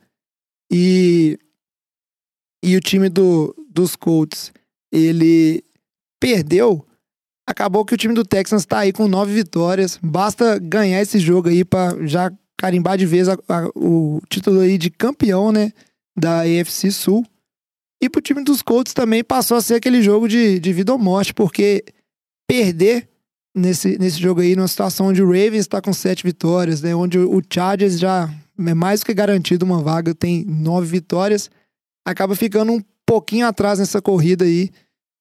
[0.72, 1.38] e,
[2.64, 4.52] e o time do, dos Colts
[4.92, 5.64] ele
[6.20, 6.86] perdeu,
[7.46, 10.00] acabou que o time do Texans tá aí com nove vitórias.
[10.02, 14.78] Basta ganhar esse jogo aí para já carimbar de vez a, a, o título aí
[14.78, 15.72] de campeão, né?
[16.18, 17.26] Da AFC Sul.
[18.02, 21.00] E pro time dos Colts também passou a ser aquele jogo de, de vida ou
[21.00, 21.84] morte, porque
[22.48, 23.08] perder
[23.56, 26.96] nesse, nesse jogo aí, numa situação onde o Ravens está com sete vitórias, né?
[26.96, 31.50] Onde o Chargers já é mais do que garantido uma vaga, tem nove vitórias,
[32.06, 34.70] acaba ficando um pouquinho atrás nessa corrida aí,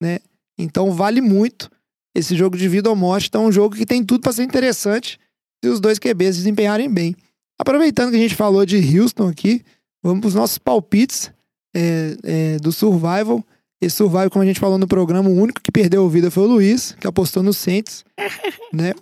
[0.00, 0.18] né?
[0.58, 1.70] Então vale muito
[2.14, 3.28] esse jogo de vida ou morte.
[3.28, 5.18] Então é um jogo que tem tudo para ser interessante
[5.62, 7.14] se os dois QBs desempenharem bem.
[7.58, 9.62] Aproveitando que a gente falou de Houston aqui,
[10.02, 11.30] vamos para os nossos palpites.
[11.74, 13.44] é, é, do Survival.
[13.82, 16.44] Esse Survival, como a gente falou no programa, o único que perdeu a vida foi
[16.44, 18.04] o Luiz, que apostou no Saints,
[18.72, 18.94] né?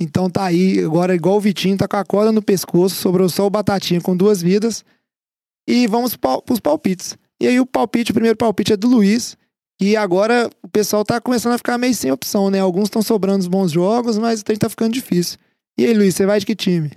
[0.00, 3.46] Então tá aí, agora igual o Vitinho, tá com a corda no pescoço, sobrou só
[3.46, 4.84] o Batatinha com duas vidas.
[5.68, 7.16] E vamos pau- pros palpites.
[7.40, 9.36] E aí o palpite, o primeiro palpite é do Luiz,
[9.80, 12.60] que agora o pessoal tá começando a ficar meio sem opção, né?
[12.60, 15.38] Alguns estão sobrando os bons jogos, mas o trem tá ficando difícil.
[15.78, 16.90] E aí, Luiz, você vai de que time?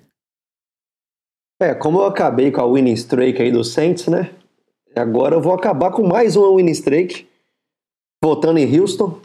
[1.59, 4.29] É, como eu acabei com a winning streak aí do Saints, né?
[4.95, 7.27] Agora eu vou acabar com mais uma winning streak,
[8.23, 9.19] votando em Houston.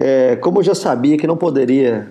[0.00, 2.10] É, como eu já sabia que não poderia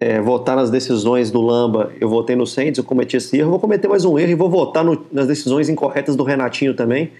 [0.00, 3.60] é, votar nas decisões do Lamba, eu votei no Saints, eu cometi esse erro, vou
[3.60, 7.12] cometer mais um erro e vou votar no- nas decisões incorretas do Renatinho também.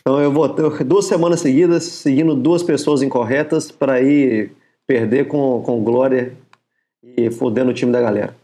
[0.00, 4.52] Então eu votei duas semanas seguidas, seguindo duas pessoas incorretas para ir
[4.86, 6.32] perder com, com glória
[7.02, 8.39] e fodendo o time da galera.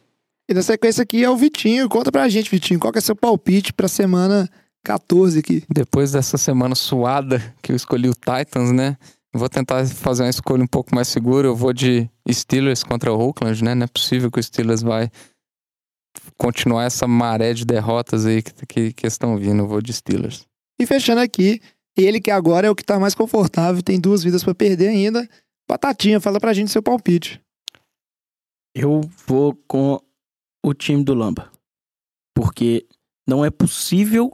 [0.48, 1.88] E na sequência aqui é o Vitinho.
[1.88, 4.48] Conta pra gente, Vitinho, qual que é seu palpite pra semana
[4.84, 5.64] 14 aqui?
[5.68, 8.96] Depois dessa semana suada que eu escolhi o Titans, né?
[9.34, 11.48] Vou tentar fazer uma escolha um pouco mais segura.
[11.48, 13.74] Eu vou de Steelers contra o Oakland, né?
[13.74, 15.10] Não é possível que o Steelers vai
[16.38, 19.62] continuar essa maré de derrotas aí que, que, que estão vindo.
[19.62, 20.46] Eu vou de Steelers.
[20.80, 21.60] E fechando aqui,
[21.96, 25.28] ele que agora é o que tá mais confortável, tem duas vidas pra perder ainda.
[25.68, 27.40] Batatinha, fala pra gente seu palpite.
[28.74, 29.98] Eu vou com
[30.68, 31.50] o time do Lamba.
[32.34, 32.86] Porque
[33.28, 34.32] não é possível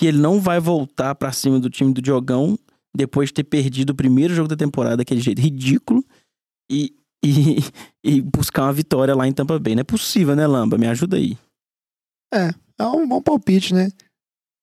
[0.00, 2.58] que ele não vai voltar pra cima do time do Diogão
[2.96, 6.04] depois de ter perdido o primeiro jogo da temporada daquele jeito ridículo
[6.70, 7.58] e, e,
[8.02, 9.74] e buscar uma vitória lá em Tampa Bay.
[9.74, 10.78] Não é possível, né, Lamba?
[10.78, 11.36] Me ajuda aí.
[12.32, 13.90] É um bom palpite, né?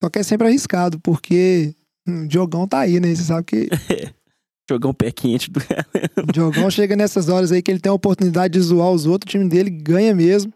[0.03, 1.76] Só que é sempre arriscado, porque
[2.07, 3.14] hum, o Diogão tá aí, né?
[3.14, 3.69] Você sabe que
[4.88, 5.60] um pé quente do
[6.23, 9.30] o Diogão chega nessas horas aí que ele tem a oportunidade de zoar os outros,
[9.30, 10.52] o time dele ganha mesmo.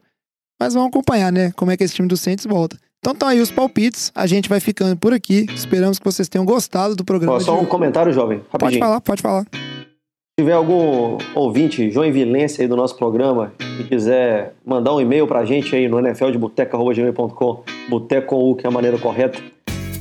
[0.60, 1.52] Mas vamos acompanhar, né?
[1.56, 2.78] Como é que esse time do Saints volta.
[3.00, 5.46] Então estão aí os palpites, a gente vai ficando por aqui.
[5.56, 7.36] Esperamos que vocês tenham gostado do programa.
[7.36, 7.68] Ó, de só um hoje.
[7.68, 8.84] comentário, jovem, Pode rapidinho.
[8.86, 9.44] falar, pode falar.
[9.54, 15.46] Se tiver algum ouvinte joinvilense aí do nosso programa e quiser mandar um e-mail pra
[15.46, 19.40] gente aí no nfldeboteco.gmail.com, boteco que é a maneira correta,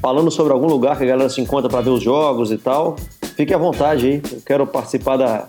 [0.01, 2.97] falando sobre algum lugar que a galera se encontra pra ver os jogos e tal,
[3.37, 4.23] fique à vontade aí.
[4.33, 5.49] Eu quero participar da,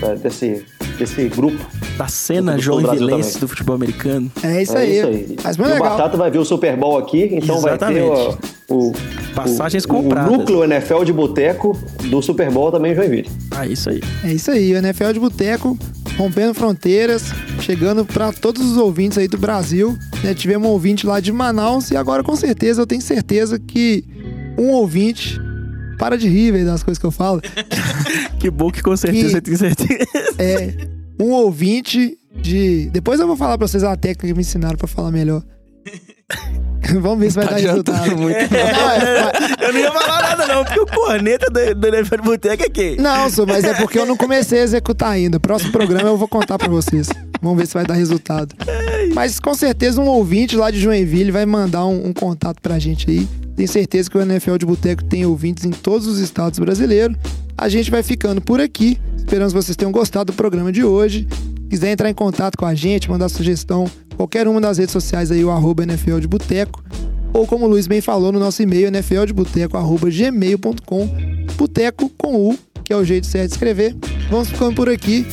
[0.00, 0.64] da- desse,
[1.00, 1.58] desse grupo.
[1.98, 4.30] da cena joinvilense do futebol americano.
[4.42, 4.98] É isso é aí.
[4.98, 5.36] isso aí.
[5.42, 5.90] Mas E muito o legal.
[5.96, 8.38] Batata vai ver o Super Bowl aqui, então vai ter Exatamente.
[8.68, 8.92] o, o,
[9.34, 10.32] Passagens o, compradas.
[10.32, 11.76] o núcleo NFL de boteco
[12.08, 13.30] do Super Bowl também em Joinville.
[13.50, 14.00] Ah, isso aí.
[14.24, 15.76] É isso aí, o NFL de Boteco,
[16.16, 17.24] rompendo fronteiras,
[17.60, 19.96] chegando para todos os ouvintes aí do Brasil.
[20.22, 20.34] né?
[20.34, 24.04] Tivemos um ouvinte lá de Manaus e agora com certeza, eu tenho certeza que
[24.58, 25.40] um ouvinte.
[26.00, 27.40] Para de rir, velho, das coisas que eu falo.
[28.40, 30.06] Que bom que com certeza Que- você tem certeza.
[30.38, 30.74] É
[31.22, 32.88] um ouvinte de.
[32.90, 35.42] Depois eu vou falar pra vocês a técnica que me ensinaram pra falar melhor.
[37.00, 38.16] Vamos ver se vai Tá dar resultado.
[38.16, 38.38] muito.
[38.50, 42.22] Não, é- Eu não ia falar nada, não, porque o corneta do, do NFL de
[42.22, 42.96] Boteco é quem?
[42.96, 45.38] Não, só, mas é porque eu não comecei a executar ainda.
[45.38, 47.08] Próximo programa eu vou contar pra vocês.
[47.42, 48.54] Vamos ver se vai dar resultado.
[49.14, 53.08] Mas com certeza um ouvinte lá de Joinville vai mandar um, um contato pra gente
[53.10, 53.28] aí.
[53.60, 57.14] Tenho certeza que o NFL de Boteco tem ouvintes em todos os estados brasileiros.
[57.58, 58.98] A gente vai ficando por aqui.
[59.18, 61.28] Esperamos que vocês tenham gostado do programa de hoje.
[61.68, 63.84] Quiser entrar em contato com a gente, mandar sugestão,
[64.16, 66.82] qualquer uma das redes sociais aí, o arroba NFL de Boteco.
[67.34, 71.08] Ou como o Luiz bem falou no nosso e-mail, nfldeboteco.gmail.com
[71.58, 73.94] Boteco com U, que é o jeito certo de escrever.
[74.30, 75.26] Vamos ficando por aqui.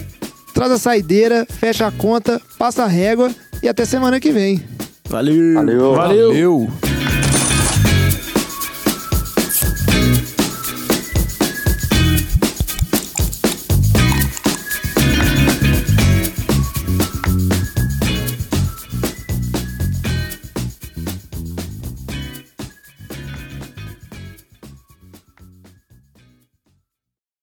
[0.53, 3.31] Traz a saideira, fecha a conta, passa a régua
[3.63, 4.61] e até semana que vem.
[5.07, 5.53] Valeu.
[5.53, 5.95] Valeu.
[5.95, 6.67] Valeu.